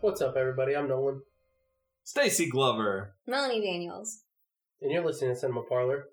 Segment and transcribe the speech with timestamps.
[0.00, 0.76] What's up, everybody?
[0.76, 1.22] I'm Nolan,
[2.04, 3.16] Stacy Glover.
[3.26, 4.20] Melanie Daniels.
[4.80, 6.04] and you're listening to Cinema Parlor.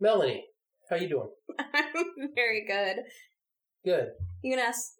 [0.00, 0.46] Melanie,
[0.90, 1.28] how you doing?
[1.60, 2.96] I'm very good.
[3.84, 4.08] Good.
[4.42, 4.94] You can ask,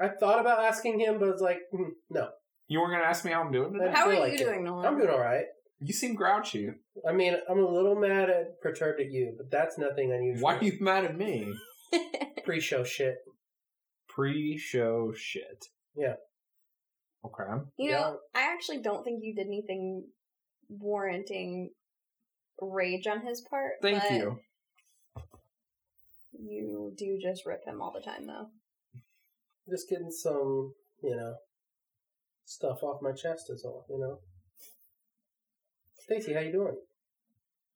[0.00, 2.28] I thought about asking him, but it's like, hmm, no.
[2.68, 3.88] You weren't going to ask me how I'm doing today?
[3.88, 4.44] I how are feel you like it.
[4.44, 4.86] doing, Nolan?
[4.86, 5.46] I'm doing all right.
[5.80, 6.68] You seem grouchy.
[7.08, 10.44] I mean, I'm a little mad at perturbed at you, but that's nothing unusual.
[10.44, 11.52] Why are you mad at me?
[12.44, 13.16] pre-show shit?
[14.08, 15.64] Pre-show shit.
[15.96, 16.14] Yeah.
[17.24, 17.64] Okay.
[17.76, 18.00] You Yeah.
[18.00, 20.10] know, I actually don't think you did anything
[20.68, 21.70] warranting
[22.60, 23.74] rage on his part.
[23.82, 24.40] Thank but you.
[26.32, 28.48] You do just rip him all the time, though.
[29.68, 31.36] Just getting some, you know,
[32.44, 33.84] stuff off my chest is all.
[33.88, 34.18] You know.
[35.98, 36.76] Stacy, how you doing?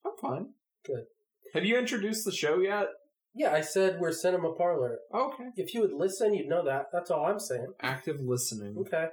[0.04, 0.54] I'm fine.
[0.84, 1.04] Good.
[1.52, 2.86] Have you introduced the show yet?
[3.34, 4.98] Yeah, I said we're Cinema Parlor.
[5.12, 5.50] Okay.
[5.56, 6.86] If you would listen, you'd know that.
[6.92, 7.74] That's all I'm saying.
[7.80, 8.76] Active listening.
[8.78, 9.08] Okay.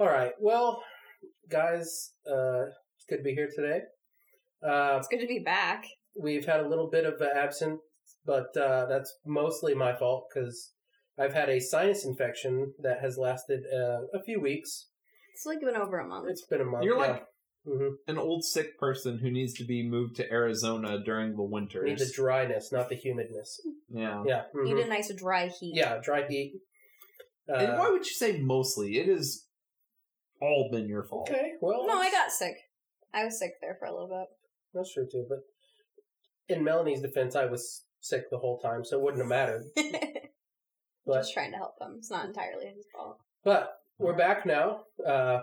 [0.00, 0.32] All right.
[0.40, 0.82] Well,
[1.48, 2.64] guys, uh,
[2.96, 3.80] it's good to be here today.
[4.66, 5.84] Uh, It's good to be back.
[6.20, 7.80] we've had a little bit of an absence,
[8.24, 10.72] but uh, that's mostly my fault because
[11.18, 14.88] I've had a sinus infection that has lasted uh, a few weeks.
[15.34, 16.26] It's like been over a month.
[16.28, 16.84] It's been a month.
[16.84, 17.12] You're yeah.
[17.12, 17.24] like
[17.66, 21.82] hmm an old sick person who needs to be moved to Arizona during the winter.
[21.82, 23.58] need the dryness, not the humidness.
[23.88, 24.22] yeah.
[24.26, 24.42] Yeah.
[24.54, 24.64] mhm.
[24.64, 25.72] Need a nice dry heat.
[25.74, 26.60] Yeah, dry heat.
[27.48, 28.98] Uh, and why would you say mostly?
[28.98, 29.46] It has
[30.44, 31.28] all been your fault.
[31.30, 31.52] okay.
[31.60, 32.56] Well, No, I got sick.
[33.12, 34.26] I was sick there for a little bit.
[34.74, 35.26] That's true too.
[35.28, 35.40] But
[36.48, 39.64] in Melanie's defense, I was sick the whole time, so it wouldn't have mattered.
[39.76, 40.32] bit.
[41.06, 41.94] But just trying to help him.
[41.98, 43.18] It's not entirely his fault.
[43.44, 44.80] But we're back now.
[45.06, 45.40] Uh,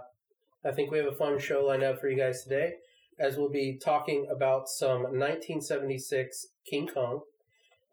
[0.65, 2.73] I think we have a fun show lined up for you guys today,
[3.19, 7.21] as we'll be talking about some 1976 King Kong.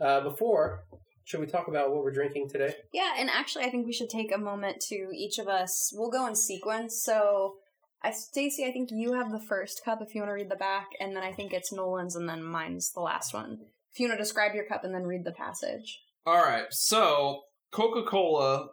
[0.01, 0.85] Uh, before,
[1.29, 2.75] should we talk about what we're drinking today?
[2.91, 5.93] Yeah, and actually, I think we should take a moment to each of us.
[5.95, 7.03] We'll go in sequence.
[7.05, 7.57] So,
[8.03, 10.57] I, Stacy, I think you have the first cup if you want to read the
[10.57, 13.59] back, and then I think it's Nolan's, and then mine's the last one.
[13.93, 16.01] If you want to describe your cup and then read the passage.
[16.25, 16.65] All right.
[16.71, 18.69] So Coca Cola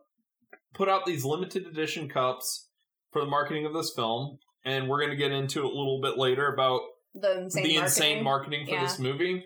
[0.73, 2.69] put out these limited edition cups
[3.11, 5.99] for the marketing of this film, and we're going to get into it a little
[6.01, 6.79] bit later about
[7.13, 7.83] The insane the marketing.
[7.83, 8.83] insane marketing for Yeah.
[8.83, 9.45] this movie.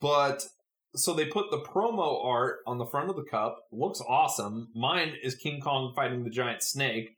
[0.00, 0.44] But
[0.94, 3.58] so they put the promo art on the front of the cup.
[3.72, 4.68] Looks awesome.
[4.74, 7.10] Mine is King Kong fighting the giant snake.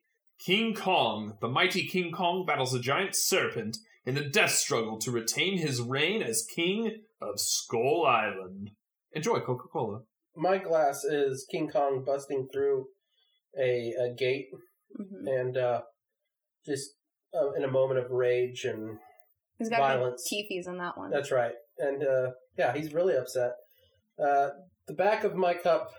[0.45, 5.11] King Kong, the mighty King Kong battles a giant serpent in a death struggle to
[5.11, 8.71] retain his reign as king of Skull Island.
[9.13, 10.01] Enjoy Coca Cola.
[10.35, 12.87] My glass is King Kong busting through
[13.59, 14.47] a, a gate
[15.01, 15.27] Mhm.
[15.41, 15.83] and uh,
[16.67, 16.91] just
[17.35, 18.99] uh, in a moment of rage and
[19.59, 20.29] He's got Violence.
[20.29, 21.11] good teethies in that one.
[21.11, 21.55] That's right.
[21.79, 23.53] And uh, yeah, he's really upset.
[24.19, 24.51] Uh,
[24.87, 25.93] the back of my cup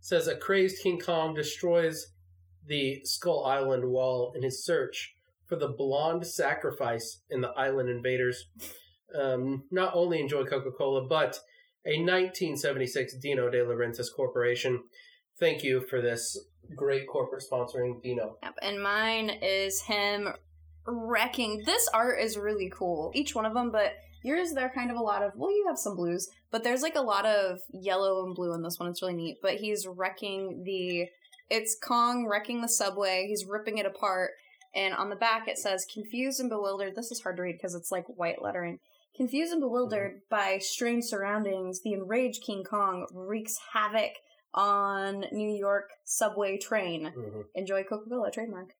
[0.00, 2.06] says a crazed King Kong destroys
[2.66, 5.14] the Skull Island wall in his search
[5.46, 8.46] for the blonde sacrifice in the island invaders.
[9.14, 11.40] Um, not only enjoy Coca Cola, but
[11.84, 14.84] a 1976 Dino De Laurentiis Corporation.
[15.38, 16.38] Thank you for this
[16.76, 18.36] great corporate sponsoring Dino.
[18.42, 20.28] Yep, and mine is him
[20.86, 21.62] wrecking.
[21.64, 25.02] This art is really cool, each one of them, but yours, they're kind of a
[25.02, 28.34] lot of, well, you have some blues, but there's like a lot of yellow and
[28.34, 28.88] blue in this one.
[28.90, 29.38] It's really neat.
[29.42, 31.08] But he's wrecking the,
[31.48, 34.30] it's Kong wrecking the subway, he's ripping it apart,
[34.74, 36.94] and on the back it says, confused and bewildered.
[36.94, 38.78] This is hard to read because it's like white lettering.
[39.16, 44.12] Confused and bewildered by strange surroundings, the enraged King Kong wreaks havoc
[44.54, 47.12] on New York subway train.
[47.16, 47.44] Mhm.
[47.54, 48.70] Enjoy Coca Cola trademark.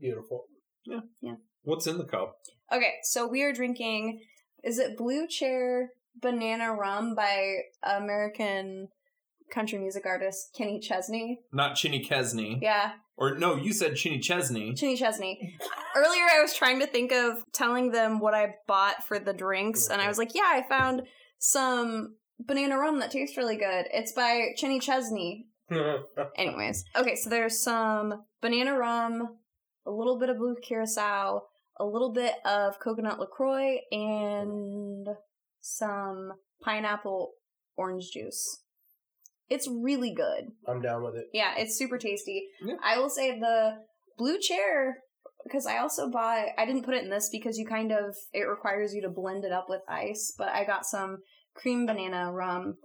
[0.00, 0.46] Beautiful.
[0.84, 1.00] Yeah.
[1.20, 1.36] Yeah.
[1.62, 2.36] What's in the cup?
[2.72, 4.20] Okay, so we are drinking.
[4.64, 5.90] Is it Blue Chair
[6.20, 8.88] Banana Rum by American
[9.52, 11.40] country music artist Kenny Chesney?
[11.52, 12.58] Not Chinny Chesney.
[12.62, 14.72] Yeah, Or no, you said Chinny Chesney.
[14.74, 15.56] Kenny Chesney.
[15.94, 19.88] Earlier, I was trying to think of telling them what I bought for the drinks,
[19.88, 21.02] and I was like, "Yeah, I found
[21.38, 23.86] some banana rum that tastes really good.
[23.92, 25.48] It's by Chenny Chesney."
[26.36, 29.36] Anyways, okay, so there's some banana rum,
[29.86, 31.42] a little bit of blue curacao,
[31.82, 35.08] a little bit of coconut LaCroix, and
[35.60, 36.32] some
[36.62, 37.32] pineapple
[37.76, 38.62] orange juice.
[39.50, 40.52] It's really good.
[40.66, 41.26] I'm down with it.
[41.32, 42.46] Yeah, it's super tasty.
[42.64, 42.76] Yeah.
[42.82, 43.78] I will say the
[44.16, 44.98] blue chair
[45.44, 48.48] because I also bought I didn't put it in this because you kind of it
[48.48, 51.18] requires you to blend it up with ice, but I got some
[51.54, 52.76] cream banana rum.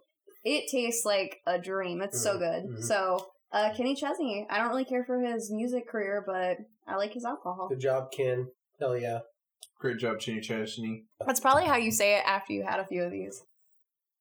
[0.44, 2.02] It tastes like a dream.
[2.02, 2.64] It's so Mhm, good.
[2.72, 2.84] mhm.
[2.84, 6.58] So, uh Kenny Chesney, I don't really care for his music career, but
[6.88, 7.70] I like his alcohol.
[7.70, 8.48] Good job, Ken.
[8.80, 9.20] Hell yeah.
[9.80, 11.04] Great job, Chinny Chesney.
[11.26, 13.44] That's probably how you say it after you had a few of these.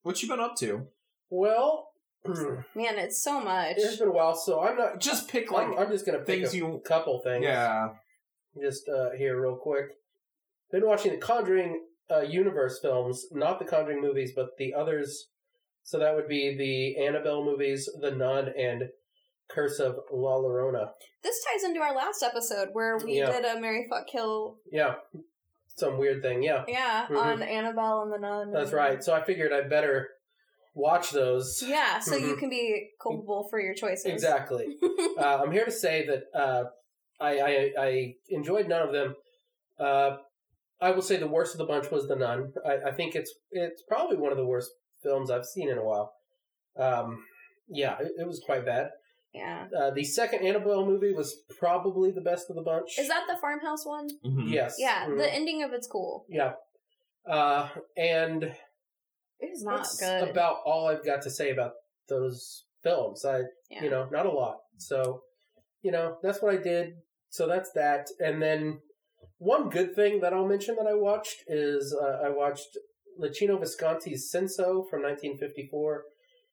[0.03, 0.87] What you been up to?
[1.31, 1.89] Well,
[2.27, 3.77] Man, it's so much.
[3.79, 5.01] it's been a while, so I'm not.
[5.01, 7.45] Just pick like I'm, I'm just gonna pick things a you- couple things.
[7.45, 7.91] yeah.
[8.61, 9.91] just uh, here real quick.
[10.73, 15.29] Been watching the Conjuring uh, universe films, not the Conjuring movies, but the others.
[15.85, 18.89] So that would be the Annabelle movies, The Nun, and
[19.49, 20.91] Curse of La Llorona.
[21.23, 23.31] This ties into our last episode where we Yeah.
[23.31, 24.97] did a Mary Fuck Kill, Yeah,
[25.77, 26.43] some weird thing.
[26.43, 27.17] Yeah, yeah, Mhm.
[27.19, 28.53] on Annabelle and the Nun.
[28.53, 29.03] that's right.
[29.03, 30.09] So I figured I'd better
[30.75, 31.63] watch those.
[31.67, 32.39] Yeah, so you Mhm.
[32.39, 34.07] can be culpable for your choices.
[34.07, 34.77] Exactly.
[35.19, 36.65] uh, I'm here to say that uh,
[37.21, 39.17] I, I I enjoyed none of them.
[39.79, 40.19] Uh,
[40.81, 42.53] I will say the worst of the bunch was the Nun.
[42.65, 44.71] I, I think it's it's probably one of the worst
[45.03, 46.13] films I've seen in a while.
[46.77, 47.25] Um,
[47.69, 48.91] yeah, it, it was quite bad.
[49.37, 49.69] Yeah.
[49.79, 52.99] Uh, the second Annabelle movie was probably the best of the bunch.
[52.99, 54.09] Is that the farmhouse one?
[54.25, 54.51] Mhm.
[54.51, 54.77] yes?
[54.79, 55.19] Yeah, Mhm.
[55.19, 56.25] the ending of it's cool.
[56.29, 56.55] yeah.
[57.29, 60.29] Uh, and It is not that's good.
[60.31, 61.73] about all I've got to say about
[62.09, 63.25] those films.
[63.25, 63.83] I yeah.
[63.85, 64.59] you know, not a lot.
[64.79, 65.23] So,
[65.83, 66.95] you know, that's what I did.
[67.29, 68.07] So that's that.
[68.21, 68.81] And then
[69.39, 72.79] one good thing that I'll mention that I watched is uh, I watched
[73.21, 76.05] Luchino Visconti's Senso from 1954.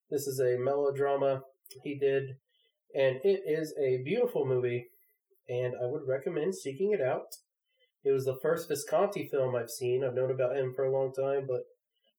[0.10, 1.44] This is a melodrama
[1.84, 2.38] he did,
[2.94, 4.88] and it is a beautiful movie,
[5.50, 7.36] and I would recommend seeking it out.
[8.04, 10.04] It was the first Visconti film I've seen.
[10.04, 11.64] I've known about him for a long time, but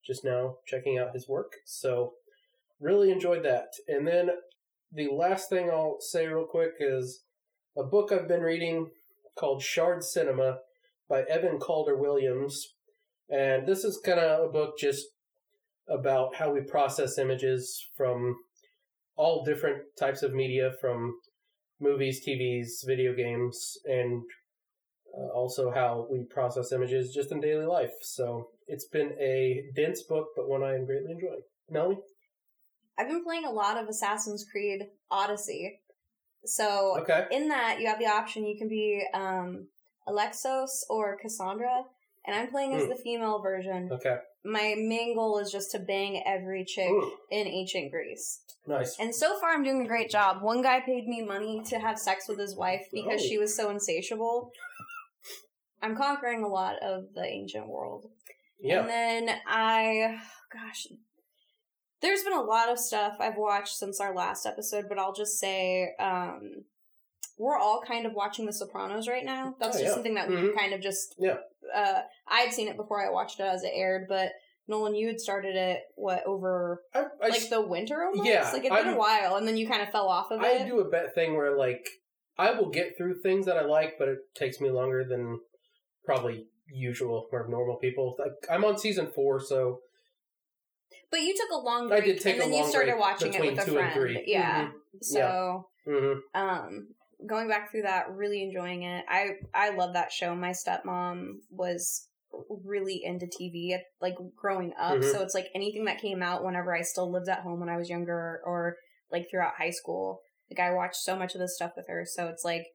[0.04, 1.52] just now checking out his work.
[1.64, 2.14] So,
[2.80, 3.68] really enjoyed that.
[3.88, 4.30] And then
[4.92, 7.22] the last thing I'll say real quick is
[7.76, 8.90] a book I've been reading
[9.36, 10.58] called Shard Cinema
[11.08, 12.74] by Evan Calder Williams.
[13.30, 15.06] And this is kind of a book just
[15.88, 18.36] about how we process images from
[19.16, 21.14] all different types of media, from
[21.80, 24.22] movies, TVs, video games, and
[25.16, 27.92] uh, also how we process images just in daily life.
[28.02, 31.42] So it's been a dense book, but one I am greatly enjoying.
[31.70, 31.98] Melanie?
[32.98, 35.80] I've been playing a lot of Assassin's Creed Odyssey.
[36.44, 37.26] So Okay.
[37.30, 39.68] in that you have the option you can be um
[40.06, 41.84] Alexios or Cassandra.
[42.26, 42.88] And I'm playing as Hmm.
[42.90, 43.90] the female version.
[43.92, 44.16] Okay.
[44.44, 48.40] My main goal is just to bang every chick Ooh, in ancient Greece.
[48.66, 48.98] nice.
[48.98, 50.42] And so far, I'm doing a great job.
[50.42, 53.26] One guy paid me money to have sex with his wife because Oh.
[53.26, 54.52] she was so insatiable.
[55.82, 58.10] I'm conquering a lot of the ancient world.
[58.58, 58.80] Yeah.
[58.80, 58.88] And
[59.28, 60.18] then I,
[60.52, 60.86] gosh,
[62.00, 65.38] there's been a lot of stuff I've watched since our last episode, but I'll just
[65.38, 66.64] say, um,
[67.36, 69.56] we're all kind of watching The Sopranos right now.
[69.58, 69.94] That's Oh, just yeah.
[69.94, 70.56] something that we Mhm.
[70.56, 71.14] kind of just.
[71.18, 71.38] Yeah.
[71.74, 74.32] Uh, I had seen it before I watched it as it aired, but
[74.66, 78.28] Nolan, you had started it what over I, I, like the winter almost.
[78.28, 80.48] Yeah, like it's been a while, and then you kind of fell off of I
[80.52, 80.62] it.
[80.62, 81.86] I do a bet thing where like
[82.38, 85.40] I will get through things that I like, but it takes me longer than
[86.04, 88.16] probably usual or normal people.
[88.18, 89.80] Like I'm on season four, so
[91.10, 92.92] But you took a long break, I did take and then a you long started
[92.92, 94.18] break watching it with a friend.
[94.26, 94.68] Yeah.
[94.68, 94.72] Mhm.
[95.02, 96.20] So, mhm.
[96.34, 96.88] um,
[97.26, 99.04] going back through that, really enjoying it.
[99.08, 100.34] I I love that show.
[100.34, 102.08] My stepmom was
[102.64, 105.12] really into TV like growing up, Mhm.
[105.12, 107.76] so it's like anything that came out whenever I still lived at home when I
[107.76, 108.76] was younger, or
[109.10, 110.22] like throughout high school.
[110.50, 112.66] Like I watched so much of this stuff with her, so it's like.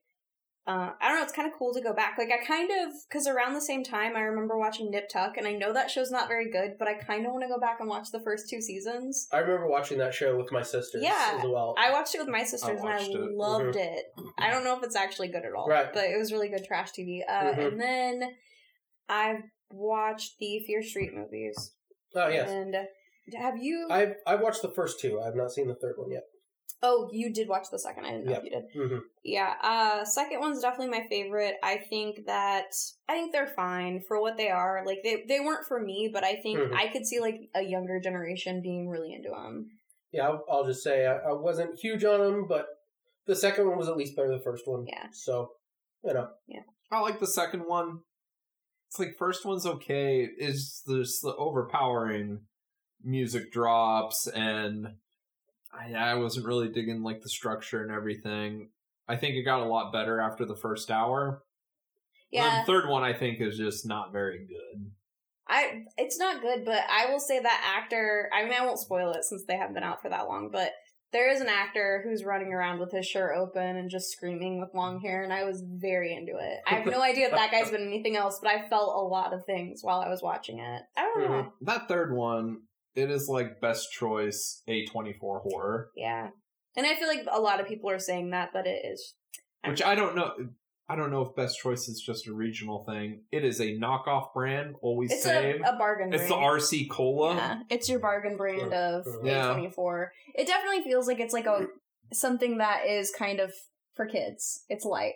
[0.70, 1.24] Uh, I don't know.
[1.24, 2.16] It's kind of cool to go back.
[2.20, 5.48] Like I kind of, because around the same time, I remember watching Nip Tuck, and
[5.48, 7.78] I know that show's not very good, but I kind of want to go back
[7.80, 9.28] and watch the first two seasons.
[9.34, 11.74] I remember watching that show with my sisters Yeah, as well.
[11.80, 13.32] I watched it with my sisters and I it.
[13.36, 14.04] loved it.
[14.38, 15.92] I don't know if it's actually good at all, Right.
[15.92, 17.24] but it was really good trash TV.
[17.28, 17.68] Uh, Mhm.
[17.68, 18.36] And then
[19.10, 21.74] I've watched the Fear Street movies.
[22.16, 22.76] oh yes, And
[23.36, 23.88] have you?
[23.90, 25.20] I've I've watched the first two.
[25.20, 26.24] I've not seen the third one yet.
[26.82, 28.06] Oh, you did watch the second.
[28.06, 28.44] I didn't know Yep.
[28.44, 28.64] you did.
[28.74, 29.54] hmm Yeah.
[29.62, 31.56] Uh, second one's definitely my favorite.
[31.64, 32.72] I think that
[33.08, 34.84] I think they're fine for what they are.
[34.86, 36.74] Like they they weren't for me, but I think Mhm.
[36.74, 39.68] I could see like a younger generation being really into them.
[40.12, 42.66] Yeah, I'll, I'll just say I, I wasn't huge on them, but
[43.28, 44.86] the second one was at least better than the first one.
[44.88, 45.08] Yeah.
[45.12, 45.52] So,
[46.04, 46.62] you know, Yeah.
[46.92, 48.00] I like the second one.
[48.88, 50.28] It's like first one's okay.
[50.40, 52.40] Is there's the overpowering
[53.04, 54.96] music drops and
[55.72, 58.70] I, I wasn't really digging like the structure and everything.
[59.08, 61.44] I think it got a lot better after the first hour.
[62.32, 62.62] Yeah.
[62.62, 64.92] the third one I think is just not very good.
[65.48, 68.30] I it's not good, but I will say that actor.
[68.34, 70.50] I mean, I won't spoil it since they haven't been out for that long.
[70.52, 70.74] But
[71.12, 74.76] there is an actor who's running around with his shirt open and just screaming with
[74.76, 76.60] long hair, and I was very into it.
[76.68, 79.34] I have no idea if that guy's been anything else, but I felt a lot
[79.34, 80.82] of things while I was watching it.
[80.96, 81.32] I don't hmm.
[81.32, 81.54] know.
[81.62, 82.60] That third one,
[82.96, 85.90] it is like best choice A24 horror.
[85.96, 86.30] Yeah,
[86.76, 89.16] and I feel like a lot of people are saying that, but it is.
[89.68, 90.32] Which I don't know.
[90.92, 93.22] I don't know if Best Choice is just a regional thing.
[93.32, 94.74] It is a knockoff brand.
[94.82, 95.62] Always It's a, save.
[95.64, 96.34] a bargain it's the.
[96.34, 97.36] RC Cola.
[97.36, 99.54] Yeah, it's your bargain brand of Yeah.
[99.54, 100.08] A24.
[100.34, 101.68] It definitely feels like it's like a
[102.14, 103.54] something that is kind of
[103.96, 104.64] for kids.
[104.68, 105.14] It's light.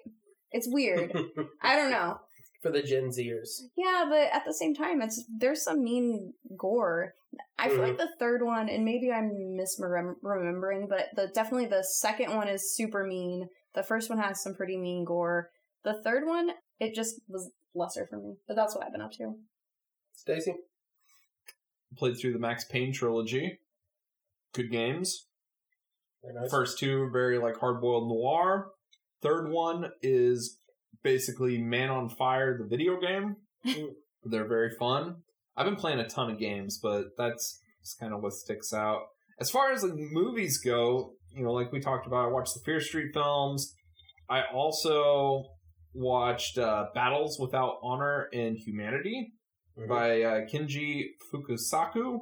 [0.51, 1.12] It's weird.
[1.63, 2.20] I don't know.
[2.63, 3.63] For the Gen Zers.
[3.75, 7.13] Yeah, but at the same time, it's there's some mean gore.
[7.60, 7.98] I feel like mm-hmm.
[7.98, 13.03] the third one, and maybe I'm misremembering, but the definitely the second one is super
[13.03, 13.50] mean.
[13.75, 15.50] The first one has some pretty mean gore.
[15.84, 18.38] The third one, it just was lesser for me.
[18.48, 19.36] But that's what I've been up to.
[20.13, 20.55] Stacy?
[21.98, 23.60] Played through the Max Payne trilogy.
[24.53, 25.25] Good games.
[26.24, 26.50] Very nice.
[26.50, 28.72] First two are very like hard boiled noir.
[29.22, 30.58] Third one is
[31.03, 33.35] basically Man on Fire, the video game.
[34.23, 35.17] They're very fun.
[35.57, 37.59] I've been playing a ton of games, but that's,
[38.00, 39.01] kind of what sticks out.
[39.39, 42.62] As far as like movies go, you know, like we talked about, I watched the
[42.65, 43.75] Fear Street films.
[44.29, 45.43] I also
[45.93, 49.33] watched uh, Battles Without Honor and Humanity
[49.77, 49.88] Mhm.
[49.89, 52.19] by uh, Kenji Fukasaku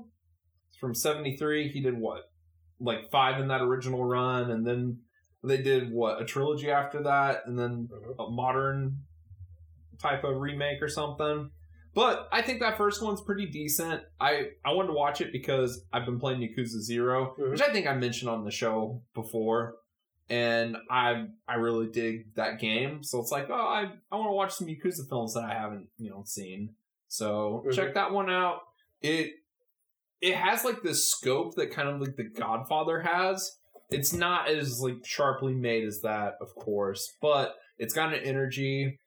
[0.80, 1.68] from 73.
[1.70, 2.24] He did what?
[2.80, 5.00] Like five in that original run, and then
[5.44, 6.22] they did what?
[6.22, 8.28] A trilogy after that, and then Mhm.
[8.28, 9.00] a modern
[10.00, 11.52] type of remake or something.
[11.94, 14.02] But I think that first one's pretty decent.
[14.20, 17.52] I, I wanted to watch it because I've been playing Yakuza 0 Mhm.
[17.52, 19.76] which I think I mentioned on the show before.
[20.30, 23.04] And I I really dig that game.
[23.04, 25.90] So it's like, oh, I, I want to watch some Yakuza films that I haven't,
[25.98, 26.76] you know, seen.
[27.10, 27.74] So Mhm.
[27.74, 28.62] check that one out.
[29.02, 29.34] It
[30.22, 33.60] it has like the scope that kind of like the Godfather has.
[33.92, 38.98] It's not as like sharply made as that, of course, but it's got an energy.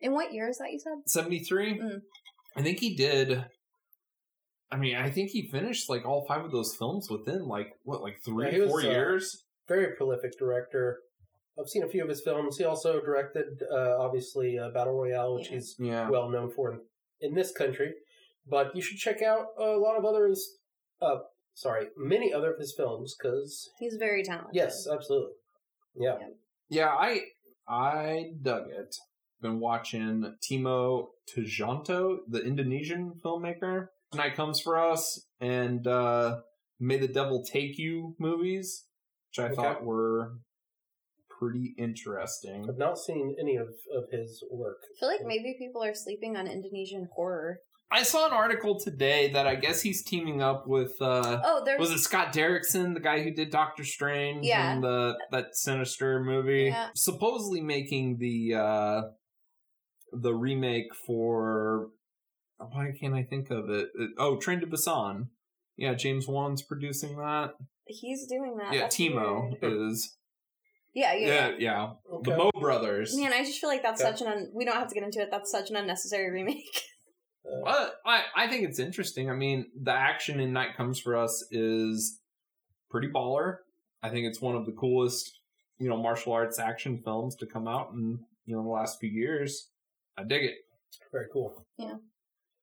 [0.00, 0.92] In what year is that you said?
[1.06, 2.00] 73 Mm.
[2.56, 3.44] i think he did
[4.70, 8.00] i mean i think he finished like all five of those films within like what
[8.02, 11.00] like three Yeah, he was, four uh, years Very prolific director.
[11.58, 12.56] I've seen a few of his films.
[12.56, 15.54] He also directed, uh, obviously, uh, Battle Royale, which Yeah.
[15.56, 16.78] he's yeah well known for in,
[17.20, 17.90] in this country.
[18.46, 20.38] But you should check out a lot of others.
[21.02, 21.16] Uh,
[21.58, 24.54] sorry, many other of his films, because He's very talented.
[24.54, 25.32] yes, absolutely,
[25.96, 26.16] yeah.
[26.70, 27.20] yeah i
[27.68, 28.94] i dug it
[29.40, 36.40] been watching timo Tjahjanto, the indonesian filmmaker night comes for us and uh
[36.80, 38.84] may the devil take you movies
[39.30, 39.54] which i Okay.
[39.56, 40.32] thought were
[41.38, 44.78] pretty interesting I've not seen any of, of his work.
[44.96, 47.60] I feel like maybe people are sleeping on Indonesian horror.
[47.90, 51.80] I saw an article today that I guess he's teaming up with uh Oh, there's
[51.80, 54.72] was it Scott Derrickson, the guy who did Doctor Strange Yeah.
[54.72, 56.64] and the that sinister movie?
[56.64, 56.88] Yeah.
[56.94, 59.02] Supposedly making the uh
[60.12, 61.88] the remake for
[62.58, 63.88] why can't I think of it?
[63.94, 65.28] It- Oh, Train to Busan.
[65.76, 67.52] Yeah, James Wan's producing that.
[67.86, 68.72] he's doing that.
[68.74, 69.88] yeah, That's Timo weird.
[69.92, 70.16] is.
[70.94, 71.26] Yeah, yeah.
[71.28, 71.54] Yeah, yeah.
[71.58, 71.90] yeah.
[72.16, 72.30] Okay.
[72.32, 73.16] The Mo brothers.
[73.16, 74.10] Man, I just feel like that's Okay.
[74.10, 74.26] such an.
[74.28, 75.28] Un- we don't have to get into it.
[75.30, 76.64] That's such an unnecessary remake.
[77.46, 79.30] Uh, But I, I think it's interesting.
[79.30, 82.20] I mean, the action in Night Comes for Us is
[82.90, 83.58] pretty baller.
[84.02, 85.38] I think it's one of the coolest,
[85.78, 89.10] you know, martial arts action films to come out in, you know, the last few
[89.10, 89.68] years.
[90.16, 90.54] I dig it.
[91.12, 91.64] very cool.
[91.78, 91.96] Yeah.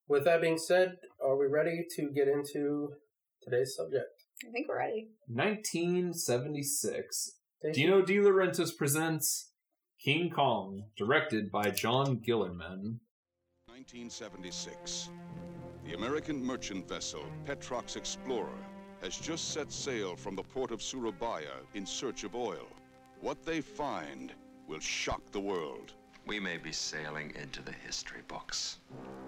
[0.08, 2.94] With that being said, are we ready to get into
[3.42, 4.24] today's subject?
[4.46, 5.08] I think we're ready.
[5.28, 7.32] 1976.
[7.58, 7.72] Stacey?
[7.82, 9.50] Dino De Laurentiis presents
[10.02, 13.00] King Kong, directed by John Guillermin.
[13.76, 15.10] 1976.
[15.84, 18.64] The American merchant vessel Petrox Explorer
[19.02, 22.66] has just set sail from the port of Surabaya in search of oil.
[23.20, 24.32] What they find
[24.66, 25.92] will shock the world.
[26.26, 28.78] We may be sailing into the history books.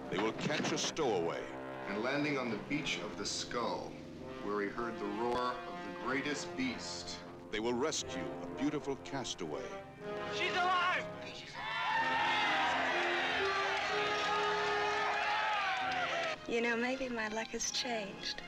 [0.09, 1.43] They will catch a stowaway,
[1.87, 3.91] and landing on the beach of the skull,
[4.43, 7.17] where he heard the roar of the greatest beast.
[7.51, 9.69] they will rescue a beautiful castaway,
[16.49, 18.41] You know, maybe my luck has changed.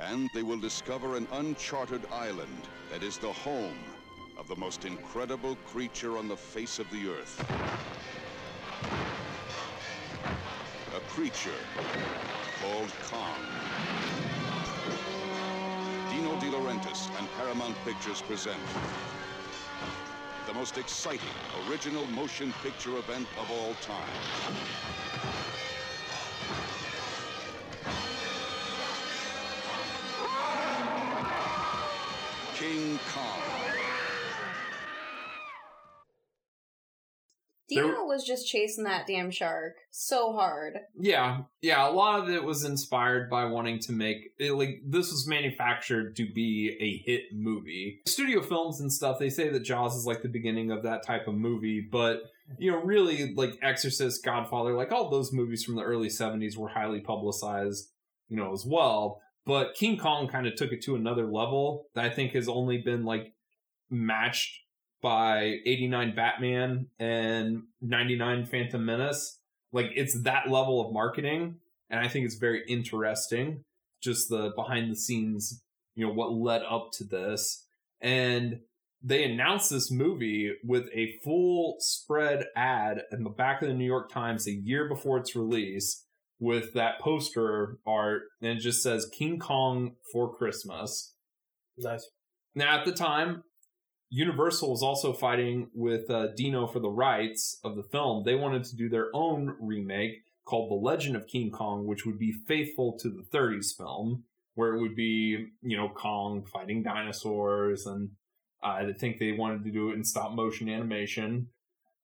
[0.00, 3.78] and they will discover an uncharted island that is the home
[4.38, 7.44] of the most incredible creature on the face of the earth.
[10.94, 11.60] A creature
[12.60, 13.40] called Kong.
[16.10, 18.60] Dino De Laurentiis and Paramount Pictures present
[20.46, 21.28] the most exciting
[21.68, 24.06] original motion picture event of all time.
[38.18, 40.80] Was just chasing that damn shark so hard.
[40.98, 41.88] Yeah, yeah.
[41.88, 46.16] A lot of it was inspired by wanting to make it, like this was manufactured
[46.16, 48.00] to be a hit movie.
[48.08, 49.20] Studio films and stuff.
[49.20, 52.22] They say that Jaws is like the beginning of that type of movie, but
[52.58, 56.68] you know, really like Exorcist, Godfather, like all those movies from the early 70s were
[56.68, 57.88] highly publicized,
[58.28, 59.20] you know, as well.
[59.46, 62.78] But King Kong kind of took it to another level that I think has only
[62.78, 63.32] been like
[63.90, 64.58] matched
[65.02, 69.40] by 89 Batman and 99 Phantom Menace.
[69.72, 71.56] Like it's that level of marketing.
[71.90, 73.64] And I think it's very interesting,
[74.02, 75.62] just the behind the scenes,
[75.94, 77.66] you know, what led up to this.
[78.00, 78.60] And
[79.02, 83.86] they announced this movie with a full spread ad in the back of the New
[83.86, 86.04] York Times a year before its release
[86.40, 91.14] with that poster art and it just says King Kong for Christmas.
[91.76, 92.08] Nice.
[92.54, 93.42] Now, at the time,
[94.10, 98.24] Universal was also fighting with uh, Dino for the rights of the film.
[98.24, 102.18] They wanted to do their own remake called The Legend of King Kong, which would
[102.18, 104.24] be faithful to the 30s film,
[104.54, 107.86] where it would be, you know, Kong fighting dinosaurs.
[107.86, 108.10] And
[108.62, 111.48] uh, I think they wanted to do it in stop motion animation.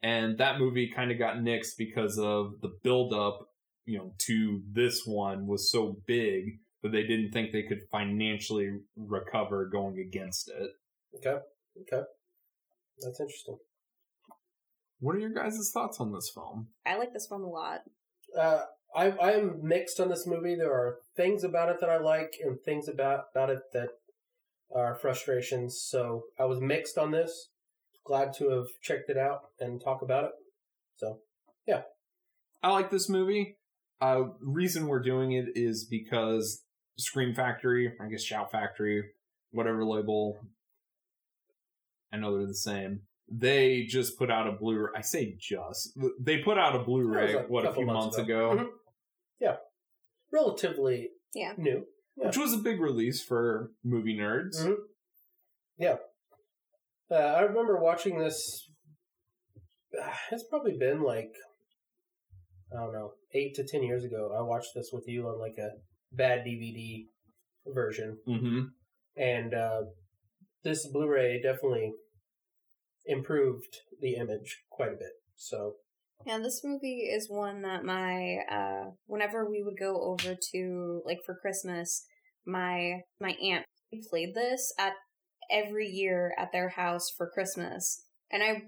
[0.02, 3.48] And that movie kind of got nixed because of the buildup,
[3.86, 8.70] you know, to this one was so big that they didn't think they could financially
[8.94, 10.72] recover going against it.
[11.16, 11.38] Okay.
[11.80, 12.04] Okay.
[13.00, 13.58] That's interesting.
[15.00, 16.68] What are your guys' thoughts on this film?
[16.86, 17.82] I like this film a lot.
[18.38, 18.62] Uh,
[18.94, 20.54] I I am mixed on this movie.
[20.54, 23.88] There are things about it that I like, and things about about it that
[24.74, 25.80] are frustrations.
[25.80, 27.50] So I was mixed on this.
[28.04, 30.32] Glad to have checked it out and talk about it.
[30.96, 31.18] So
[31.66, 31.82] yeah.
[32.62, 33.58] I like this movie.
[34.00, 36.62] Uh, reason we're doing it is because
[36.98, 39.04] Scream Factory, I guess Shout Factory,
[39.50, 40.38] whatever label,
[42.14, 43.00] I know they're the same.
[43.28, 44.92] They just put out a Blu-ray.
[44.96, 45.98] I say just.
[46.20, 48.62] They put out a Blu-ray a what a few months months ago, ago.
[48.64, 48.68] Mhm.
[49.40, 49.56] yeah,
[50.32, 51.54] relatively Yeah.
[51.56, 51.86] new.
[52.16, 52.26] Yeah.
[52.26, 54.56] which was a big release for movie nerds.
[54.64, 54.76] Mhm.
[55.78, 55.96] Yeah.
[57.10, 58.70] Uh, I remember watching this.
[60.00, 61.32] uh, It's probably been like,
[62.72, 64.32] I don't know, eight to ten years ago.
[64.38, 65.70] I watched this with you on like a
[66.12, 67.08] bad DVD
[67.66, 68.18] version.
[68.28, 68.60] Mm-hmm.
[69.16, 69.82] And uh,
[70.62, 71.92] this Blu ray definitely
[73.06, 75.12] improved the image quite a bit.
[75.36, 75.74] So,
[76.26, 81.20] Yeah, this movie is one that my uh whenever we would go over to like
[81.24, 82.06] for Christmas,
[82.46, 83.64] my my aunt
[84.10, 84.94] played this at
[85.50, 88.04] every year at their house for Christmas.
[88.30, 88.62] And I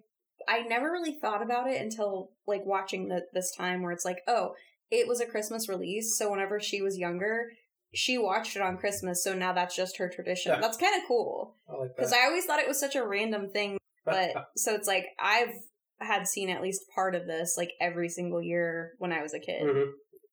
[0.49, 4.23] I never really thought about it until like watching the, this time where it's like,
[4.29, 4.55] oh,
[4.91, 7.51] it was a Christmas release, so whenever she was younger,
[7.93, 10.53] she watched it on Christmas, so now that's just her tradition.
[10.53, 10.61] Yeah.
[10.61, 11.57] That's kind of cool.
[11.69, 12.13] I like Because.
[12.13, 15.53] I always thought it was such a random thing but so it's like I've
[16.01, 19.39] had seen at least part of this like every single year when I was a
[19.41, 19.63] kid.
[19.63, 19.91] Mhm.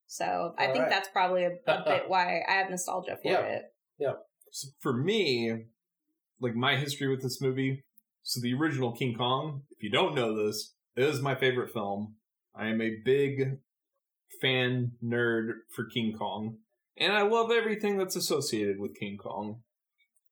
[0.08, 0.90] So I think right.
[0.90, 3.40] that's probably a, a bit why I have nostalgia for Yeah.
[3.42, 3.64] it.
[3.98, 4.14] Yeah.
[4.52, 5.66] So for me,
[6.40, 7.84] like my history with this movie,
[8.22, 12.16] so the original King Kong, if you don't know this, is my favorite film.
[12.56, 13.58] I am a big
[14.42, 16.58] fan nerd for King Kong,
[16.98, 19.62] and I love everything that's associated with King Kong.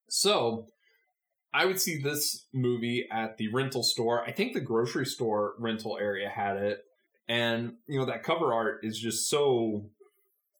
[0.07, 0.67] So
[1.53, 4.23] I would see this movie at the rental store.
[4.23, 6.85] I think the grocery store rental area had it.
[7.27, 9.89] And, you know, that cover art is just so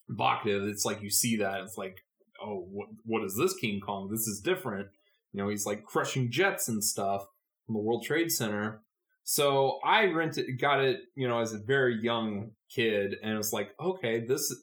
[0.10, 0.64] evocative.
[0.64, 1.98] It's like you see that, it's like,
[2.44, 4.10] oh, what, what is this King Kong?
[4.10, 4.88] This is different.
[5.34, 7.26] You know, he's like crushing jets and stuff
[7.66, 8.82] from the World Trade Center.
[9.24, 13.70] So I rented, got it, you know, as a very young kid, and it's like,
[13.80, 14.54] okay, this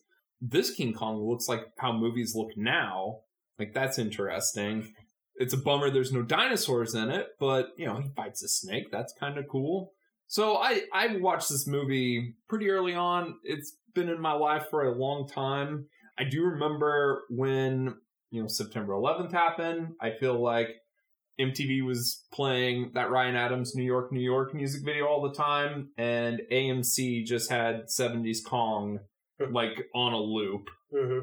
[0.40, 3.20] this King Kong looks like how movies look now.
[3.58, 4.94] Like that's interesting.
[5.38, 8.90] It's a bummer there's no dinosaurs in it, but you know he fights a snake.
[8.90, 9.92] That's kind of cool.
[10.26, 13.36] So I I watched this movie pretty early on.
[13.44, 15.86] It's been in my life for a long time.
[16.18, 17.94] I do remember when
[18.30, 19.94] you know September 11th happened.
[20.00, 20.68] I feel like
[21.40, 25.90] MTV was playing that Ryan Adams New York New York music video all the time,
[25.96, 28.98] and AMC just had 70s Kong
[29.52, 30.68] like on a loop.
[30.92, 31.20] hmm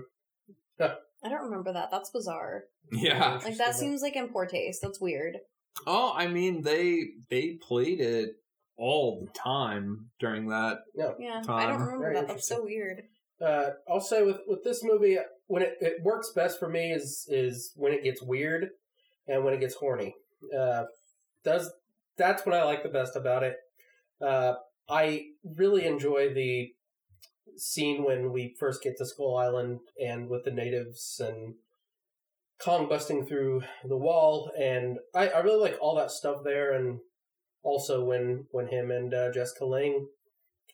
[1.26, 1.90] I don't remember that.
[1.92, 2.66] That's bizarre.
[2.92, 3.40] Yeah.
[3.44, 4.80] Like that seems like in poor taste.
[4.82, 5.38] That's weird.
[5.88, 8.36] Oh, I mean they they played it
[8.78, 10.80] all the time during that.
[10.96, 12.28] Yeah, I don't remember Very that.
[12.28, 13.04] That's so weird.
[13.42, 17.26] Uh, I'll say with with this movie, when it, it works best for me is
[17.28, 18.70] is when it gets weird
[19.28, 20.14] and when it gets horny.
[20.58, 20.84] Uh,
[21.44, 21.72] does
[22.18, 23.56] that's what I like the best about it.
[24.22, 24.54] Uh,
[24.88, 25.26] I
[25.58, 26.70] really enjoy the
[27.58, 31.56] scene when we first get to Skull Island and with the natives and
[32.60, 37.00] Kong busting through the wall, and I, I really like all that stuff there, and
[37.64, 40.08] also when when him and uh, Jessica Lange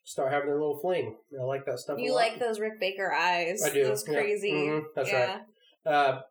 [0.03, 1.17] start having their little fling.
[1.39, 1.97] I like that stuff.
[1.97, 3.63] a You like those Rick Baker eyes?
[3.65, 4.13] I do, Those yeah.
[4.13, 4.51] crazy.
[4.51, 5.39] Mhm, that's yeah.
[5.85, 5.93] right.
[5.93, 6.21] Uh,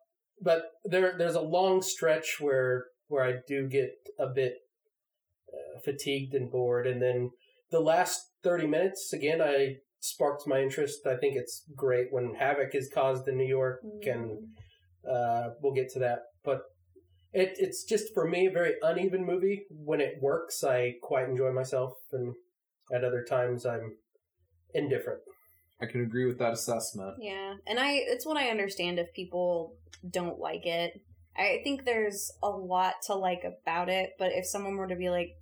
[0.40, 4.54] but there, there's a long stretch where where I do get a bit
[5.52, 7.32] uh, fatigued and bored, and then
[7.70, 11.06] the last 30 minutes, again, I sparked my interest.
[11.06, 14.38] I think it's great when havoc is caused in New York, and
[15.08, 16.20] uh, we'll get to that.
[16.44, 16.62] But
[17.32, 19.66] it, it's just, for me, a very uneven movie.
[19.70, 22.34] When it works, I quite enjoy myself, and
[22.92, 23.96] at other times, I'm
[24.74, 25.20] indifferent.
[25.80, 27.16] I can agree with that assessment.
[27.20, 29.76] Yeah, and I it's what I understand if people
[30.08, 31.00] don't like it.
[31.36, 35.08] I think there's a lot to like about it, but if someone were to be
[35.08, 35.36] like,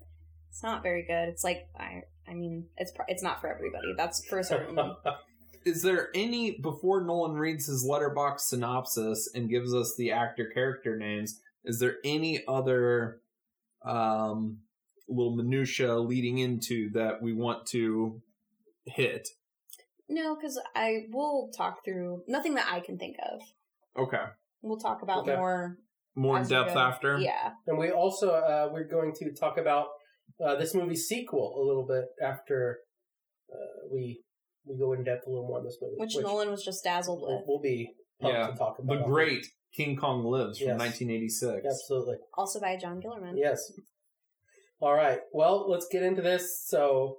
[0.51, 3.95] "It's not very good," it's like I I mean, it's it's not for everybody.
[3.97, 4.79] That's for certain.
[5.65, 10.97] Is there any before Nolan reads his Letterboxd synopsis and gives us the actor character
[10.97, 11.41] names?
[11.65, 13.21] Is there any other
[13.85, 14.61] um,
[15.09, 18.23] little minutia leading into that we want to
[18.87, 19.29] hit?
[20.09, 23.41] no, because I will talk through nothing that I can think of.
[24.05, 24.25] Okay,
[24.63, 25.37] We'll talk about Okay.
[25.37, 25.77] more
[26.15, 27.19] more in depth after.
[27.19, 29.89] Yeah, And we also uh, we're going to talk about
[30.45, 32.79] uh, this movie's sequel a little bit after
[33.53, 34.21] uh, we
[34.67, 37.23] we go in depth a little more on this movie, which, Nolan was just dazzled
[37.23, 37.43] with.
[37.47, 38.99] we'll be Yeah, to talk about.
[38.99, 40.79] The great King Kong Lives from Yes.
[40.79, 41.67] 1986.
[41.67, 43.37] absolutely Also by John Guillermin.
[43.37, 43.73] yes.
[44.81, 46.63] All right, well, let's get into this.
[46.67, 47.19] So,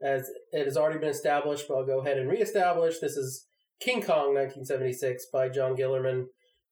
[0.00, 3.00] as it has already been established, but I'll go ahead and reestablish.
[3.00, 3.46] This is
[3.80, 6.26] King Kong, 1976, by John Guillermin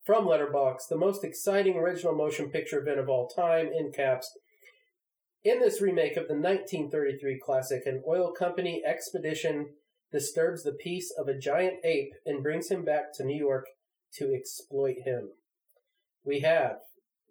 [0.07, 3.69] from Letterboxd, the most exciting original motion picture event of all time.
[3.77, 4.31] In caps.
[5.45, 9.75] In this remake of the 1933 classic, an oil company expedition
[10.11, 13.67] disturbs the peace of a giant ape and brings him back to New York
[14.15, 15.31] to exploit him.
[16.25, 16.79] We have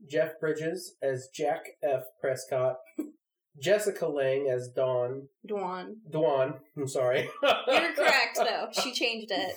[0.09, 2.03] Jeff Bridges as Jack F.
[2.21, 2.77] Prescott,
[3.61, 5.95] Jessica Lange as Dawn, Dwan.
[6.09, 7.29] Dwan, I'm sorry.
[7.43, 8.69] You're correct though.
[8.71, 9.55] She changed it.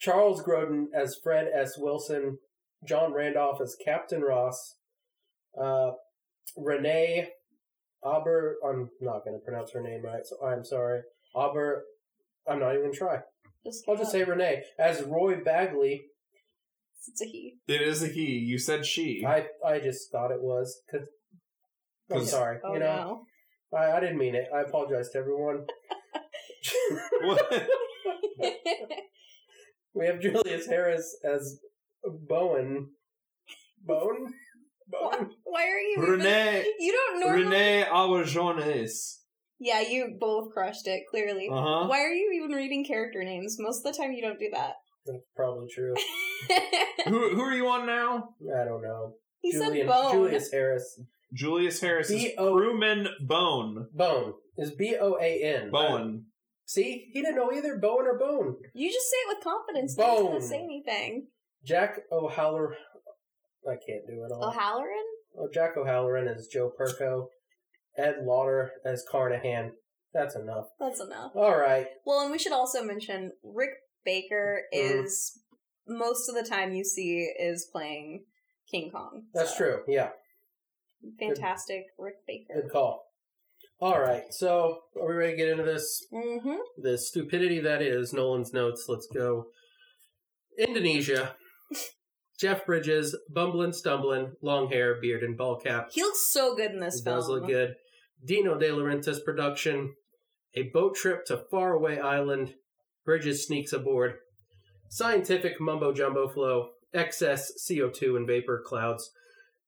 [0.00, 1.76] Charles Grodin as Fred S.
[1.76, 2.38] Wilson,
[2.88, 4.76] John Randolph as Captain Ross,
[5.60, 5.90] uh,
[6.56, 7.28] Renee
[8.04, 8.56] Aber.
[8.66, 11.00] I'm not going to pronounce her name right, so I'm sorry.
[11.34, 11.84] Aber.
[12.48, 13.18] I'm not even going to try.
[13.64, 16.02] Just I'll just say Renee as Roy Bagley.
[17.06, 17.54] it's a he.
[17.68, 18.38] It is a he.
[18.38, 19.24] You said she.
[19.24, 20.82] I I just thought it was.
[20.90, 21.06] Cause,
[22.12, 22.58] I'm sorry.
[22.64, 23.24] Oh you know,
[23.72, 23.78] no.
[23.78, 24.48] I, I didn't mean it.
[24.52, 25.66] I apologize to everyone.
[29.94, 31.60] We have Julius Harris as
[32.04, 32.90] Bowen.
[33.84, 34.32] Bone?
[34.92, 35.30] Bone?
[35.44, 35.96] Why are you?
[36.14, 37.44] even- You don't normally.
[37.44, 39.18] Renee Auberjonois.
[39.58, 41.04] Yeah, you both crushed it.
[41.10, 41.48] Clearly.
[41.50, 41.86] Uh huh.
[41.86, 43.56] Why are you even reading character names?
[43.58, 44.74] Most of the time, you don't do that.
[45.06, 45.94] That's probably true.
[47.06, 48.30] Who who are you on now?
[48.60, 49.14] I don't know.
[49.40, 50.12] he Julian, said bone.
[50.12, 51.00] Julius Harris.
[51.34, 52.52] Julius Harris is B.O.
[52.56, 53.86] crewman Bone.
[53.94, 55.70] Bone is B O A N.
[55.70, 56.26] Bowen.
[56.66, 58.56] See, he didn't know either Bowen or Bone.
[58.74, 59.96] You just say it with confidence.
[59.96, 60.26] No one's Bone.
[60.32, 61.26] gonna say anything.
[61.64, 62.76] Jack O'Halloran.
[63.68, 64.44] I can't do it all.
[64.48, 65.04] O'Halloran.
[65.38, 67.28] Oh, Jack O'Halloran as Joe Perko.
[67.96, 69.72] Ed Lauter as Carnahan.
[70.14, 70.66] That's enough.
[70.80, 71.32] That's enough.
[71.34, 71.86] All right.
[72.04, 73.70] Well, and we should also mention Rick
[74.04, 75.04] Baker Mhm.
[75.04, 75.38] is
[75.86, 78.24] most of the time you see is playing
[78.70, 79.26] King Kong.
[79.34, 79.84] That's So, true.
[79.88, 80.12] Yeah.
[81.18, 82.62] Fantastic, Rick Baker.
[82.62, 83.06] Good call.
[83.80, 84.32] All right.
[84.32, 86.06] So, are we ready to get into this?
[86.12, 86.58] Mm-hmm.
[86.78, 88.86] The stupidity that is Nolan's notes.
[88.88, 89.46] Let's go.
[90.58, 91.36] Indonesia.
[92.42, 95.90] Jeff Bridges, bumbling, stumbling, long hair, beard, and ball cap.
[95.92, 97.16] He looks so good in this It film.
[97.16, 97.76] does look good.
[98.24, 99.94] Dino De Laurentiis production.
[100.56, 102.54] A boat trip to faraway island.
[103.04, 104.14] Bridges sneaks aboard.
[104.90, 106.70] Scientific mumbo jumbo flow.
[106.92, 109.12] Excess CO2 and vapor clouds.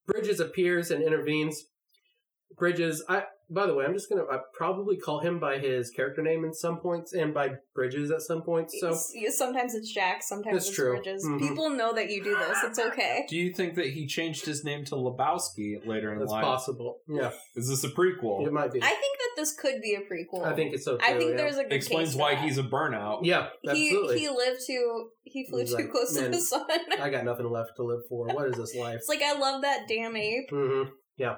[0.05, 1.67] Bridges appears and intervenes.
[2.59, 3.23] Bridges, I.
[3.51, 6.55] By the way, I'm just gonna I probably call him by his character name in
[6.55, 8.75] some points, and by Bridges at some points.
[8.81, 10.95] So It's- sometimes it's Jack, sometimes That's it's true.
[10.95, 11.25] Bridges.
[11.27, 11.39] Mhm.
[11.41, 12.59] People know that you do this.
[12.65, 13.27] It's okay.
[13.29, 16.43] Do you think that he changed his name to Lebowski later in that's life?
[16.45, 17.01] possible.
[17.09, 18.47] Yeah, Is this a prequel?
[18.47, 18.83] it might be.
[18.83, 20.45] I think that this could be a prequel.
[20.47, 20.97] I think it's so.
[20.97, 21.37] Too, I think yeah.
[21.37, 22.45] there's a good Explains case why that.
[22.45, 23.21] he's a burnout.
[23.25, 24.19] Yeah, he absolutely.
[24.21, 26.67] he lived too he flew He's too like, close "Man, to the sun.
[27.01, 28.27] I got nothing left to live for.
[28.29, 28.97] What is this life?
[29.01, 30.49] it's like I love that damn ape.
[30.51, 30.83] hmm
[31.17, 31.37] Yeah.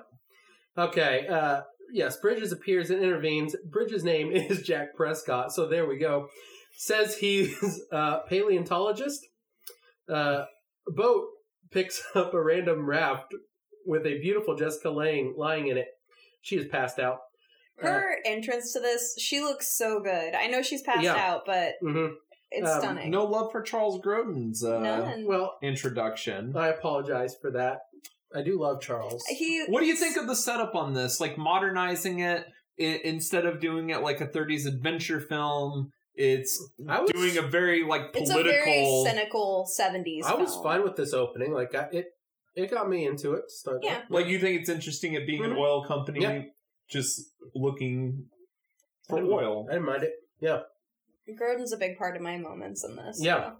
[0.78, 1.26] Okay.
[1.26, 3.54] Uh, yes, Bridges appears and intervenes.
[3.64, 6.28] Bridges' name is Jack Prescott, so there we go.
[6.76, 9.26] Says he's a paleontologist.
[10.08, 10.44] Uh,
[10.88, 11.24] boat
[11.70, 13.34] picks up a random raft
[13.86, 15.88] with a beautiful Jessica Lange lying in it.
[16.42, 17.18] She is passed out.
[17.78, 20.34] Her entrance to this, she looks so good.
[20.34, 21.14] I know she's passed Yeah.
[21.16, 22.06] out, but hmm
[22.50, 23.10] it's Um, stunning.
[23.10, 25.26] No love for Charles Grodin's uh, None.
[25.26, 26.56] Well, introduction.
[26.56, 27.80] I apologize for that.
[28.36, 29.24] I do love Charles.
[29.28, 31.20] he What do you think of the setup on this?
[31.20, 32.44] Like modernizing it
[32.78, 35.90] i- instead of doing it like a 30s adventure film.
[36.14, 36.52] It's
[36.88, 39.04] I was doing a very like It's a very political.
[39.04, 40.24] cynical seventies.
[40.26, 40.62] I was film.
[40.62, 41.52] fine with this opening.
[41.52, 42.06] Like I, it,
[42.54, 43.42] it got me into it.
[43.48, 44.00] to start Yeah.
[44.08, 45.52] like you think it's interesting it being Mhm.
[45.52, 46.42] an oil company Yeah.
[46.88, 47.20] just
[47.54, 48.28] looking
[49.08, 49.66] for oil.
[49.68, 50.12] I didn't mind it.
[50.40, 50.60] Yeah.
[51.28, 53.18] Grodin's a big part of my moments in this.
[53.20, 53.50] Yeah.
[53.50, 53.56] So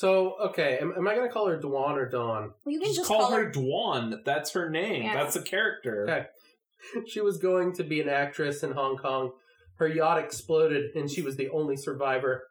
[0.00, 2.52] okay, am, am I gonna call her Dwan or Dawn?
[2.64, 4.24] Well, you can Just, just, call, her Dwan.
[4.24, 5.02] That's her name.
[5.02, 5.14] Yeah.
[5.14, 6.04] That's a character.
[6.08, 6.26] Okay.
[7.06, 9.30] She was going to be an actress in Hong Kong.
[9.76, 12.42] Her yacht exploded, and she was the only survivor.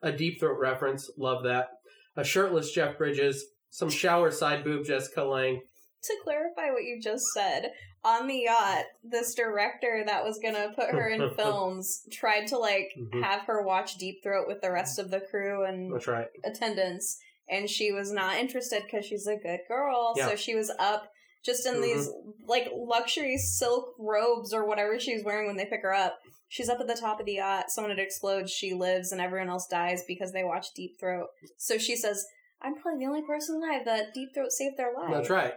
[0.00, 1.70] A deep throat reference, love that.
[2.16, 5.60] A shirtless Jeff Bridges, some shower side boob Jessica Lange.
[6.04, 10.90] to clarify what you just said, on the yacht, this director that was gonna put
[10.90, 13.22] her in films tried to like Mhm.
[13.22, 16.28] have her watch Deep Throat with the rest of the crew and That's right.
[16.44, 20.14] attendants, and she was not interested because she's a good girl.
[20.16, 20.28] Yeah.
[20.28, 22.30] So she was up just in these mm-hmm.
[22.46, 26.18] like luxury silk robes or whatever she was wearing when they pick her up.
[26.48, 27.70] She's up at the top of the yacht.
[27.70, 28.50] Someone had explodes.
[28.50, 31.28] She lives, and everyone else dies because they watch Deep Throat.
[31.56, 32.26] So she says,
[32.60, 35.54] "I'm probably the only person alive that Deep Throat saved their life." That's right.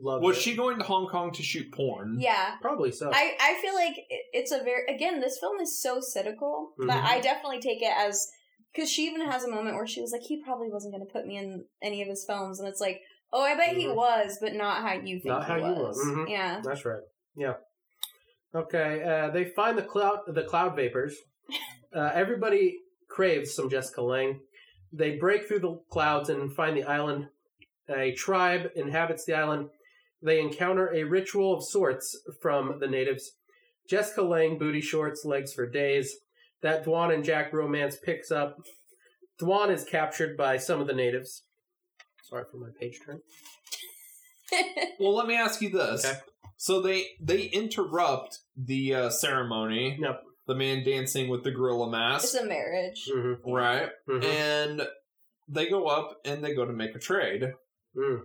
[0.00, 0.40] Love Was it.
[0.42, 2.16] she going to Hong Kong to shoot porn?
[2.20, 3.10] Yeah, Probably so.
[3.12, 6.88] I, I feel like it- it's a very again this film is so cynical but
[6.88, 7.04] Mhm.
[7.04, 8.30] I definitely take it as
[8.74, 11.12] because she even has a moment where she was like he probably wasn't going to
[11.12, 13.00] put me in any of his films and it's like
[13.32, 13.94] oh I bet he Mhm.
[13.94, 16.04] was but not how you think Not he how you was was.
[16.06, 16.28] Mhm.
[16.28, 17.02] yeah That's right.
[17.34, 17.54] Yeah.
[18.54, 19.02] Okay.
[19.02, 21.16] Uh, they find the cloud the cloud vapors.
[21.90, 24.40] Uh, everybody craves some Jessica Lange.
[24.92, 27.28] They break through the clouds and find the island.
[27.88, 29.70] A tribe inhabits the island.
[30.22, 33.32] They encounter a ritual of sorts from the natives.
[33.88, 36.16] Jessica Lange, booty shorts, legs for days.
[36.62, 38.58] That Dwan and Jack romance picks up.
[39.40, 41.44] Dwan is captured by some of the natives.
[42.24, 43.20] Sorry for my page turn.
[44.98, 46.04] Well, let me ask you this.
[46.04, 46.18] Okay.
[46.56, 49.98] So they they interrupt the uh, ceremony.
[50.00, 50.22] Yep.
[50.46, 52.24] The man dancing with the gorilla mask.
[52.24, 53.50] it's a marriage Mm-hmm.
[53.50, 53.90] right.
[54.08, 54.24] Mhm.
[54.24, 54.82] And
[55.48, 57.52] they go up and they go to make a trade.
[57.96, 58.22] Mm.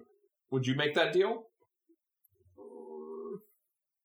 [0.51, 1.43] Would you make that deal?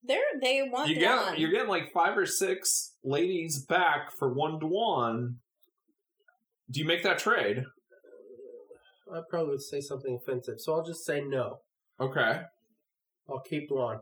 [0.09, 1.31] They're they want You Dwan.
[1.31, 5.35] get you're getting like five or six ladies back for one Dwan.
[6.71, 7.65] Do you make that trade?
[9.13, 11.61] I probably would say something offensive, so I'll just say no.
[12.01, 12.41] Okay.
[13.29, 14.01] I'll keep Dwan.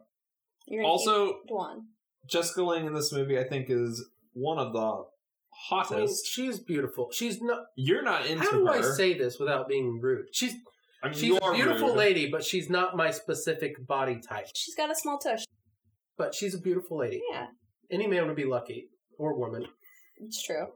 [0.68, 1.76] Gonna Also, keep Dwan
[2.28, 5.04] Jessica Lange in this movie, I think, is one of the I mean,
[5.50, 6.26] hottest.
[6.26, 7.08] she's beautiful.
[7.12, 7.66] She's not.
[7.76, 8.50] You're not into her.
[8.50, 8.92] How do her.
[8.92, 10.26] I say this without being rude?
[10.32, 10.54] She's
[11.04, 11.96] I mean, she's a beautiful rude.
[11.96, 14.46] lady, but she's not my specific body type.
[14.54, 15.44] she's got a small tush
[16.16, 17.22] But she's a beautiful lady.
[17.30, 17.46] yeah
[17.90, 19.66] Any man would be lucky, or woman.
[20.18, 20.66] it's true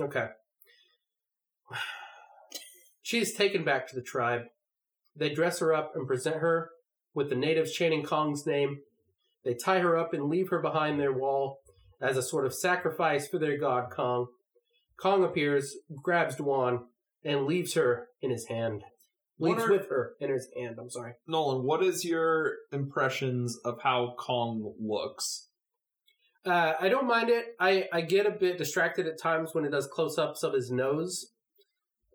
[0.00, 0.28] Okay.
[3.04, 4.42] She is taken back to the tribe.
[5.14, 6.70] They dress her up and present her
[7.14, 8.78] with the natives chanting Kong's name.
[9.44, 11.58] They tie her up and leave her behind their wall
[12.00, 14.28] as a sort of sacrifice for their god Kong.
[14.96, 16.84] Kong appears, grabs Dwan,
[17.24, 18.84] and leaves her in his hand.
[19.42, 21.14] What Leaves are- with her in his hand, I'm sorry.
[21.26, 25.48] Nolan, what is your impressions of how Kong looks?
[26.46, 27.56] Uh, I don't mind it.
[27.58, 30.70] I, I get a bit distracted at times when it does close ups of his
[30.70, 31.32] nose.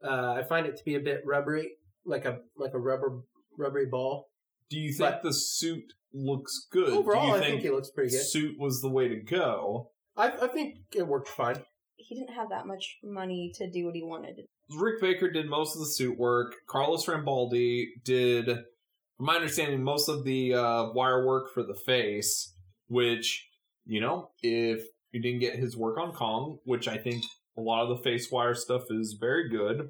[0.02, 1.72] Uh, I find it to be a bit rubbery,
[2.06, 3.20] like a like a rubber
[3.58, 4.30] rubbery ball.
[4.70, 6.90] Do you think But- the suit looks good?
[6.90, 8.22] Overall, Do you I think he looks pretty good.
[8.26, 9.92] suit was the way to go?
[10.16, 11.64] I, I think it worked fine.
[11.98, 14.40] he didn't have that much money to do what he wanted
[14.76, 16.56] Rick Baker did most of the suit work.
[16.68, 22.54] Carlos Rambaldi did, from my understanding, most of the uh, wire work for the face.
[22.90, 23.48] Which,
[23.86, 27.24] you know, if you didn't get his work on Kong, which I think
[27.58, 29.90] a lot of the face wire stuff is very good,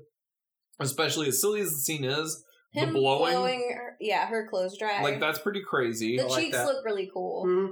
[0.79, 5.01] especially as silly as the scene is, him the blowing, her, yeah her clothes dry
[5.01, 6.17] like that's pretty crazy.
[6.17, 6.65] the I like cheeks that.
[6.65, 7.69] look really cool Mhm.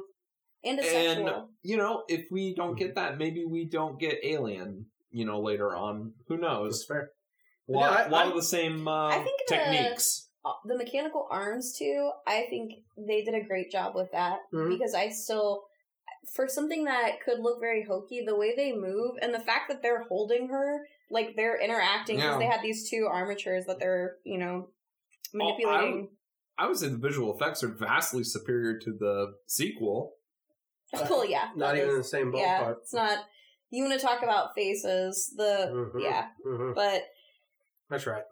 [0.63, 1.29] and it's and
[1.63, 2.77] you know, if we don't Mm-hmm.
[2.77, 4.85] get that, maybe we don't get Alien.
[5.15, 6.85] You know, later on, who That's knows?
[6.85, 7.11] fair.
[7.69, 10.29] A lot, Yeah, I- lot I- of the same uh, I think techniques.
[10.43, 12.71] uh, the mechanical arms too i think
[13.07, 14.69] they did a great job with that Mhm.
[14.69, 15.65] because i still
[16.35, 19.81] for something that could look very hokey the way they move and the fact that
[19.81, 22.37] they're holding her like they're interacting because Yeah.
[22.37, 24.69] they had these two armatures that they're you know
[25.33, 26.09] manipulating
[26.57, 30.13] I would say the visual effects are vastly superior to the sequel.
[30.93, 32.77] well yeah Not even is- the same yeah ballpark.
[32.83, 33.25] it's not
[33.75, 36.01] you want to talk about faces the Mhm.
[36.01, 37.03] yeah hmm but
[37.89, 38.23] That's right.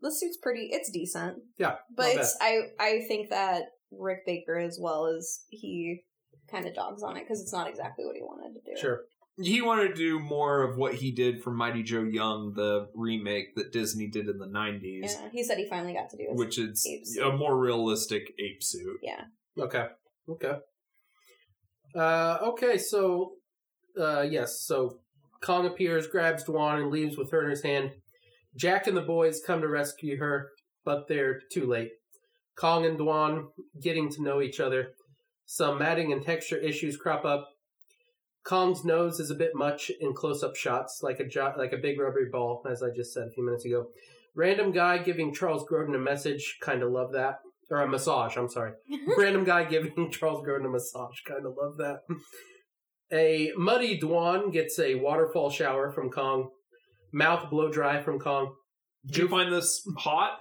[0.00, 4.78] the suit's pretty it's decent Yeah, but it's i i think that rick baker as
[4.80, 6.02] well as he
[6.50, 9.02] kind of dogs on it because it's not exactly what he wanted to do Sure.
[9.36, 13.56] He wanted to do more of what he did for Mighty Joe Young, the remake
[13.56, 16.36] that Disney did in the 90s, yeah he said he finally got to do it
[16.36, 16.86] which is
[17.20, 18.98] a more realistic ape suit.
[19.02, 19.24] Yeah.
[19.58, 19.86] Okay.
[20.28, 20.54] Okay.
[21.94, 23.32] Uh, okay, so
[23.98, 24.98] uh, yes, so
[25.40, 27.92] Kong appears, grabs Dwan, and leaves with her in his hand.
[28.56, 30.50] Jack and the boys come to rescue her,
[30.84, 31.90] but they're too late.
[32.56, 33.48] Kong and Dwan
[33.80, 34.92] getting to know each other.
[35.46, 37.48] Some matting and texture issues crop up.
[38.44, 41.98] Kong's nose is a bit much in close-up shots, like a jo- like a big
[41.98, 43.88] rubbery ball, as I just said a few minutes ago.
[44.34, 48.36] Random guy giving Charles Grodin a message, kind of love that, or a massage.
[48.36, 48.72] I'm sorry.
[49.16, 52.00] Random guy giving Charles Grodin a massage, kind of love that.
[53.14, 56.50] A muddy Dwan gets a waterfall shower from Kong.
[57.12, 58.54] Mouth blow dry from Kong.
[59.06, 60.40] Do you find this hot?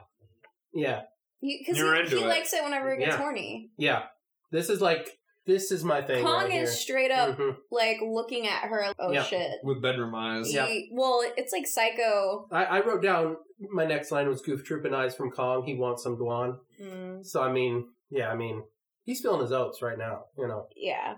[0.74, 1.02] Yeah,
[1.42, 2.28] Because You're he, into he it.
[2.28, 3.18] likes it whenever it gets Yeah.
[3.18, 3.70] horny.
[3.78, 4.04] yeah.
[4.52, 5.10] This is like
[5.46, 6.24] this is my thing.
[6.24, 6.78] Kong right is here.
[6.80, 7.58] straight up Mhm.
[7.70, 8.82] like looking at her.
[8.88, 9.24] like, Oh Yeah.
[9.24, 9.60] shit.
[9.64, 10.52] With bedroom eyes.
[10.54, 10.68] Yeah.
[10.94, 12.48] Well, it's like psycho.
[12.50, 13.36] I, I wrote down
[13.72, 15.64] my next line was goof trooping eyes from Kong.
[15.66, 16.60] He wants some Dwan.
[16.82, 18.64] Mm, So I mean, yeah, I mean,
[19.04, 20.26] he's feeling his oats right now.
[20.38, 20.68] You know.
[20.78, 21.16] yeah.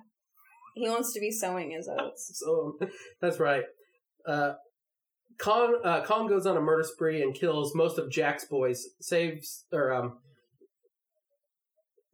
[0.76, 2.32] He wants to be sewing his oats.
[2.46, 2.78] So
[3.22, 3.64] that's right.
[4.28, 4.54] Uh,
[5.40, 8.86] Kong uh, Kong goes on a murder spree and kills most of Jack's boys.
[9.00, 10.18] Saves or um,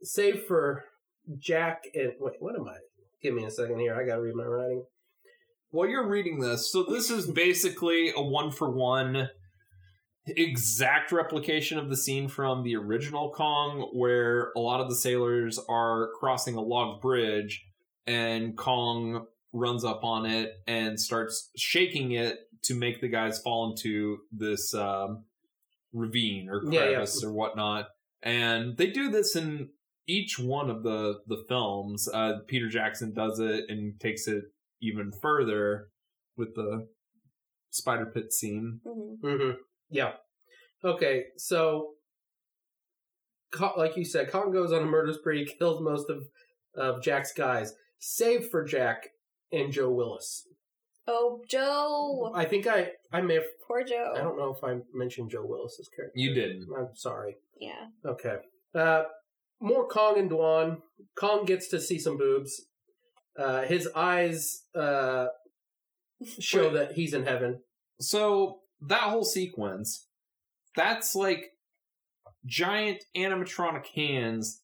[0.02, 0.84] save for
[1.38, 2.76] Jack and wait, what am I?
[3.22, 3.94] Give me a second here.
[3.94, 4.84] I gotta read my writing.
[5.70, 9.28] While you're reading this, so this is basically a one for one
[10.26, 15.58] exact replication of the scene from the original Kong, where a lot of the sailors
[15.68, 17.64] are crossing a log bridge
[18.06, 23.70] and Kong runs up on it and starts shaking it to make the guys fall
[23.70, 25.24] into this um,
[25.92, 26.86] ravine or Yeah, yeah.
[26.94, 27.88] crevice or whatnot.
[28.22, 29.70] And they do this in
[30.06, 32.08] each one of the the films.
[32.12, 34.44] Uh, Peter Jackson does it and takes it
[34.80, 35.88] even further
[36.36, 36.88] with the
[37.70, 38.80] spider pit scene.
[38.86, 39.20] Mhm.
[39.22, 39.50] Mm-hmm.
[39.90, 40.12] Yeah.
[40.84, 41.90] Okay, so
[43.76, 46.22] like you said, Kong goes on a murder spree, kills most of
[46.74, 49.10] of Jack's guys, save for Jack
[49.52, 50.48] and Joe Willis.
[51.06, 52.32] Oh, Joe.
[52.34, 54.12] I think I I may have Poor Joe.
[54.16, 56.18] I don't know if I mentioned Joe Willis's character.
[56.18, 56.66] You didn't.
[56.76, 57.36] I'm sorry.
[57.60, 57.86] Yeah.
[58.04, 58.36] Okay.
[58.74, 59.04] Uh,
[59.60, 60.78] more Kong and Dwan.
[61.16, 62.66] Kong gets to see some boobs.
[63.38, 65.26] Uh, his eyes uh,
[66.38, 66.74] show Wait.
[66.74, 67.60] that he's in heaven.
[68.00, 70.08] So that whole sequence,
[70.74, 71.52] that's like
[72.44, 74.61] giant animatronic hands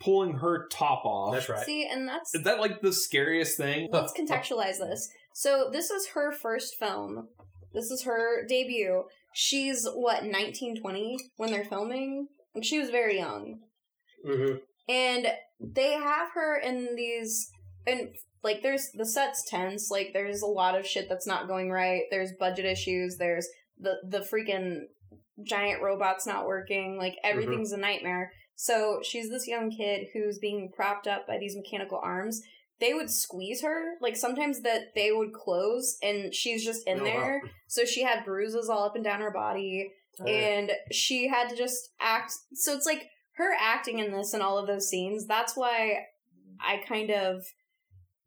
[0.00, 1.34] pulling her top off.
[1.34, 1.64] That's right.
[1.64, 3.88] See, and that's Is that like the scariest thing?
[3.92, 5.08] let's contextualize this.
[5.34, 7.28] So this is her first film.
[7.72, 9.04] This is her debut.
[9.34, 12.28] She's what 19, 20 when they're filming.
[12.54, 13.60] Like she was very young,
[14.26, 14.56] hmm
[14.88, 15.26] and
[15.60, 17.50] they have her in these
[17.86, 18.08] and
[18.42, 19.90] like there's the set's tense.
[19.90, 22.02] Like there's a lot of shit that's not going right.
[22.10, 23.16] There's budget issues.
[23.18, 23.46] There's
[23.78, 24.82] the the freaking
[25.46, 26.96] giant robots not working.
[26.98, 28.32] Like everything's a nightmare.
[28.60, 32.42] So she's this young kid who's being propped up by these mechanical arms.
[32.80, 33.94] They would squeeze her.
[34.00, 37.08] Like sometimes that they would close and she's just in Oh, wow.
[37.08, 37.42] there.
[37.68, 39.92] So she had bruises all up and down her body
[40.26, 42.32] and she had to just act.
[42.54, 45.28] So it's like her acting in this and all of those scenes.
[45.28, 46.06] That's why
[46.60, 47.44] I kind of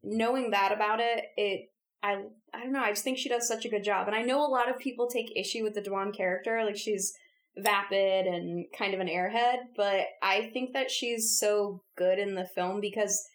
[0.02, 1.26] knowing that about it.
[1.36, 1.67] It
[2.02, 2.82] I I don't know.
[2.82, 4.80] I just think she does such a good job, and I know a lot of
[4.80, 6.63] people take issue with the Dwan character.
[6.65, 7.13] Like she's
[7.58, 12.46] vapid and kind of an airhead, but I think that she's so good in the
[12.46, 13.28] film because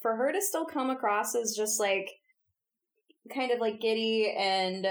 [0.00, 2.10] for her to still come across as just like
[3.34, 4.86] kind of like giddy and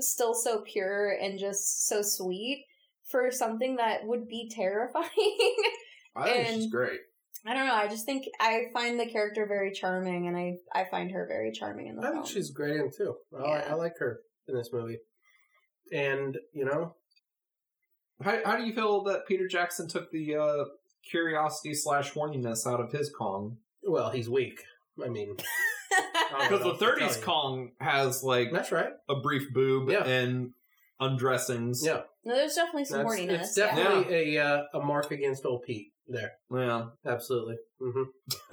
[0.00, 2.64] still so pure and just so sweet
[3.04, 5.04] for something that would be terrifying.
[6.16, 7.00] I think she's great.
[7.46, 7.74] I don't know.
[7.74, 11.52] I just think I find the character very charming, and I I find her very
[11.52, 12.16] charming in the I film.
[12.24, 13.14] think she's great in too.
[13.38, 13.64] I, Yeah.
[13.70, 14.98] I like her in this movie.
[15.92, 16.94] And you know,
[18.22, 20.64] How, how do you feel that Peter Jackson took the uh,
[21.08, 23.58] curiosity slash horniness out of his Kong?
[23.82, 24.60] well, he's weak.
[25.04, 25.36] I mean,
[26.40, 27.22] Because the 30s tell.
[27.22, 28.90] Kong has like That's right.
[29.08, 30.04] a brief boob Yeah.
[30.04, 30.50] and
[31.00, 31.82] undressings.
[31.84, 33.40] Yeah, no, there's definitely some That's- horniness.
[33.40, 33.74] it's yeah.
[33.74, 36.32] definitely a uh, a mark against old Pete there.
[36.54, 36.86] Yeah.
[37.06, 37.56] Absolutely.
[37.80, 38.02] hmm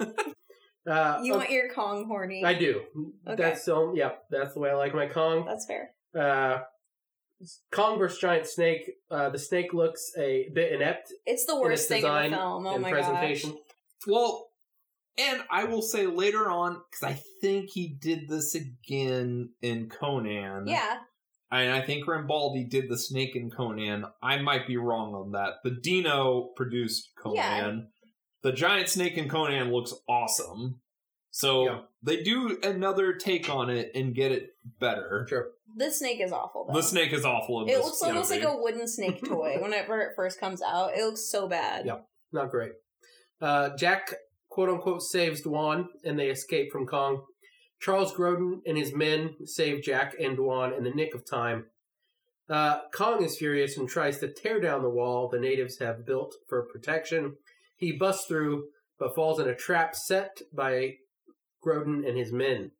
[0.00, 2.44] uh, You okay, want your Kong horny?
[2.44, 2.82] I do.
[3.26, 3.42] Okay.
[3.42, 3.92] That's so.
[3.94, 5.44] Yeah, that's the way I like my Kong.
[5.44, 5.90] That's fair.
[6.18, 6.62] Uh,
[7.72, 8.90] Kong versus Giant Snake.
[9.10, 12.30] Uh, the snake looks a bit inept It's the in worst its thing design in
[12.32, 12.66] the film.
[12.66, 13.50] Oh my presentation.
[13.50, 13.60] gosh.
[14.06, 14.48] Well,
[15.18, 20.66] and I will say later on, because I think he did this again in Conan.
[20.66, 20.98] Yeah,
[21.50, 24.04] And I think Rambaldi did the snake in Conan.
[24.22, 25.54] I might be wrong on that.
[25.64, 27.36] The Dino produced Conan.
[27.36, 27.80] Yeah.
[28.42, 30.80] The giant snake in Conan looks awesome.
[31.30, 31.80] So Yeah.
[32.06, 35.26] They do another take on it and get it better.
[35.28, 35.48] Sure.
[35.76, 36.66] this snake is awful.
[36.66, 36.74] Though.
[36.74, 40.00] The snake is awful in It this looks almost like a wooden snake toy whenever
[40.00, 40.96] it first comes out.
[40.96, 41.84] It looks so bad.
[41.84, 41.98] Yeah.
[42.32, 42.72] Not great.
[43.40, 44.14] Uh, Jack,
[44.48, 47.22] quote unquote, saves Dwan and they escape from Kong.
[47.80, 51.66] Charles Grodin and his men save Jack and Dwan in the nick of time.
[52.48, 56.34] Uh, Kong is furious and tries to tear down the wall the natives have built
[56.48, 57.34] for protection.
[57.76, 60.94] He busts through, but falls in a trap set by
[61.66, 62.70] Grodin and his men.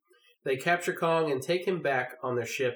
[0.44, 2.74] They capture Kong and take him back on their ship.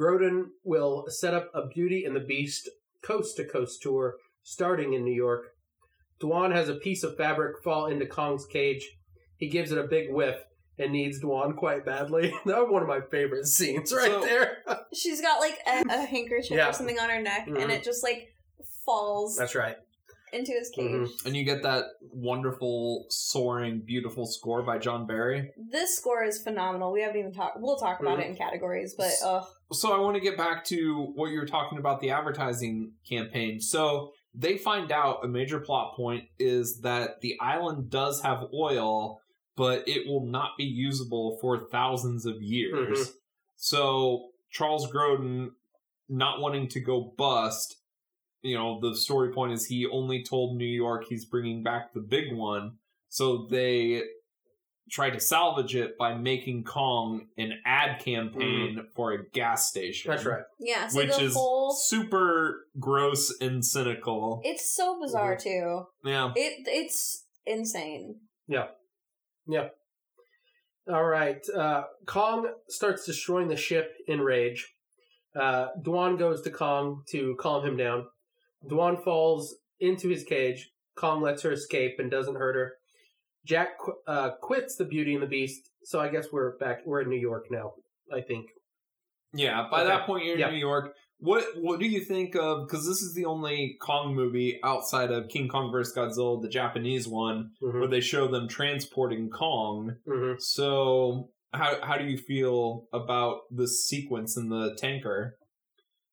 [0.00, 2.68] Grodin will set up a Beauty and the Beast
[3.02, 5.44] coast to coast tour starting in New York.
[6.20, 8.88] Dwan has a piece of fabric fall into Kong's cage.
[9.36, 10.36] He gives it a big whiff
[10.78, 12.30] and needs Dwan quite badly.
[12.46, 14.58] that was one of my favorite scenes right So- there.
[14.94, 16.70] She's got like a, a handkerchief Yeah.
[16.70, 17.60] or something on her neck, Mhm.
[17.62, 18.28] and it just like
[18.86, 19.76] falls That's right.
[20.32, 20.90] Into his cage.
[20.90, 21.26] Mhm.
[21.26, 25.50] And you get that wonderful, soaring, beautiful score by John Barry.
[25.70, 26.92] This score is phenomenal.
[26.92, 27.58] We haven't even talked.
[27.60, 28.22] We'll talk about Mhm.
[28.22, 31.46] it in categories, but uh, So I want to get back to what you were
[31.46, 33.60] talking about the advertising campaign.
[33.60, 39.18] So they find out a major plot point is that the island does have oil,
[39.56, 42.98] but it will not be usable for thousands of years.
[42.98, 43.12] Mhm.
[43.56, 45.48] So Charles Grodin
[46.08, 47.76] not wanting to go bust,
[48.42, 52.00] you know, the story point is he only told New York he's bringing back the
[52.00, 52.72] big one.
[53.08, 54.02] So they
[54.90, 60.10] try to salvage it by making Kong an ad campaign for a gas station.
[60.10, 60.42] That's right.
[60.58, 60.88] yeah.
[60.88, 64.40] So Which is whole super gross and cynical.
[64.44, 65.48] it's so bizarre Mm-hmm.
[65.48, 65.84] too.
[66.10, 66.32] yeah.
[66.34, 68.16] It it's insane.
[68.48, 68.66] Yeah,
[69.46, 69.68] yeah.
[70.92, 71.40] All right.
[71.54, 74.68] Uh, Kong starts destroying the ship in rage.
[75.34, 78.06] Uh, Dwan goes to Kong to calm him down.
[78.68, 80.70] Dwan falls into his cage.
[80.96, 82.72] Kong lets her escape and doesn't hurt her.
[83.44, 85.70] Jack qu- uh, quits the Beauty and the Beast.
[85.84, 86.78] So I guess we're back.
[86.86, 87.72] We're in New York now.
[88.12, 88.46] I think.
[89.34, 89.88] Yeah, by Okay.
[89.88, 90.50] that point you're in.
[90.52, 90.94] New York.
[91.18, 92.66] What what do you think of?
[92.66, 97.08] Because this is the only Kong movie outside of King Kong vs Godzilla, the Japanese
[97.08, 97.80] one, Mhm.
[97.80, 99.96] where they show them transporting Kong.
[100.06, 100.40] Mhm.
[100.40, 105.36] So how how do you feel about this sequence in the tanker?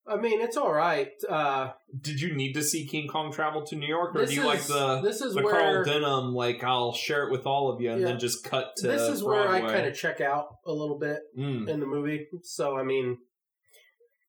[0.10, 1.12] I mean, it's all right.
[1.30, 4.41] Uh, Did you need to see King Kong travel to New York, or do you
[4.41, 7.70] is- like the this is the where- Carl Denham like I'll share it with all
[7.72, 8.07] of you and Yeah.
[8.07, 9.74] then just cut to this is where I Broadway?
[9.74, 11.70] kind of check out a little bit Mm.
[11.70, 12.28] in the movie.
[12.43, 13.18] So I mean,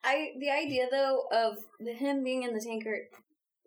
[0.05, 3.09] I the idea though of the, him being in the tanker,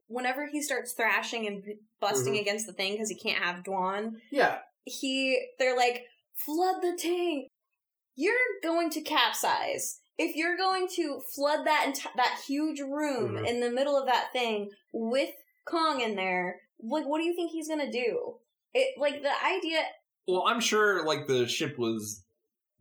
[0.08, 2.42] whenever he starts thrashing and b- busting Mhm.
[2.42, 6.04] against the thing because he can't have Dwan, yeah, he they're like
[6.36, 7.48] flood the tank.
[8.16, 13.48] You're going to capsize if you're going to flood that enti- that huge room Mhm.
[13.48, 15.32] in the middle of that thing with
[15.66, 16.62] Kong in there.
[16.80, 18.40] Like, what do you think he's gonna do?
[18.74, 19.86] It like the idea.
[20.28, 22.24] Well, I'm sure like the ship was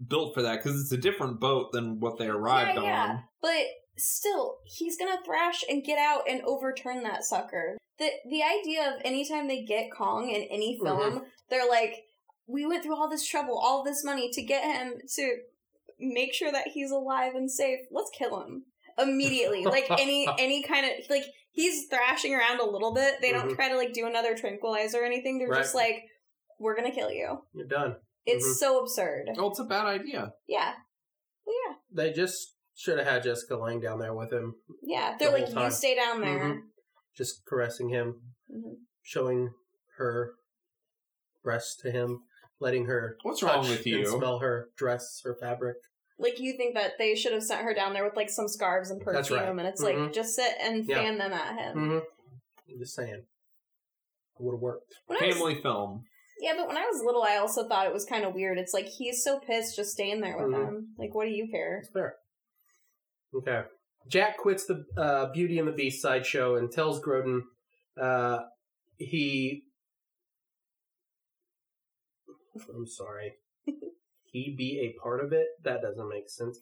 [0.09, 3.03] built for that because it's a different boat than what they arrived yeah, yeah.
[3.11, 3.24] on.
[3.41, 3.66] But
[3.97, 7.78] still, he's gonna thrash and get out and overturn that sucker.
[7.99, 12.05] The the idea of anytime they get Kong in any film, they're like,
[12.49, 15.37] we went through all this trouble, all this money to get him to
[16.03, 17.80] make sure that he's alive and safe.
[17.90, 18.64] Let's kill him
[18.98, 19.64] immediately.
[19.64, 23.20] like any any kind of like he's thrashing around a little bit.
[23.20, 23.55] They don't Mhm.
[23.57, 25.38] try to like do another tranquilizer or anything.
[25.38, 26.03] They're just like,
[26.59, 27.38] we're gonna kill you.
[27.55, 27.96] you're done.
[28.26, 28.55] It's Mhm.
[28.55, 29.30] so absurd.
[29.38, 30.32] Oh, it's a bad idea.
[30.46, 30.74] Yeah.
[31.44, 31.74] Well, yeah.
[31.90, 35.16] They just should have had Jessica Lange down there with him, Yeah.
[35.18, 36.38] They're The like, you stay down there.
[36.44, 36.61] Mhm.
[37.14, 38.76] just caressing him, Mhm.
[39.03, 39.50] showing
[39.98, 40.34] her
[41.42, 42.22] breast to him,
[42.61, 43.98] letting her What's wrong with you?
[43.98, 45.76] and smell her dress, her fabric.
[46.18, 48.90] Like you think that they should have sent her down there with like some scarves
[48.90, 49.48] and perfume, That's right.
[49.48, 50.04] and it's Mhm.
[50.04, 50.96] like just sit and Yeah.
[50.96, 51.76] fan them at him.
[51.76, 52.72] Mm-hmm.
[52.72, 53.26] I'm just saying, it
[54.38, 54.94] would have worked.
[55.06, 56.04] When I was- Family film.
[56.40, 58.58] yeah, but when I was little, I also thought it was kind of weird.
[58.58, 60.68] It's like he's so pissed just staying there with Mhm.
[60.68, 60.94] him.
[60.98, 61.78] Like, what do you care?
[61.78, 62.16] It's fair.
[63.34, 63.62] Okay.
[64.08, 67.42] Jack quits the uh, Beauty and the Beast sideshow and tells Grodin
[68.00, 68.40] uh,
[68.98, 69.64] he.
[72.74, 73.34] I'm sorry.
[74.33, 75.47] He be a part of it?
[75.62, 76.59] That doesn't make sense.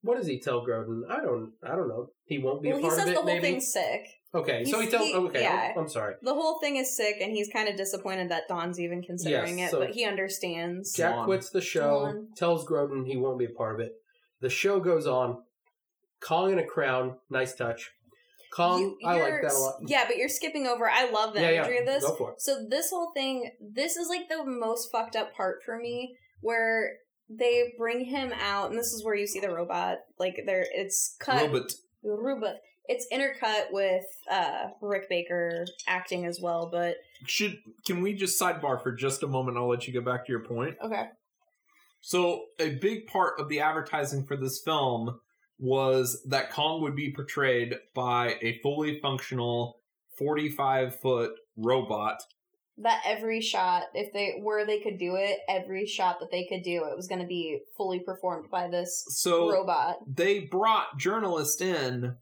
[0.00, 1.02] What does he tell Grodin?
[1.10, 1.52] I don't.
[1.62, 2.08] I don't know.
[2.24, 3.14] He won't be well, a he part says of it.
[3.14, 3.40] the whole maybe.
[3.42, 4.00] thing's sick.
[4.34, 5.06] Okay, so he tells.
[5.06, 5.72] he- okay, oh, yeah.
[5.76, 6.14] I'm, I'm sorry.
[6.22, 9.68] The whole thing is sick, and he's kind of disappointed that Dwan's even considering Yes,
[9.68, 10.92] it, so- but he understands.
[10.94, 11.24] Jack Dwan.
[11.26, 12.26] quits the show, Dwan.
[12.36, 13.92] tells Grodin he won't be a part of it.
[14.40, 15.42] The show goes on.
[16.20, 17.90] Kong in a crown, nice touch.
[18.54, 19.74] Kong, You- I like that a lot.
[19.86, 20.88] Yeah, but you're skipping over.
[20.88, 22.04] I love the Yeah, yeah, imagery of this.
[22.04, 22.40] go for it.
[22.40, 26.92] So this whole thing, this is like the most fucked up part for me, where
[27.28, 29.98] they bring him out, and this is where you see the robot.
[30.18, 31.42] Like there, it's cut.
[31.42, 31.72] Robot.
[32.04, 32.56] Robot.
[32.86, 38.82] It's intercut with uh, Rick Baker acting as well, but Should can we just sidebar
[38.82, 39.56] for just a moment?
[39.56, 40.76] I'll let you go back to your point.
[40.84, 41.06] okay.
[42.04, 45.20] So a big part of the advertising for this film
[45.60, 49.78] was that Kong would be portrayed by a fully functional
[50.18, 52.20] 45 foot robot.
[52.78, 56.62] That every shot, if they where they could do it, every shot that they could
[56.62, 59.96] do, it was going to be fully performed by this So robot.
[60.06, 62.16] they brought journalists in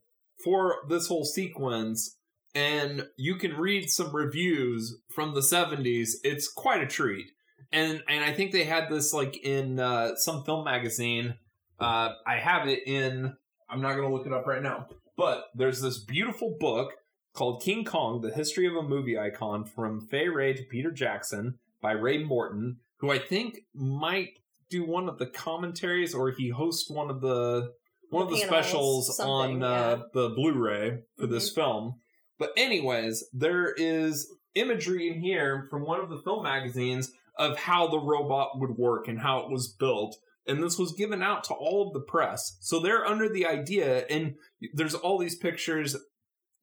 [0.44, 2.16] for this whole sequence
[2.54, 7.26] and you can read some reviews from the 70s it's quite a treat
[7.70, 11.34] and and I think they had this like in uh, some film magazine.
[11.78, 13.32] Uh, I have it in.
[13.70, 14.86] I'm not going to look it up right now,
[15.16, 16.90] but there's this beautiful book
[17.34, 21.58] called King Kong: The History of a Movie Icon from Fay Wray to Peter Jackson
[21.80, 24.30] by Ray Morton, who I think might
[24.70, 27.72] do one of the commentaries or he hosts one of the
[28.10, 29.94] one of the specials on uh, yeah.
[29.94, 30.02] Mm-hmm.
[30.14, 31.94] the Blu-ray for this film.
[32.38, 37.86] But anyways, there is imagery in here from one of the film magazines of how
[37.86, 40.16] the robot would work and how it was built.
[40.46, 42.56] And this was given out to all of the press.
[42.60, 44.34] So they're under the idea, and
[44.74, 45.96] there's all these pictures.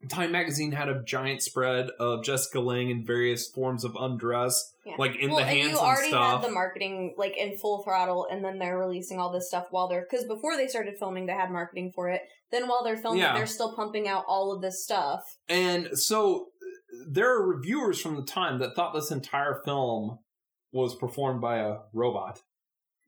[0.09, 4.93] Time magazine had a giant spread of Jessica Lange in various forms of undress, Yeah.
[4.99, 6.41] like in well, the hands and you and already stuff.
[6.41, 9.87] had the marketing like in full throttle, and then they're releasing all this stuff while
[9.87, 12.21] they're because before they started filming, they had marketing for it.
[12.51, 13.33] Then while they're filming, Yeah.
[13.35, 15.23] they're still pumping out all of this stuff.
[15.49, 16.49] And so
[17.07, 20.19] there are reviewers from the time that thought this entire film
[20.71, 22.43] was performed by a robot.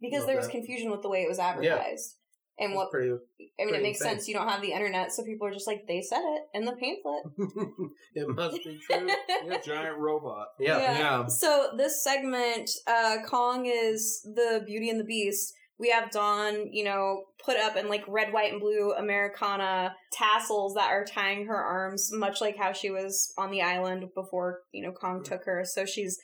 [0.01, 0.51] because there was that.
[0.53, 2.15] confusion with the way it was advertised.
[2.60, 3.14] And That's what pretty
[3.60, 4.16] I mean, it makes insane.
[4.16, 4.28] sense.
[4.28, 6.74] You don't have the internet, so people are just like, they said it in the
[6.74, 7.91] pamphlet.
[8.16, 9.07] it must be true.
[9.45, 9.57] Yeah.
[9.66, 10.47] Giant robot.
[10.60, 10.78] Yeah.
[10.78, 11.26] Yeah.
[11.28, 15.53] So this segment, uh, Kong is the Beauty and the Beast.
[15.78, 20.74] We have Dwan, you know, put up in like red, white, and blue Americana tassels
[20.76, 24.84] that are tying her arms, much like how she was on the island before, you
[24.84, 25.64] know, Kong took her.
[25.66, 26.18] So she's